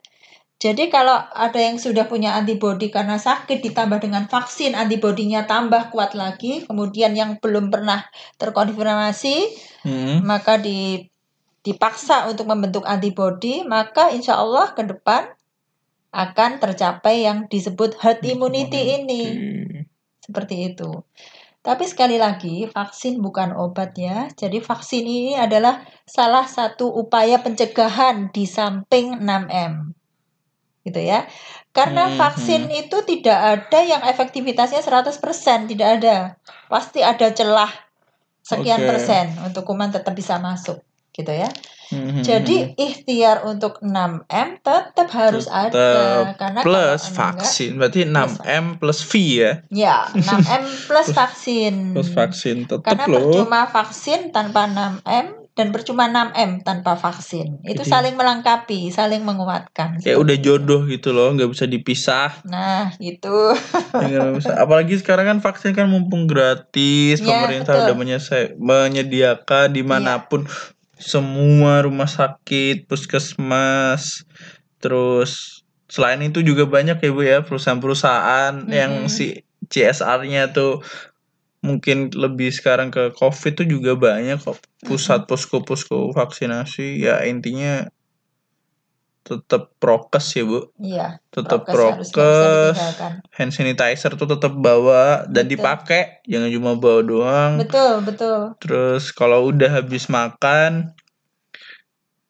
Jadi 0.60 0.92
kalau 0.92 1.16
ada 1.16 1.56
yang 1.56 1.80
sudah 1.80 2.04
punya 2.04 2.36
antibodi 2.36 2.92
karena 2.92 3.16
sakit 3.16 3.64
ditambah 3.64 3.96
dengan 4.04 4.28
vaksin 4.28 4.76
antibodinya 4.76 5.48
tambah 5.48 5.88
kuat 5.88 6.12
lagi, 6.12 6.68
kemudian 6.68 7.16
yang 7.16 7.40
belum 7.40 7.72
pernah 7.72 8.04
terkonfirmasi 8.36 9.68
Hmm. 9.80 10.20
maka 10.28 10.60
di 10.60 11.08
dipaksa 11.64 12.28
untuk 12.28 12.48
membentuk 12.48 12.84
antibodi, 12.84 13.64
maka 13.64 14.12
insya 14.12 14.36
Allah 14.36 14.72
ke 14.76 14.84
depan 14.84 15.28
akan 16.12 16.50
tercapai 16.60 17.24
yang 17.24 17.48
disebut 17.48 17.96
herd 18.00 18.20
immunity 18.24 19.00
ini. 19.00 19.22
Seperti 20.20 20.72
itu. 20.72 21.04
Tapi 21.60 21.84
sekali 21.84 22.16
lagi, 22.16 22.64
vaksin 22.64 23.20
bukan 23.20 23.52
obat 23.52 23.92
ya. 23.92 24.32
Jadi 24.32 24.64
vaksin 24.64 25.04
ini 25.04 25.32
adalah 25.36 25.84
salah 26.08 26.48
satu 26.48 26.88
upaya 26.88 27.44
pencegahan 27.44 28.32
di 28.32 28.48
samping 28.48 29.20
6M. 29.20 29.99
Gitu 30.80 30.96
ya. 30.98 31.28
Karena 31.70 32.08
Mhm. 32.08 32.16
vaksin 32.16 32.62
itu 32.68 32.96
tidak 33.04 33.38
ada 33.38 33.80
yang 33.80 34.02
efektivitasnya 34.02 34.80
100%, 34.80 35.66
tidak 35.66 36.00
ada. 36.00 36.16
Pasti 36.66 37.00
ada 37.00 37.30
celah 37.30 37.70
sekian 38.40 38.80
Oke. 38.80 38.88
persen 38.88 39.26
untuk 39.40 39.62
kuman 39.62 39.88
tetap 39.88 40.10
bisa 40.10 40.36
masuk, 40.36 40.80
gitu 41.10 41.30
ya. 41.30 41.46
Hmm. 41.90 42.22
Jadi 42.22 42.70
ikhtiar 42.74 43.42
untuk 43.44 43.82
6M 43.82 44.58
tetap 44.58 45.10
harus 45.10 45.46
ada 45.46 45.74
Tetap 45.74 46.38
karena 46.38 46.60
plus 46.62 47.02
enggak- 47.02 47.18
vaksin 47.34 47.70
berarti 47.76 48.00
6M 48.06 48.78
plus 48.78 49.02
V 49.02 49.12
ya 49.36 49.52
Ya, 49.68 49.96
6M 50.08 50.62
plus 50.86 51.08
vaksin. 51.10 51.74
plus 51.90 52.08
vaksin 52.08 52.56
tetap 52.64 52.86
Karena 52.86 53.04
loh 53.04 53.26
percuma 53.26 53.66
vaksin 53.66 54.30
tanpa 54.30 54.70
6M 54.70 55.39
dan 55.52 55.70
percuma 55.70 56.06
6M 56.06 56.60
tanpa 56.60 56.94
vaksin. 56.94 57.60
Itu 57.62 57.80
Jadi- 57.80 57.90
saling 57.90 58.14
melengkapi, 58.14 58.88
saling 58.88 59.20
menguatkan. 59.20 59.98
kayak 59.98 60.16
udah 60.16 60.36
jodoh 60.36 60.82
gitu 60.84 61.10
loh 61.10 61.30
nggak 61.30 61.48
bisa 61.48 61.64
dipisah 61.64 62.40
Nah, 62.44 62.94
itu. 62.98 63.52
Nggak 63.92 64.28
bisa. 64.36 64.52
apalagi 64.56 64.96
sekarang 64.96 65.26
kan 65.26 65.38
vaksin 65.40 65.72
kan 65.72 65.86
mumpung 65.86 66.24
gratis 66.24 67.18
Ya, 67.18 67.42
pemerintah 67.42 67.74
betul. 67.74 67.84
udah 67.84 67.96
menyese- 67.96 68.52
menyediakan 68.56 69.70
di 69.70 69.82
mana 69.82 70.24
pun 70.24 70.46
semua 70.96 71.80
rumah 71.80 72.06
sakit 72.06 72.84
puskesmas 72.84 74.24
terus 74.78 75.60
selain 75.86 76.20
itu 76.20 76.40
juga 76.40 76.64
banyak 76.64 76.96
ya 76.96 77.10
bu 77.10 77.20
ya 77.20 77.38
perusahaan-perusahaan 77.40 78.68
yang 78.68 79.04
Mhm. 79.04 79.08
si 79.08 79.42
CSR-nya 79.66 80.50
tuh 80.50 80.82
mungkin 81.60 82.08
lebih 82.12 82.48
sekarang 82.52 82.88
ke 82.88 83.12
COVID 83.16 83.52
tuh 83.64 83.68
juga 83.68 83.96
banyak 83.96 84.40
kok. 84.40 84.60
Pusat 84.84 85.28
posko-posko 85.28 86.16
vaksinasi 86.16 87.04
ya 87.04 87.20
intinya 87.28 87.88
tetap 89.20 89.76
prokes 89.76 90.32
ya 90.34 90.42
bu. 90.48 90.72
Iya, 90.80 91.20
tetap 91.28 91.68
prokes 91.68 92.10
hand 93.36 93.52
sanitizer 93.52 94.16
tuh 94.16 94.26
tetap 94.26 94.56
bawa 94.56 95.28
dan 95.28 95.46
Betul. 95.46 95.52
dipakai 95.60 96.02
jangan 96.26 96.50
cuma 96.50 96.72
bawa 96.80 97.00
doang. 97.04 97.52
Betul, 97.60 97.92
betul. 98.02 98.38
terus 98.58 99.12
kalau 99.12 99.52
udah 99.52 99.80
habis 99.80 100.08
makan 100.08 100.96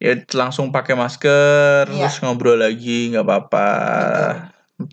ya 0.01 0.17
langsung 0.35 0.73
pakai 0.73 0.97
masker 0.97 1.89
Iya. 1.89 2.09
terus 2.09 2.21
ngobrol 2.21 2.59
lagi 2.61 3.15
nggak 3.15 3.25
apa-apa. 3.25 3.71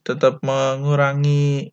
Tetap 0.04 0.44
mengurangi 0.44 1.72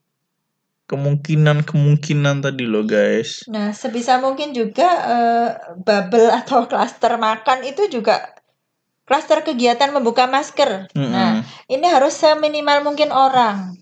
kemungkinan-kemungkinan 0.85 2.45
tadi 2.45 2.65
loh 2.69 2.85
guys 2.85 3.49
Nah, 3.49 3.73
sebisa 3.73 4.21
mungkin 4.21 4.53
juga 4.53 4.89
eh, 5.09 5.49
bubble 5.81 6.29
atau 6.45 6.69
klaster 6.71 7.17
makan 7.17 7.65
itu 7.65 7.89
juga 7.89 8.35
klaster 9.05 9.45
kegiatan 9.45 9.93
membuka 9.93 10.25
masker. 10.25 10.89
Mm-mm. 10.97 11.13
Nah, 11.13 11.45
ini 11.69 11.87
harus 11.89 12.17
seminimal 12.17 12.85
mungkin 12.85 13.13
orang. 13.13 13.77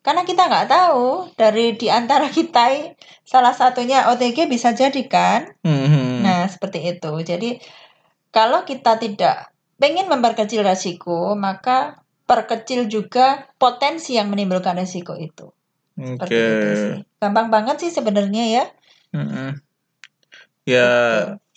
Karena 0.00 0.24
kita 0.24 0.48
nggak 0.48 0.68
tahu 0.70 1.28
dari 1.36 1.76
di 1.76 1.92
antara 1.92 2.32
kita 2.32 2.96
salah 3.26 3.52
satunya 3.52 4.08
OTG 4.08 4.48
bisa 4.48 4.72
jadi 4.72 5.02
kan. 5.04 5.52
Mhm. 5.60 6.24
Nah, 6.24 6.48
seperti 6.48 6.96
itu. 6.96 7.12
Jadi 7.20 7.60
kalau 8.32 8.64
kita 8.64 8.96
tidak 8.96 9.52
pengen 9.76 10.08
memperkecil 10.08 10.64
resiko, 10.64 11.36
maka 11.36 12.00
perkecil 12.24 12.88
juga 12.88 13.50
potensi 13.60 14.16
yang 14.16 14.32
menimbulkan 14.32 14.78
resiko 14.78 15.18
itu. 15.18 15.52
Oke 16.00 16.42
sih. 16.74 17.04
Gampang 17.20 17.48
banget 17.52 17.76
sih 17.84 17.90
sebenarnya 17.92 18.44
ya. 18.48 18.64
Mm-mm. 19.10 19.58
ya 20.68 20.86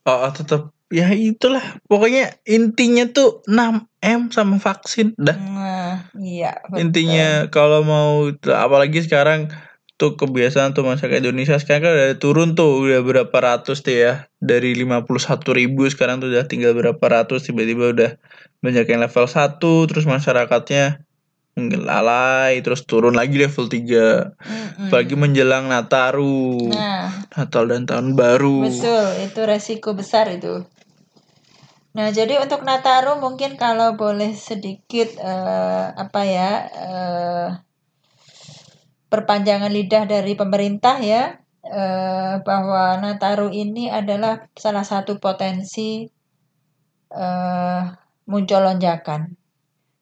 oh, 0.09 0.17
oh, 0.25 0.31
tetap 0.33 0.73
ya 0.89 1.09
itulah 1.13 1.61
pokoknya 1.85 2.37
intinya 2.49 3.05
tuh 3.09 3.45
6M 3.45 4.33
sama 4.33 4.57
vaksin 4.57 5.13
dah 5.17 5.37
Nah, 5.37 6.09
iya. 6.17 6.57
betul. 6.65 6.81
intinya 6.81 7.45
kalau 7.53 7.85
mau 7.85 8.29
apalagi 8.49 9.05
sekarang 9.05 9.53
tuh 10.01 10.17
kebiasaan 10.17 10.73
tuh 10.73 10.81
masyarakat 10.81 11.21
Indonesia 11.21 11.57
sekarang 11.61 11.85
kan 11.85 11.93
udah 11.93 12.17
turun 12.17 12.57
tuh 12.57 12.81
udah 12.81 13.05
berapa 13.05 13.37
ratus 13.37 13.85
tuh 13.85 13.93
ya 13.93 14.13
dari 14.41 14.73
51 14.73 15.05
ribu 15.53 15.85
sekarang 15.87 16.17
tuh 16.17 16.33
udah 16.33 16.49
tinggal 16.49 16.73
berapa 16.73 17.01
ratus 17.01 17.45
tiba-tiba 17.45 17.93
udah 17.93 18.11
banyak 18.65 18.85
yang 18.89 19.01
level 19.05 19.29
1 19.29 19.61
terus 19.61 20.05
masyarakatnya 20.09 21.05
lalai 21.53 22.65
terus 22.65 22.81
turun 22.89 23.13
lagi 23.13 23.37
level 23.37 23.69
3 23.69 23.77
Mm-mm. 23.77 24.89
apalagi 24.89 25.13
menjelang 25.13 25.69
Nataru 25.69 26.73
Nah, 26.73 27.29
Natal 27.37 27.69
dan 27.69 27.85
tahun 27.85 28.17
baru 28.17 28.65
betul. 28.65 29.05
Itu 29.21 29.45
resiko 29.45 29.93
besar 29.93 30.33
itu. 30.33 30.65
Nah, 31.93 32.09
jadi 32.09 32.41
untuk 32.41 32.65
Nataru 32.65 33.21
mungkin 33.21 33.53
kalau 33.53 33.93
boleh 33.93 34.33
sedikit 34.33 35.13
eh, 35.13 35.85
apa 35.93 36.21
ya 36.25 36.51
eh, 36.73 37.47
perpanjangan 39.13 39.69
lidah 39.69 40.09
dari 40.09 40.33
pemerintah 40.33 40.97
ya 40.97 41.37
eh, 41.61 42.35
bahwa 42.41 42.97
Nataru 42.97 43.53
ini 43.53 43.93
adalah 43.93 44.49
salah 44.57 44.81
satu 44.81 45.21
potensi 45.21 46.09
eh, 47.13 47.81
muncul 48.25 48.61
lonjakan. 48.65 49.42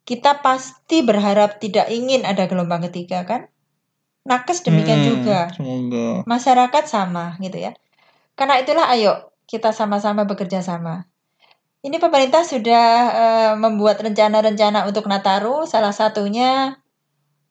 Kita 0.02 0.42
pasti 0.42 1.06
berharap 1.06 1.62
tidak 1.62 1.86
ingin 1.88 2.26
ada 2.26 2.50
gelombang 2.50 2.82
ketiga 2.90 3.22
kan? 3.22 3.46
Nakes 4.22 4.62
demikian 4.62 5.02
Mm-mm, 5.02 5.10
juga. 5.18 5.50
semoga 5.54 6.22
masyarakat 6.26 6.84
sama 6.86 7.34
gitu 7.42 7.58
ya. 7.58 7.74
Karena 8.38 8.58
itulah 8.62 8.86
ayo 8.94 9.34
kita 9.50 9.74
sama-sama 9.74 10.22
bekerja 10.24 10.62
sama. 10.62 11.06
Ini 11.82 11.98
pemerintah 11.98 12.46
sudah 12.46 12.86
eh, 13.10 13.52
membuat 13.58 13.98
rencana-rencana 14.06 14.86
untuk 14.86 15.10
Nataru, 15.10 15.66
salah 15.66 15.90
satunya 15.90 16.78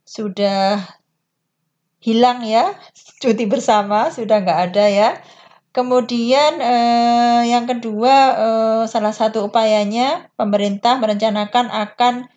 sudah 0.08 0.80
hilang 2.02 2.41
ya, 2.47 2.74
cuti 3.22 3.45
bersama 3.45 4.10
sudah 4.10 4.39
nggak 4.41 4.60
ada 4.72 4.86
ya. 4.88 5.10
Kemudian 5.76 6.64
eh, 6.64 7.41
yang 7.52 7.68
kedua 7.68 8.16
eh, 8.39 8.84
salah 8.88 9.12
satu 9.12 9.47
upayanya 9.52 10.32
pemerintah 10.39 10.95
merencanakan 10.99 11.68
akan 11.72 12.32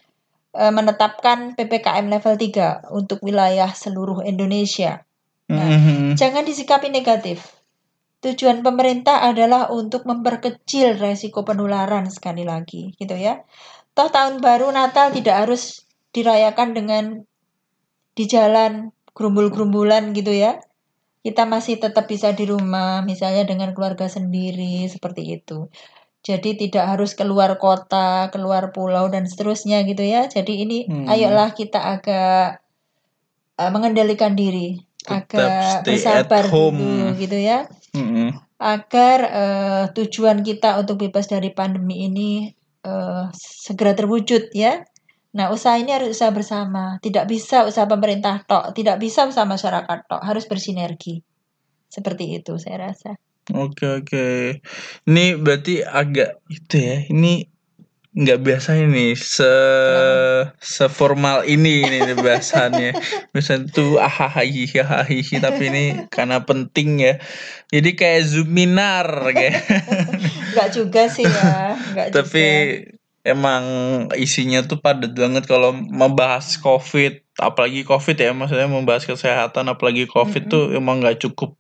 menetapkan 0.55 1.59
PPKM 1.59 2.07
level 2.07 2.39
3 2.39 2.87
untuk 2.95 3.19
wilayah 3.27 3.75
seluruh 3.75 4.23
Indonesia. 4.23 5.03
Nah, 5.51 5.67
Mhm. 5.67 6.15
Jangan 6.15 6.47
disikapi 6.47 6.89
negatif. 6.95 7.59
Tujuan 8.23 8.65
pemerintah 8.65 9.21
adalah 9.21 9.69
untuk 9.69 10.09
memperkecil 10.09 10.97
resiko 10.97 11.45
penularan 11.45 12.09
sekali 12.09 12.47
lagi, 12.47 12.95
gitu 12.97 13.13
ya. 13.19 13.45
Toh 13.93 14.09
tahun 14.09 14.41
baru 14.41 14.73
Natal 14.73 15.13
tidak 15.13 15.45
harus 15.45 15.85
dirayakan 16.15 16.73
dengan 16.73 17.05
di 18.15 18.25
jalan 18.25 18.95
gerumbul-gerumbulan 19.13 20.15
gitu 20.17 20.33
ya. 20.33 20.63
Kita 21.21 21.45
masih 21.45 21.81
tetap 21.83 22.09
bisa 22.09 22.33
di 22.33 22.49
rumah, 22.49 23.03
misalnya 23.05 23.45
dengan 23.45 23.75
keluarga 23.77 24.09
sendiri 24.09 24.87
seperti 24.89 25.41
itu. 25.41 25.69
Jadi 26.25 26.57
tidak 26.57 26.97
harus 26.97 27.13
keluar 27.13 27.61
kota, 27.61 28.33
keluar 28.33 28.73
pulau 28.73 29.13
dan 29.13 29.29
seterusnya 29.29 29.85
gitu 29.85 30.01
ya. 30.01 30.25
Jadi 30.25 30.65
ini 30.65 30.79
Hmm. 30.89 31.05
ayolah 31.05 31.53
kita 31.53 31.79
agak 31.79 32.65
eh, 33.55 33.71
mengendalikan 33.71 34.35
diri, 34.35 34.83
Tetap 35.05 35.31
agak 35.31 35.87
bersabar 35.87 36.45
home. 36.51 36.81
dulu 36.81 37.07
gitu 37.15 37.39
ya 37.39 37.71
Mhm. 37.95 38.35
agar 38.59 39.19
eh, 39.31 39.85
tujuan 39.95 40.43
kita 40.43 40.75
untuk 40.81 40.99
bebas 41.07 41.31
dari 41.31 41.55
pandemi 41.55 42.09
ini 42.09 42.51
eh, 42.83 43.25
segera 43.37 43.95
terwujud 43.95 44.51
ya. 44.53 44.83
Nah, 45.35 45.51
usaha 45.51 45.75
ini 45.79 45.91
harus 45.95 46.15
usaha 46.15 46.31
bersama. 46.35 46.99
Tidak 47.03 47.27
bisa 47.27 47.63
usaha 47.67 47.87
pemerintah 47.89 48.43
tok, 48.47 48.71
tidak 48.77 48.99
bisa 49.03 49.27
usaha 49.27 49.43
masyarakat 49.47 49.99
tok, 50.07 50.23
harus 50.23 50.45
bersinergi. 50.47 51.23
Seperti 51.91 52.39
itu 52.39 52.55
saya 52.59 52.91
rasa. 52.91 53.15
Oke 53.53 53.85
oke. 54.01 54.27
Ini 55.05 55.37
berarti 55.37 55.85
agak 55.85 56.41
itu 56.49 56.81
ya. 56.81 57.05
Ini 57.13 57.45
nggak 58.15 58.47
biasa 58.47 58.79
ini 58.79 59.19
se 59.19 59.53
seformal 60.63 61.45
ini 61.45 61.85
ini 61.85 62.17
bahasannya. 62.17 62.97
Biasanya 63.37 63.69
tuh 63.69 64.01
ahahihi 64.01 65.37
tapi 65.45 65.63
ini 65.69 65.85
karena 66.09 66.41
penting 66.41 67.05
ya. 67.05 67.15
Jadi 67.69 67.91
kayak 67.93 68.33
zoominar 68.33 69.29
kayak. 69.35 69.61
Enggak 70.55 70.69
juga 70.71 71.03
sih 71.11 71.27
ya, 71.27 71.75
enggak 71.75 72.15
tapi 72.15 72.47
juga. 72.47 73.35
emang 73.35 73.65
isinya 74.15 74.63
tuh 74.63 74.79
padat 74.79 75.19
banget 75.19 75.51
kalau 75.51 75.75
membahas 75.75 76.55
covid 76.63 77.27
apalagi 77.35 77.83
covid 77.83 78.15
ya 78.15 78.31
maksudnya 78.31 78.71
membahas 78.71 79.03
kesehatan 79.03 79.67
apalagi 79.67 80.07
covid 80.07 80.47
tuh 80.47 80.71
emang 80.71 81.03
nggak 81.03 81.27
cukup 81.27 81.59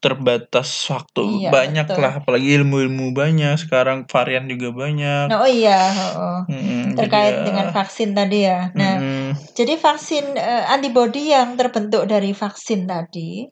terbatas 0.00 0.68
waktu 0.88 1.44
Iya, 1.44 1.50
banyak 1.52 1.86
betul. 1.92 2.00
lah 2.00 2.12
apalagi 2.24 2.48
ilmu-ilmu 2.56 3.12
banyak 3.12 3.60
sekarang 3.60 4.08
varian 4.08 4.48
juga 4.48 4.72
banyak 4.72 5.28
Nah, 5.28 5.38
oh 5.44 5.50
iya, 5.50 5.80
oh, 5.92 6.12
oh. 6.16 6.38
Jadi 6.48 6.96
terkait 6.96 7.36
ya, 7.36 7.44
dengan 7.44 7.66
vaksin 7.70 8.10
tadi 8.16 8.38
ya. 8.48 8.72
Nah, 8.72 8.94
mm-mm. 8.96 9.30
jadi 9.52 9.76
vaksin 9.76 10.24
eh, 10.40 10.64
antibodi 10.72 11.30
yang 11.30 11.54
terbentuk 11.60 12.08
dari 12.08 12.32
vaksin 12.32 12.88
tadi 12.88 13.44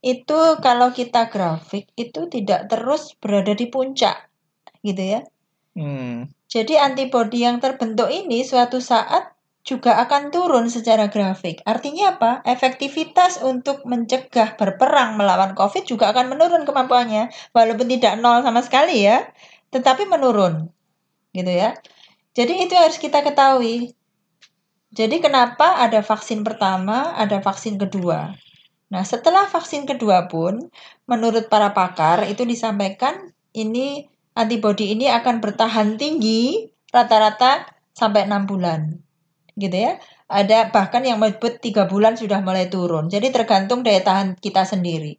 itu 0.00 0.40
kalau 0.64 0.96
kita 0.96 1.28
grafik 1.28 1.92
itu 1.98 2.24
tidak 2.32 2.72
terus 2.72 3.12
berada 3.20 3.52
di 3.52 3.66
puncak, 3.68 4.32
gitu 4.80 5.02
ya. 5.02 5.20
Hmm. 5.76 6.32
Jadi 6.48 6.80
antibodi 6.80 7.44
yang 7.44 7.60
terbentuk 7.60 8.08
ini 8.08 8.46
suatu 8.46 8.80
saat 8.80 9.35
juga 9.66 9.98
akan 9.98 10.30
turun 10.30 10.70
secara 10.70 11.10
grafik. 11.10 11.58
Artinya 11.66 12.14
apa? 12.14 12.38
Efektivitas 12.46 13.42
untuk 13.42 13.82
mencegah 13.82 14.54
berperang 14.54 15.18
melawan 15.18 15.58
COVID 15.58 15.82
juga 15.90 16.14
akan 16.14 16.30
menurun 16.30 16.62
kemampuannya, 16.62 17.34
walaupun 17.50 17.90
tidak 17.90 18.22
nol 18.22 18.46
sama 18.46 18.62
sekali 18.62 19.02
ya, 19.02 19.26
tetapi 19.74 20.06
menurun, 20.06 20.70
gitu 21.34 21.50
ya. 21.50 21.74
Jadi 22.38 22.62
itu 22.62 22.78
harus 22.78 22.94
kita 23.02 23.26
ketahui. 23.26 23.90
Jadi 24.94 25.18
kenapa 25.18 25.82
ada 25.82 25.98
vaksin 25.98 26.46
pertama, 26.46 27.18
ada 27.18 27.42
vaksin 27.42 27.74
kedua. 27.74 28.38
Nah, 28.86 29.02
setelah 29.02 29.50
vaksin 29.50 29.82
kedua 29.82 30.30
pun, 30.30 30.70
menurut 31.10 31.50
para 31.50 31.74
pakar 31.74 32.22
itu 32.30 32.46
disampaikan 32.46 33.34
ini 33.50 34.06
antibodi 34.38 34.94
ini 34.94 35.10
akan 35.10 35.42
bertahan 35.42 35.98
tinggi 35.98 36.70
rata-rata 36.94 37.66
sampai 37.98 38.30
enam 38.30 38.46
bulan 38.46 39.05
gitu 39.56 39.76
ya. 39.76 39.98
Ada 40.28 40.70
bahkan 40.70 41.02
yang 41.02 41.18
menyebut 41.18 41.58
tiga 41.64 41.88
bulan 41.88 42.14
sudah 42.14 42.44
mulai 42.44 42.68
turun. 42.68 43.08
Jadi 43.08 43.32
tergantung 43.32 43.80
daya 43.82 44.04
tahan 44.04 44.36
kita 44.36 44.68
sendiri, 44.68 45.16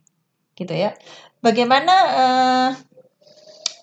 gitu 0.53 0.73
ya. 0.73 0.93
Bagaimana 1.41 1.93
eh, 1.93 2.69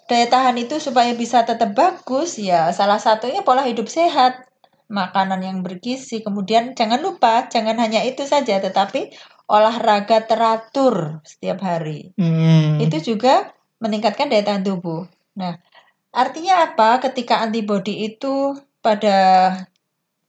daya 0.07 0.27
tahan 0.31 0.57
itu 0.61 0.79
supaya 0.79 1.13
bisa 1.13 1.43
tetap 1.43 1.75
bagus? 1.75 2.39
Ya 2.39 2.71
salah 2.71 3.01
satunya 3.03 3.43
pola 3.43 3.65
hidup 3.67 3.89
sehat, 3.89 4.47
makanan 4.89 5.41
yang 5.43 5.59
bergizi. 5.65 6.21
Kemudian 6.21 6.77
jangan 6.77 7.01
lupa, 7.01 7.49
jangan 7.49 7.81
hanya 7.81 8.05
itu 8.05 8.23
saja, 8.29 8.61
tetapi 8.61 9.11
olahraga 9.49 10.25
teratur 10.25 11.21
setiap 11.25 11.61
hari. 11.61 12.13
Hmm. 12.17 12.81
Itu 12.81 13.01
juga 13.01 13.53
meningkatkan 13.81 14.29
daya 14.33 14.45
tahan 14.45 14.65
tubuh. 14.65 15.05
Nah, 15.37 15.61
artinya 16.13 16.69
apa? 16.69 17.01
Ketika 17.01 17.41
antibodi 17.45 18.09
itu 18.09 18.57
pada 18.81 19.17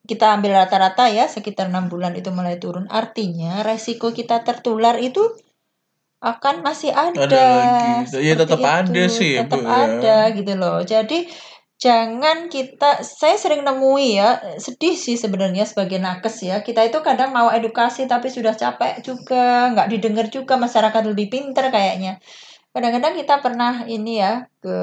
kita 0.06 0.38
ambil 0.38 0.58
rata-rata 0.62 1.10
ya 1.10 1.26
sekitar 1.26 1.68
enam 1.74 1.90
bulan 1.90 2.14
itu 2.14 2.30
mulai 2.30 2.62
turun. 2.62 2.86
Artinya 2.88 3.66
resiko 3.66 4.14
kita 4.14 4.46
tertular 4.46 4.98
itu 5.02 5.22
akan 6.24 6.66
masih 6.66 6.96
ada. 6.96 7.26
Ada 7.26 7.42
lagi. 7.42 8.22
Ya, 8.22 8.34
tetap 8.34 8.62
ada 8.62 9.04
itu. 9.06 9.14
sih, 9.14 9.38
tetap 9.38 9.62
Bu, 9.62 9.68
ya. 9.68 9.76
ada 9.76 10.18
gitu 10.34 10.54
loh. 10.58 10.82
Jadi 10.82 11.30
jangan 11.76 12.48
kita 12.48 13.04
saya 13.04 13.36
sering 13.36 13.68
nemui 13.68 14.16
ya 14.16 14.40
sedih 14.56 14.96
sih 14.96 15.20
sebenarnya 15.20 15.68
sebagai 15.68 16.00
nakes 16.00 16.48
ya 16.48 16.64
kita 16.64 16.88
itu 16.88 17.04
kadang 17.04 17.36
mau 17.36 17.52
edukasi 17.52 18.08
tapi 18.08 18.32
sudah 18.32 18.56
capek 18.56 19.04
juga 19.04 19.76
nggak 19.76 19.92
didengar 19.92 20.32
juga 20.32 20.56
masyarakat 20.56 21.04
lebih 21.04 21.28
pinter 21.28 21.68
kayaknya 21.68 22.24
kadang-kadang 22.72 23.20
kita 23.20 23.44
pernah 23.44 23.84
ini 23.92 24.24
ya 24.24 24.48
ke 24.64 24.78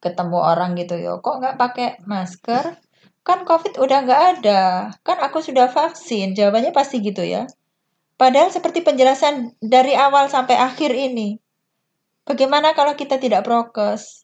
ketemu 0.00 0.38
orang 0.40 0.72
gitu 0.80 0.96
ya 0.96 1.20
kok 1.20 1.44
nggak 1.44 1.56
pakai 1.60 1.88
masker 2.08 2.83
kan 3.24 3.48
covid 3.48 3.80
udah 3.80 3.98
nggak 4.04 4.22
ada. 4.38 4.92
Kan 5.00 5.18
aku 5.24 5.40
sudah 5.40 5.72
vaksin. 5.72 6.36
Jawabannya 6.36 6.70
pasti 6.76 7.00
gitu 7.00 7.24
ya. 7.24 7.48
Padahal 8.14 8.52
seperti 8.52 8.84
penjelasan 8.86 9.58
dari 9.58 9.98
awal 9.98 10.30
sampai 10.30 10.54
akhir 10.54 10.94
ini 10.94 11.40
bagaimana 12.28 12.72
kalau 12.72 12.94
kita 12.94 13.20
tidak 13.20 13.42
prokes? 13.42 14.22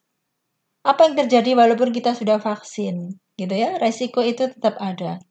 Apa 0.81 1.05
yang 1.09 1.15
terjadi 1.19 1.53
walaupun 1.53 1.93
kita 1.93 2.17
sudah 2.17 2.41
vaksin? 2.41 3.19
Gitu 3.37 3.53
ya 3.53 3.77
resiko 3.77 4.25
itu 4.25 4.49
tetap 4.49 4.77
ada. 4.81 5.21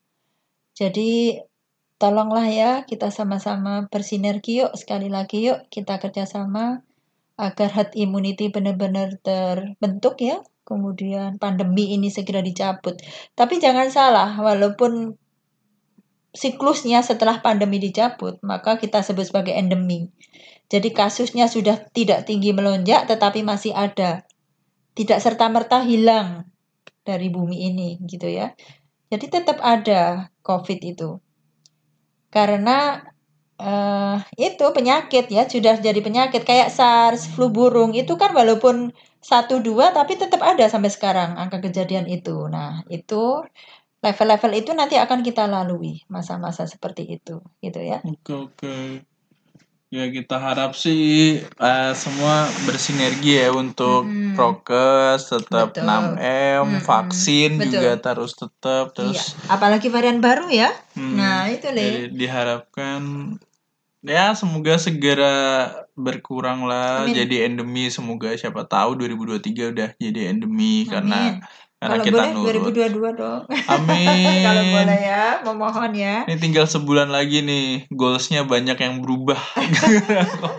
Jadi 0.75 1.41
tolonglah 2.01 2.47
ya 2.49 2.73
kita 2.89 3.13
sama-sama 3.13 3.87
bersinergi 3.93 4.65
yuk 4.65 4.73
sekali 4.73 5.13
lagi 5.13 5.53
yuk 5.53 5.69
kita 5.69 6.01
kerjasama 6.01 6.81
agar 7.37 7.69
herd 7.73 7.93
immunity 7.97 8.49
benar-benar 8.49 9.21
terbentuk 9.21 10.17
ya 10.21 10.41
kemudian 10.63 11.41
pandemi 11.41 11.97
ini 11.97 12.09
segera 12.13 12.45
dicabut 12.45 12.99
tapi 13.35 13.59
jangan 13.59 13.89
salah 13.91 14.37
walaupun 14.39 15.17
siklusnya 16.31 17.03
setelah 17.03 17.43
pandemi 17.43 17.83
dicabut 17.83 18.39
maka 18.45 18.79
kita 18.79 19.03
sebut 19.03 19.29
sebagai 19.29 19.57
endemi 19.57 20.11
jadi 20.71 20.95
kasusnya 20.95 21.51
sudah 21.51 21.91
tidak 21.91 22.31
tinggi 22.31 22.55
melonjak 22.55 23.11
tetapi 23.11 23.43
masih 23.43 23.75
ada 23.75 24.25
tidak 24.95 25.19
serta-merta 25.23 25.83
hilang 25.87 26.51
dari 27.05 27.33
bumi 27.33 27.73
ini 27.73 27.97
gitu 28.05 28.29
ya. 28.29 28.53
Jadi 29.11 29.27
tetap 29.27 29.59
ada 29.59 30.31
COVID 30.47 30.79
itu. 30.87 31.19
Karena 32.31 33.03
eh, 33.59 34.17
itu 34.39 34.65
penyakit 34.71 35.27
ya, 35.33 35.51
sudah 35.51 35.83
jadi 35.83 35.99
penyakit 35.99 36.47
kayak 36.47 36.71
SARS, 36.71 37.27
flu 37.35 37.51
burung 37.51 37.97
itu 37.97 38.15
kan 38.15 38.31
walaupun 38.31 38.95
satu 39.21 39.61
dua 39.61 39.93
tapi 39.93 40.17
tetap 40.17 40.41
ada 40.41 40.65
sampai 40.67 40.91
sekarang 40.91 41.37
angka 41.37 41.61
kejadian 41.61 42.09
itu. 42.09 42.49
Nah, 42.49 42.83
itu 42.89 43.45
level-level 44.01 44.53
itu 44.57 44.71
nanti 44.73 44.97
akan 44.97 45.21
kita 45.21 45.45
lalui 45.45 46.01
masa-masa 46.09 46.65
seperti 46.65 47.21
itu 47.21 47.37
gitu 47.61 47.81
ya. 47.85 48.01
Oke 48.01 48.33
oke. 48.33 48.77
Ya 49.91 50.07
kita 50.07 50.39
harap 50.39 50.79
sih 50.79 51.43
eh, 51.43 51.93
semua 51.99 52.47
bersinergi 52.63 53.43
ya 53.43 53.51
untuk 53.51 54.07
Mm-mm. 54.07 54.39
prokes 54.39 55.27
tetap 55.35 55.75
Betul. 55.75 55.83
6M, 55.83 56.63
Mm-mm. 56.63 56.87
vaksin 56.87 57.51
Betul. 57.59 57.75
juga 57.75 57.91
harus 57.99 58.33
tetap 58.39 58.85
terus 58.95 59.35
Iya, 59.35 59.51
apalagi 59.51 59.89
varian 59.91 60.23
baru 60.23 60.47
ya. 60.47 60.71
hmm, 60.95 61.15
Nah, 61.19 61.51
itu 61.51 61.67
Le. 61.75 62.07
diharapkan 62.15 63.03
ya 64.01 64.33
semoga 64.33 64.81
segera 64.81 65.37
berkurang 65.93 66.65
lah 66.65 67.05
Amin. 67.05 67.21
jadi 67.21 67.45
endemi 67.49 67.93
semoga 67.93 68.33
siapa 68.33 68.65
tahu 68.65 68.97
2023 68.97 69.73
udah 69.77 69.89
jadi 70.01 70.33
endemi 70.33 70.89
karena 70.89 71.37
Amin. 71.37 71.45
karena 71.81 71.97
Kalau 71.97 72.05
kita 72.05 72.21
boleh 72.21 72.33
nurut. 72.37 72.73
2022 72.77 73.21
dong. 73.25 73.43
Amin. 73.73 74.37
Kalau 74.45 74.63
boleh 74.69 75.01
ya, 75.01 75.25
memohon 75.41 75.93
ya. 75.97 76.17
Ini 76.29 76.37
tinggal 76.37 76.69
sebulan 76.69 77.09
lagi 77.09 77.41
nih, 77.41 77.89
goalsnya 77.89 78.45
banyak 78.45 78.77
yang 78.77 79.01
berubah. 79.01 79.41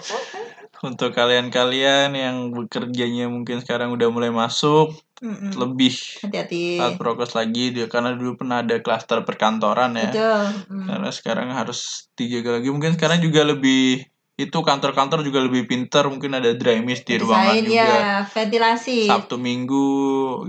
Untuk 0.89 1.13
kalian-kalian 1.13 2.17
yang 2.17 2.49
bekerjanya 2.49 3.29
mungkin 3.29 3.61
sekarang 3.61 3.93
udah 3.93 4.09
mulai 4.09 4.33
masuk, 4.33 4.97
Mm-mm. 5.22 5.53
lebih 5.53 5.93
Hati-hati. 6.26 6.82
saat 6.82 6.97
prokes 6.97 7.38
lagi 7.38 7.69
dia 7.69 7.86
karena 7.86 8.17
dulu 8.17 8.41
pernah 8.41 8.65
ada 8.65 8.82
klaster 8.82 9.22
perkantoran 9.22 9.93
ya. 9.93 10.09
Betul. 10.09 10.45
Mm. 10.74 10.86
Karena 10.89 11.09
sekarang 11.13 11.47
harus 11.53 12.09
dijaga 12.17 12.57
lagi. 12.57 12.74
Mungkin 12.74 12.97
sekarang 12.97 13.22
juga 13.22 13.45
lebih 13.45 14.01
itu 14.41 14.57
kantor-kantor 14.57 15.22
juga 15.22 15.45
lebih 15.45 15.69
pintar, 15.69 16.09
mungkin 16.09 16.34
ada 16.34 16.57
dry 16.57 16.82
mist 16.82 17.05
di 17.05 17.22
ruangan 17.22 17.61
Desain 17.61 17.65
juga. 17.69 17.86
ya, 17.86 18.13
ventilasi. 18.26 18.99
Sabtu 19.05 19.36
Minggu 19.38 19.93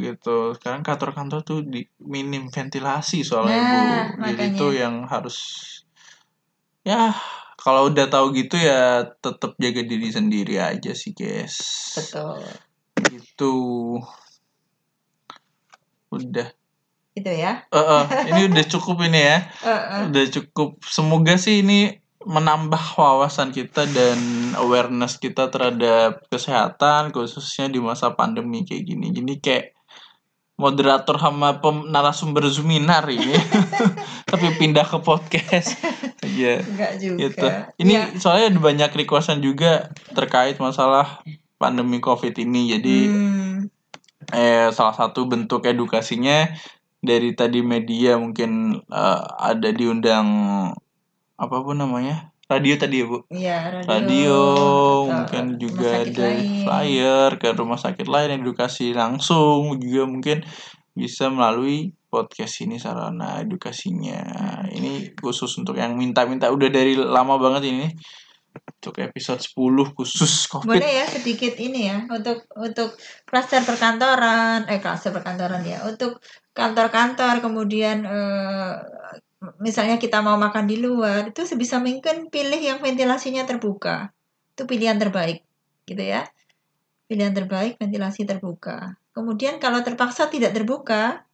gitu. 0.00 0.56
Sekarang 0.56 0.80
kantor-kantor 0.80 1.44
tuh 1.44 1.60
di 1.60 1.84
minim 2.00 2.48
ventilasi 2.48 3.20
soalnya 3.20 3.60
Nah, 3.60 4.06
Bu. 4.16 4.32
Jadi 4.32 4.42
itu 4.56 4.66
yang 4.80 5.04
harus 5.04 5.36
ya 6.82 7.12
kalau 7.60 7.92
udah 7.92 8.08
tahu 8.08 8.32
gitu 8.32 8.56
ya 8.56 9.04
tetap 9.20 9.54
jaga 9.60 9.82
diri 9.84 10.08
sendiri 10.08 10.56
aja 10.56 10.96
sih, 10.96 11.12
guys. 11.12 11.60
Betul. 11.92 12.40
Gitu. 12.96 13.54
Udah. 16.12 16.48
Itu 17.12 17.28
ya. 17.28 17.64
Eh, 17.66 17.76
eh, 17.76 18.04
ini 18.32 18.40
udah 18.48 18.64
cukup 18.68 19.04
ini 19.04 19.20
ya. 19.20 19.38
Eh, 19.60 19.68
eh. 19.72 20.00
Udah 20.08 20.24
cukup. 20.30 20.80
Semoga 20.84 21.34
sih 21.36 21.60
ini 21.60 21.96
menambah 22.22 22.94
wawasan 22.94 23.50
kita 23.50 23.82
dan 23.88 24.18
awareness 24.54 25.18
kita 25.18 25.50
terhadap 25.50 26.22
kesehatan 26.28 27.10
khususnya 27.10 27.66
di 27.66 27.82
masa 27.82 28.14
pandemi 28.14 28.62
kayak 28.62 28.84
gini. 28.86 29.10
Jadi 29.10 29.32
kayak 29.42 29.64
moderator 30.54 31.18
sama 31.18 31.58
pem- 31.58 31.90
narasumber 31.90 32.46
Zuminar 32.46 33.10
ini. 33.10 33.34
Tapi 34.30 34.54
pindah 34.54 34.86
ke 34.86 35.02
podcast. 35.02 35.74
Iya. 36.22 36.62
Enggak 36.62 36.92
juga. 36.96 37.18
Gitu. 37.26 37.46
Ini 37.82 37.92
Ya. 37.92 38.02
soalnya 38.16 38.54
ada 38.54 38.60
banyak 38.62 38.90
requestan 38.94 39.42
juga 39.42 39.90
terkait 40.14 40.62
masalah 40.62 41.20
pandemi 41.58 41.98
Covid 41.98 42.38
ini. 42.38 42.70
Jadi 42.70 42.96
Hmm, 43.10 43.66
eh 44.32 44.68
salah 44.70 44.92
satu 44.92 45.24
bentuk 45.24 45.62
edukasinya 45.62 46.48
dari 46.98 47.32
tadi 47.32 47.60
media 47.60 48.16
mungkin 48.16 48.50
eh, 48.82 49.22
ada 49.40 49.68
diundang 49.70 50.26
apa 51.34 51.56
pun 51.60 51.76
namanya 51.76 52.30
radio 52.46 52.76
tadi 52.76 53.00
ya 53.00 53.06
bu 53.06 53.18
Iya, 53.28 53.56
radio. 53.72 53.88
radio 53.88 54.38
mungkin 55.08 55.44
juga 55.56 55.88
ada 56.04 56.26
lain. 56.28 56.62
flyer 56.62 57.30
ke 57.36 57.48
rumah 57.52 57.76
sakit 57.76 58.06
lain 58.06 58.38
edukasi 58.38 58.92
langsung 58.92 59.78
juga 59.78 60.04
mungkin 60.04 60.44
bisa 60.92 61.32
melalui 61.32 61.96
podcast 62.06 62.60
ini 62.60 62.76
sarana 62.76 63.40
edukasinya 63.40 64.20
ini 64.68 65.16
khusus 65.16 65.48
untuk 65.56 65.80
yang 65.80 65.96
minta-minta 65.96 66.52
udah 66.52 66.68
dari 66.68 66.92
lama 66.92 67.40
banget 67.40 67.72
ini 67.72 67.86
untuk 68.52 68.98
episode 68.98 69.40
10 69.40 69.96
khusus 69.96 70.50
covid 70.50 70.68
Boleh 70.68 70.92
ya 71.02 71.06
sedikit 71.06 71.54
ini 71.56 71.88
ya 71.88 72.04
untuk 72.10 72.44
untuk 72.58 72.98
klaster 73.24 73.62
perkantoran, 73.62 74.66
eh 74.66 74.82
klaster 74.82 75.14
perkantoran 75.14 75.62
ya, 75.62 75.86
untuk 75.86 76.18
kantor-kantor 76.52 77.40
kemudian 77.40 78.04
eh, 78.04 78.74
misalnya 79.58 79.98
kita 79.98 80.22
mau 80.22 80.38
makan 80.38 80.66
di 80.66 80.78
luar 80.78 81.30
itu 81.34 81.42
sebisa 81.42 81.82
mungkin 81.82 82.30
pilih 82.30 82.58
yang 82.58 82.78
ventilasinya 82.78 83.42
terbuka. 83.46 84.14
Itu 84.54 84.68
pilihan 84.68 84.98
terbaik 85.00 85.42
gitu 85.88 86.02
ya. 86.02 86.28
Pilihan 87.10 87.34
terbaik 87.34 87.78
ventilasi 87.80 88.26
terbuka. 88.28 88.98
Kemudian 89.12 89.60
kalau 89.60 89.84
terpaksa 89.84 90.32
tidak 90.32 90.56
terbuka, 90.56 91.26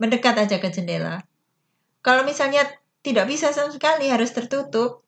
mendekat 0.00 0.38
aja 0.40 0.56
ke 0.56 0.68
jendela. 0.72 1.20
Kalau 2.00 2.24
misalnya 2.24 2.64
tidak 3.04 3.28
bisa 3.28 3.52
sama 3.52 3.68
sekali 3.68 4.08
harus 4.08 4.32
tertutup, 4.32 5.04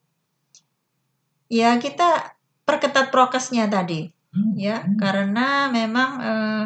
ya 1.53 1.77
kita 1.77 2.33
perketat 2.65 3.13
prokesnya 3.13 3.69
tadi. 3.69 4.09
Ya 4.57 4.89
karena 4.97 5.69
memang 5.69 6.11
eh, 6.25 6.65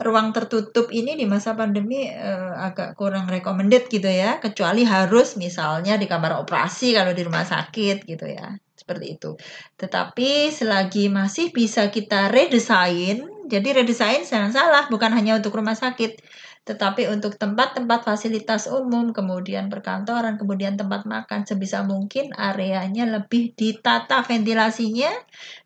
ruang 0.00 0.32
tertutup 0.32 0.88
ini 0.88 1.12
di 1.12 1.28
masa 1.28 1.52
pandemi 1.52 2.08
eh, 2.08 2.52
agak 2.56 2.96
kurang 2.96 3.28
recommended 3.28 3.92
gitu 3.92 4.08
ya. 4.08 4.40
Kecuali 4.40 4.88
harus 4.88 5.36
misalnya 5.36 6.00
di 6.00 6.08
kamar 6.08 6.40
operasi 6.40 6.96
kalau 6.96 7.12
di 7.12 7.20
rumah 7.20 7.44
sakit 7.44 8.08
gitu 8.08 8.24
ya. 8.24 8.56
Seperti 8.72 9.20
itu. 9.20 9.36
Tetapi 9.76 10.48
selagi 10.48 11.12
masih 11.12 11.52
bisa 11.52 11.92
kita 11.92 12.32
redesign 12.32 13.42
jadi 13.52 13.84
redesign 13.84 14.24
jangan 14.24 14.48
salah 14.48 14.84
bukan 14.88 15.12
hanya 15.12 15.36
untuk 15.36 15.52
rumah 15.52 15.76
sakit 15.76 16.24
tetapi 16.62 17.10
untuk 17.10 17.34
tempat-tempat 17.34 18.06
fasilitas 18.06 18.70
umum, 18.70 19.10
kemudian 19.10 19.66
perkantoran, 19.66 20.38
kemudian 20.38 20.78
tempat 20.78 21.02
makan, 21.10 21.42
sebisa 21.42 21.82
mungkin 21.82 22.30
areanya 22.38 23.02
lebih 23.02 23.50
ditata 23.58 24.22
ventilasinya 24.22 25.10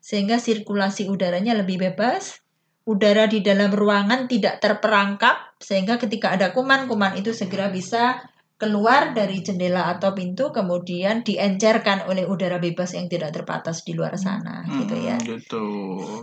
sehingga 0.01 0.41
sirkulasi 0.41 1.05
udaranya 1.05 1.53
lebih 1.53 1.77
bebas. 1.77 2.41
Udara 2.87 3.27
di 3.27 3.43
dalam 3.43 3.75
ruangan 3.75 4.31
tidak 4.31 4.63
terperangkap 4.63 5.59
sehingga 5.61 6.01
ketika 6.01 6.33
ada 6.33 6.49
kuman, 6.55 6.89
kuman 6.89 7.19
itu 7.19 7.29
segera 7.35 7.67
bisa 7.67 8.23
keluar 8.57 9.13
dari 9.13 9.45
jendela 9.45 9.85
atau 9.93 10.17
pintu 10.17 10.49
kemudian 10.49 11.21
diencerkan 11.21 12.09
oleh 12.09 12.25
udara 12.25 12.57
bebas 12.57 12.97
yang 12.97 13.05
tidak 13.05 13.37
terbatas 13.37 13.85
di 13.85 13.93
luar 13.93 14.17
sana 14.17 14.65
gitu 14.65 14.97
ya. 14.97 15.13
Hmm, 15.13 15.29
gitu 15.29 15.65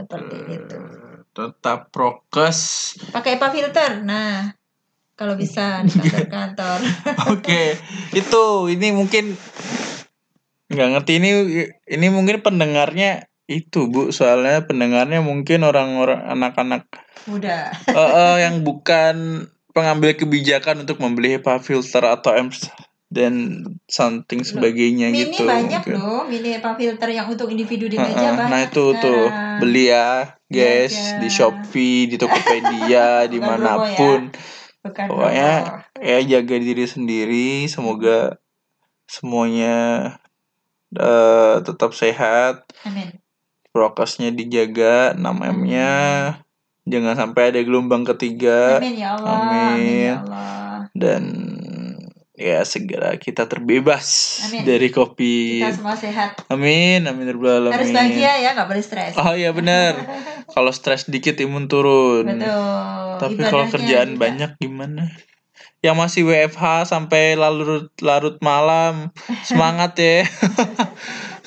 Seperti 0.03 0.39
itu. 0.51 0.79
tetap 1.35 1.95
prokes 1.95 2.95
Pakai 3.15 3.39
apa 3.39 3.55
filter? 3.55 4.03
Nah, 4.03 4.51
kalau 5.15 5.35
bisa 5.39 5.81
di 5.87 5.95
kantor-kantor. 5.99 6.79
Oke, 7.35 7.79
itu 8.15 8.43
ini 8.71 8.91
mungkin 8.91 9.35
nggak 10.71 10.89
ngerti 10.97 11.13
ini 11.23 11.31
ini 11.87 12.07
mungkin 12.11 12.41
pendengarnya 12.43 13.31
itu 13.45 13.93
bu 13.93 14.09
soalnya 14.11 14.65
pendengarnya 14.65 15.21
mungkin 15.21 15.63
orang-orang 15.63 16.25
anak-anak 16.25 16.89
Mudah. 17.29 17.73
eh, 17.89 18.01
eh, 18.01 18.37
yang 18.49 18.65
bukan 18.65 19.47
pengambil 19.77 20.17
kebijakan 20.17 20.87
untuk 20.87 20.99
membeli 21.03 21.37
HEPA 21.37 21.61
filter 21.61 22.03
atau 22.09 22.33
M 22.33 22.49
dan 23.15 23.63
something 23.87 24.43
sebagainya 24.43 25.13
Mini 25.15 25.39
gitu. 25.39 25.47
banyak 25.47 25.83
mungkin. 25.87 25.95
loh, 25.95 26.27
mini 26.27 26.59
apa 26.59 26.75
filter 26.75 27.15
yang 27.15 27.31
untuk 27.31 27.47
individu 27.47 27.87
di 27.87 27.95
meja 27.95 28.35
banyak. 28.35 28.51
nah 28.51 28.61
itu 28.67 28.85
tuh 28.99 29.31
sekarang. 29.31 29.59
beli 29.63 29.85
ya 29.93 30.35
guys 30.51 30.95
Iya, 30.95 31.21
di 31.23 31.29
iya. 31.31 31.37
Shopee 31.37 32.01
di 32.11 32.17
Tokopedia 32.19 33.09
di 33.31 33.39
mana 33.39 33.95
pun 33.95 34.35
Bukan 34.85 35.09
pokoknya 35.09 35.51
rokok. 35.65 36.05
ya 36.05 36.19
jaga 36.21 36.57
diri 36.61 36.85
sendiri 36.85 37.49
semoga 37.67 38.37
semuanya 39.09 39.77
eh, 40.93 41.57
tetap 41.65 41.97
sehat 41.97 42.69
Amin. 42.85 43.17
prokesnya 43.73 44.29
dijaga 44.29 45.17
6M 45.17 45.59
nya 45.65 45.95
jangan 46.85 47.17
sampai 47.17 47.49
ada 47.49 47.61
gelombang 47.65 48.05
ketiga 48.05 48.77
Amin 48.79 48.93
ya 48.95 49.17
Allah. 49.17 49.33
Amin, 49.33 49.49
ya 49.49 49.81
Amin. 49.81 50.13
Allah. 50.29 50.77
dan 50.93 51.23
ya 52.35 52.67
segera 52.67 53.15
kita 53.15 53.47
terbebas 53.47 54.07
Amin. 54.45 54.67
dari 54.67 54.91
kopi. 54.91 55.63
Kita 55.63 55.71
semua 55.73 55.95
sehat. 55.95 56.43
amin 56.49 57.07
amin 57.07 57.31
rabbal 57.31 57.71
Harus 57.71 57.95
bahagia 57.95 58.43
ya, 58.43 58.51
nggak 58.53 58.67
boleh 58.67 58.83
stres. 58.83 59.15
oh 59.15 59.33
iya 59.33 59.51
benar. 59.51 59.95
Kalau 60.47 60.71
stres 60.71 61.07
dikit 61.07 61.39
imun 61.39 61.67
turun. 61.67 62.27
Betul. 62.27 63.23
tapi 63.23 63.39
kalau 63.41 63.71
kerjaan 63.71 64.19
juga. 64.19 64.21
banyak 64.21 64.51
gimana? 64.59 65.15
Yang 65.79 65.97
masih 65.97 66.23
WFH 66.25 66.65
sampai 66.89 67.37
larut 67.37 67.93
larut 68.01 68.37
malam 68.41 69.15
semangat 69.49 69.95
ya. 69.95 70.27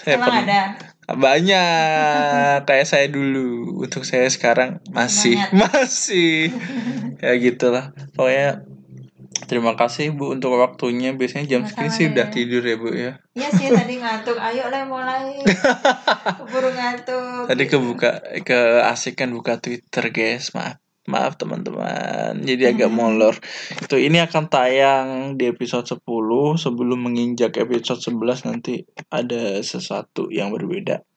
Emang 0.08 0.32
pernah- 0.32 0.46
ada. 0.46 0.62
banyak. 1.10 2.58
Kayak 2.64 2.88
saya 2.88 3.08
dulu. 3.08 3.82
Untuk 3.82 4.04
saya 4.04 4.28
sekarang 4.28 4.80
masih. 4.88 5.36
Masih. 5.56 6.52
Ya 7.18 7.36
gitulah. 7.36 7.92
Pokoknya 8.16 8.64
terima 9.46 9.78
kasih 9.78 10.18
bu 10.18 10.34
untuk 10.34 10.58
waktunya 10.58 11.14
biasanya 11.14 11.46
jam 11.46 11.62
segini 11.70 11.94
sih 11.94 12.06
udah 12.10 12.26
deh. 12.26 12.34
tidur 12.34 12.64
ya 12.66 12.76
bu 12.76 12.90
ya 12.90 13.12
Iya 13.38 13.50
sih 13.54 13.70
tadi 13.78 14.02
ngantuk. 14.02 14.34
Ayo 14.34 14.66
lah 14.74 14.90
mulai. 14.90 15.38
Keburu 16.42 16.74
ngantuk. 16.74 17.46
tadi 17.46 17.64
kebuka 17.70 18.12
keasikan 18.42 19.30
buka 19.38 19.62
Twitter 19.62 20.10
guys 20.10 20.58
maaf 20.58 20.82
maaf 21.08 21.40
teman-teman 21.40 22.44
jadi 22.44 22.76
agak 22.76 22.92
molor 22.92 23.32
itu 23.72 23.96
ini 23.96 24.20
akan 24.20 24.52
tayang 24.52 25.08
di 25.40 25.48
episode 25.48 25.88
10 25.88 26.04
sebelum 26.60 27.00
menginjak 27.00 27.56
episode 27.56 28.04
11 28.04 28.44
nanti 28.44 28.84
ada 29.08 29.64
sesuatu 29.64 30.28
yang 30.28 30.52
berbeda 30.52 31.08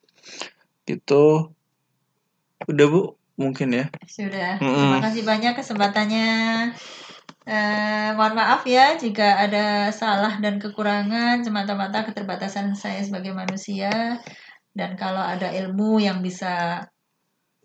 gitu 0.87 1.51
udah 2.71 2.87
bu 2.87 3.19
mungkin 3.35 3.73
ya 3.73 3.85
Sudah. 4.05 4.61
Mm-mm. 4.61 4.75
Terima 4.77 4.99
kasih 5.01 5.23
banyak 5.25 5.53
kesempatannya. 5.57 6.29
Eh, 7.41 8.13
mohon 8.13 8.37
maaf 8.37 8.61
ya 8.69 8.93
jika 9.01 9.41
ada 9.41 9.89
salah 9.89 10.37
dan 10.37 10.61
kekurangan 10.61 11.41
semata-mata 11.41 12.05
keterbatasan 12.05 12.77
saya 12.77 13.01
sebagai 13.01 13.33
manusia. 13.33 14.21
Dan 14.71 14.93
kalau 14.95 15.19
ada 15.19 15.49
ilmu 15.51 15.99
yang 15.99 16.21
bisa 16.21 16.85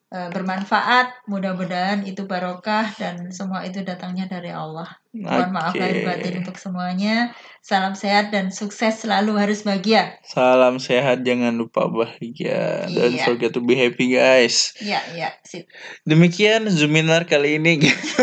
eh, 0.08 0.28
bermanfaat 0.30 1.26
mudah-mudahan 1.26 2.06
itu 2.06 2.24
barokah 2.24 2.94
dan 2.94 3.30
semua 3.30 3.66
itu 3.66 3.82
datangnya 3.82 4.30
dari 4.30 4.54
Allah. 4.54 4.86
Mohon 5.16 5.48
maaf 5.56 5.72
Oke. 5.72 5.80
lahir 5.80 6.04
batin 6.04 6.44
untuk 6.44 6.60
semuanya. 6.60 7.32
Salam 7.64 7.96
sehat 7.96 8.30
dan 8.30 8.52
sukses 8.52 9.00
selalu 9.00 9.40
harus 9.40 9.64
bahagia. 9.64 10.20
Salam 10.22 10.76
sehat, 10.76 11.24
jangan 11.24 11.56
lupa 11.56 11.88
bahagia. 11.88 12.84
Don't 12.86 13.16
Iya. 13.16 13.24
forget 13.24 13.50
to 13.50 13.64
be 13.64 13.74
happy 13.74 14.12
guys. 14.12 14.76
Ya, 14.78 15.00
ya, 15.16 15.32
sip. 15.42 15.66
Demikian 16.04 16.68
Zuminar 16.68 17.24
kali 17.24 17.56
ini 17.56 17.80
gitu. 17.88 18.22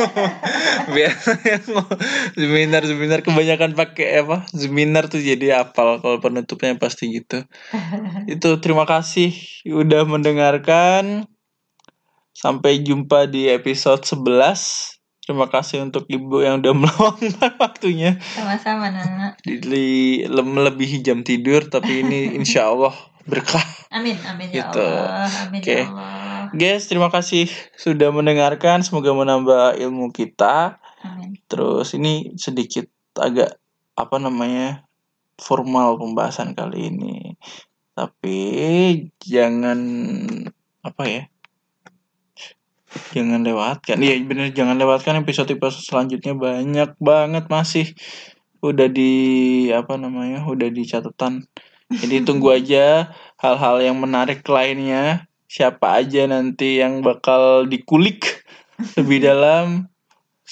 Biasanya 0.88 1.66
Zuminar 2.38 2.86
Zuminar 2.86 3.20
kebanyakan 3.26 3.74
pakai 3.74 4.22
apa? 4.22 4.46
Zuminar 4.54 5.10
tuh 5.10 5.20
jadi 5.20 5.66
apal 5.66 5.98
kalau 5.98 6.22
penutupnya 6.22 6.78
pasti 6.78 7.10
gitu. 7.10 7.42
Itu 8.32 8.62
terima 8.62 8.86
kasih 8.86 9.34
udah 9.66 10.06
mendengarkan. 10.06 11.26
Sampai 12.34 12.82
jumpa 12.82 13.30
di 13.30 13.48
episode 13.48 14.02
11. 14.02 15.00
Terima 15.24 15.48
kasih 15.48 15.88
untuk 15.88 16.04
Ibu 16.04 16.44
yang 16.44 16.60
udah 16.60 16.74
meluangkan 16.84 17.54
waktunya 17.56 18.20
Sama-sama, 18.36 18.92
Nana. 18.92 19.40
di, 19.40 19.56
di- 19.56 20.24
melebihi 20.28 21.00
jam 21.00 21.24
tidur 21.24 21.64
tapi 21.72 22.04
ini 22.04 22.28
insya 22.38 22.68
Allah 22.68 22.92
berkah. 23.24 23.64
Amin, 23.88 24.20
amin 24.28 24.52
ya 24.52 24.68
Gitu. 24.68 24.84
Allah. 24.84 25.32
Amin 25.48 25.62
Oke. 25.64 25.72
ya 25.72 25.88
Allah. 25.88 26.52
Guys, 26.52 26.92
terima 26.92 27.08
kasih 27.08 27.48
sudah 27.80 28.12
mendengarkan. 28.12 28.84
Semoga 28.84 29.16
menambah 29.16 29.80
ilmu 29.80 30.12
kita. 30.12 30.84
Amin. 31.02 31.40
Terus 31.48 31.96
ini 31.96 32.36
sedikit 32.36 32.86
agak 33.16 33.56
apa 33.96 34.18
namanya 34.20 34.84
formal 35.40 35.96
pembahasan 35.96 36.52
kali 36.52 36.92
ini. 36.92 37.40
Tapi 37.96 38.38
jangan 39.24 39.80
apa 40.84 41.04
ya? 41.08 41.24
Jangan 43.14 43.42
lewatkan. 43.46 43.98
Iya 44.02 44.22
bener 44.26 44.54
jangan 44.54 44.78
lewatkan 44.78 45.22
episode-episode 45.22 45.86
selanjutnya 45.86 46.34
banyak 46.38 46.98
banget 46.98 47.46
masih 47.50 47.86
udah 48.64 48.88
di 48.88 49.14
apa 49.74 50.00
namanya? 50.00 50.46
udah 50.46 50.70
di 50.70 50.84
catatan. 50.86 51.46
Jadi 51.92 52.26
tunggu 52.26 52.54
aja 52.58 53.14
hal-hal 53.38 53.82
yang 53.84 53.98
menarik 54.00 54.42
lainnya. 54.48 55.28
Siapa 55.46 56.02
aja 56.02 56.26
nanti 56.26 56.82
yang 56.82 57.06
bakal 57.06 57.70
dikulik 57.70 58.42
lebih 58.98 59.22
dalam 59.22 59.93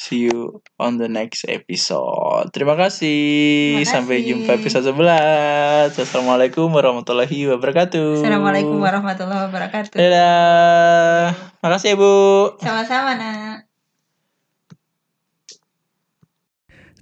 See 0.02 0.26
you 0.26 0.66
on 0.82 0.98
the 0.98 1.06
next 1.06 1.46
episode. 1.46 2.50
Terima 2.50 2.74
kasih. 2.74 3.86
Terima 3.86 3.86
Sampai 3.86 4.26
kasih. 4.26 4.30
jumpa 4.34 4.58
episode 4.58 4.90
11. 4.98 5.94
Assalamualaikum 5.94 6.74
warahmatullahi 6.74 7.54
wabarakatuh. 7.54 8.18
Assalamualaikum 8.18 8.82
warahmatullahi 8.82 9.46
wabarakatuh. 9.46 9.94
Dadah. 9.94 11.38
Makasih 11.62 11.94
ya, 11.94 12.02
Bu. 12.02 12.14
Sama-sama, 12.58 13.14
Nak. 13.14 13.70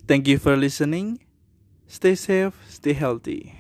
Thank 0.04 0.28
you 0.28 0.36
for 0.36 0.60
listening. 0.60 1.24
Stay 1.88 2.20
safe, 2.20 2.60
stay 2.68 2.92
healthy. 2.92 3.59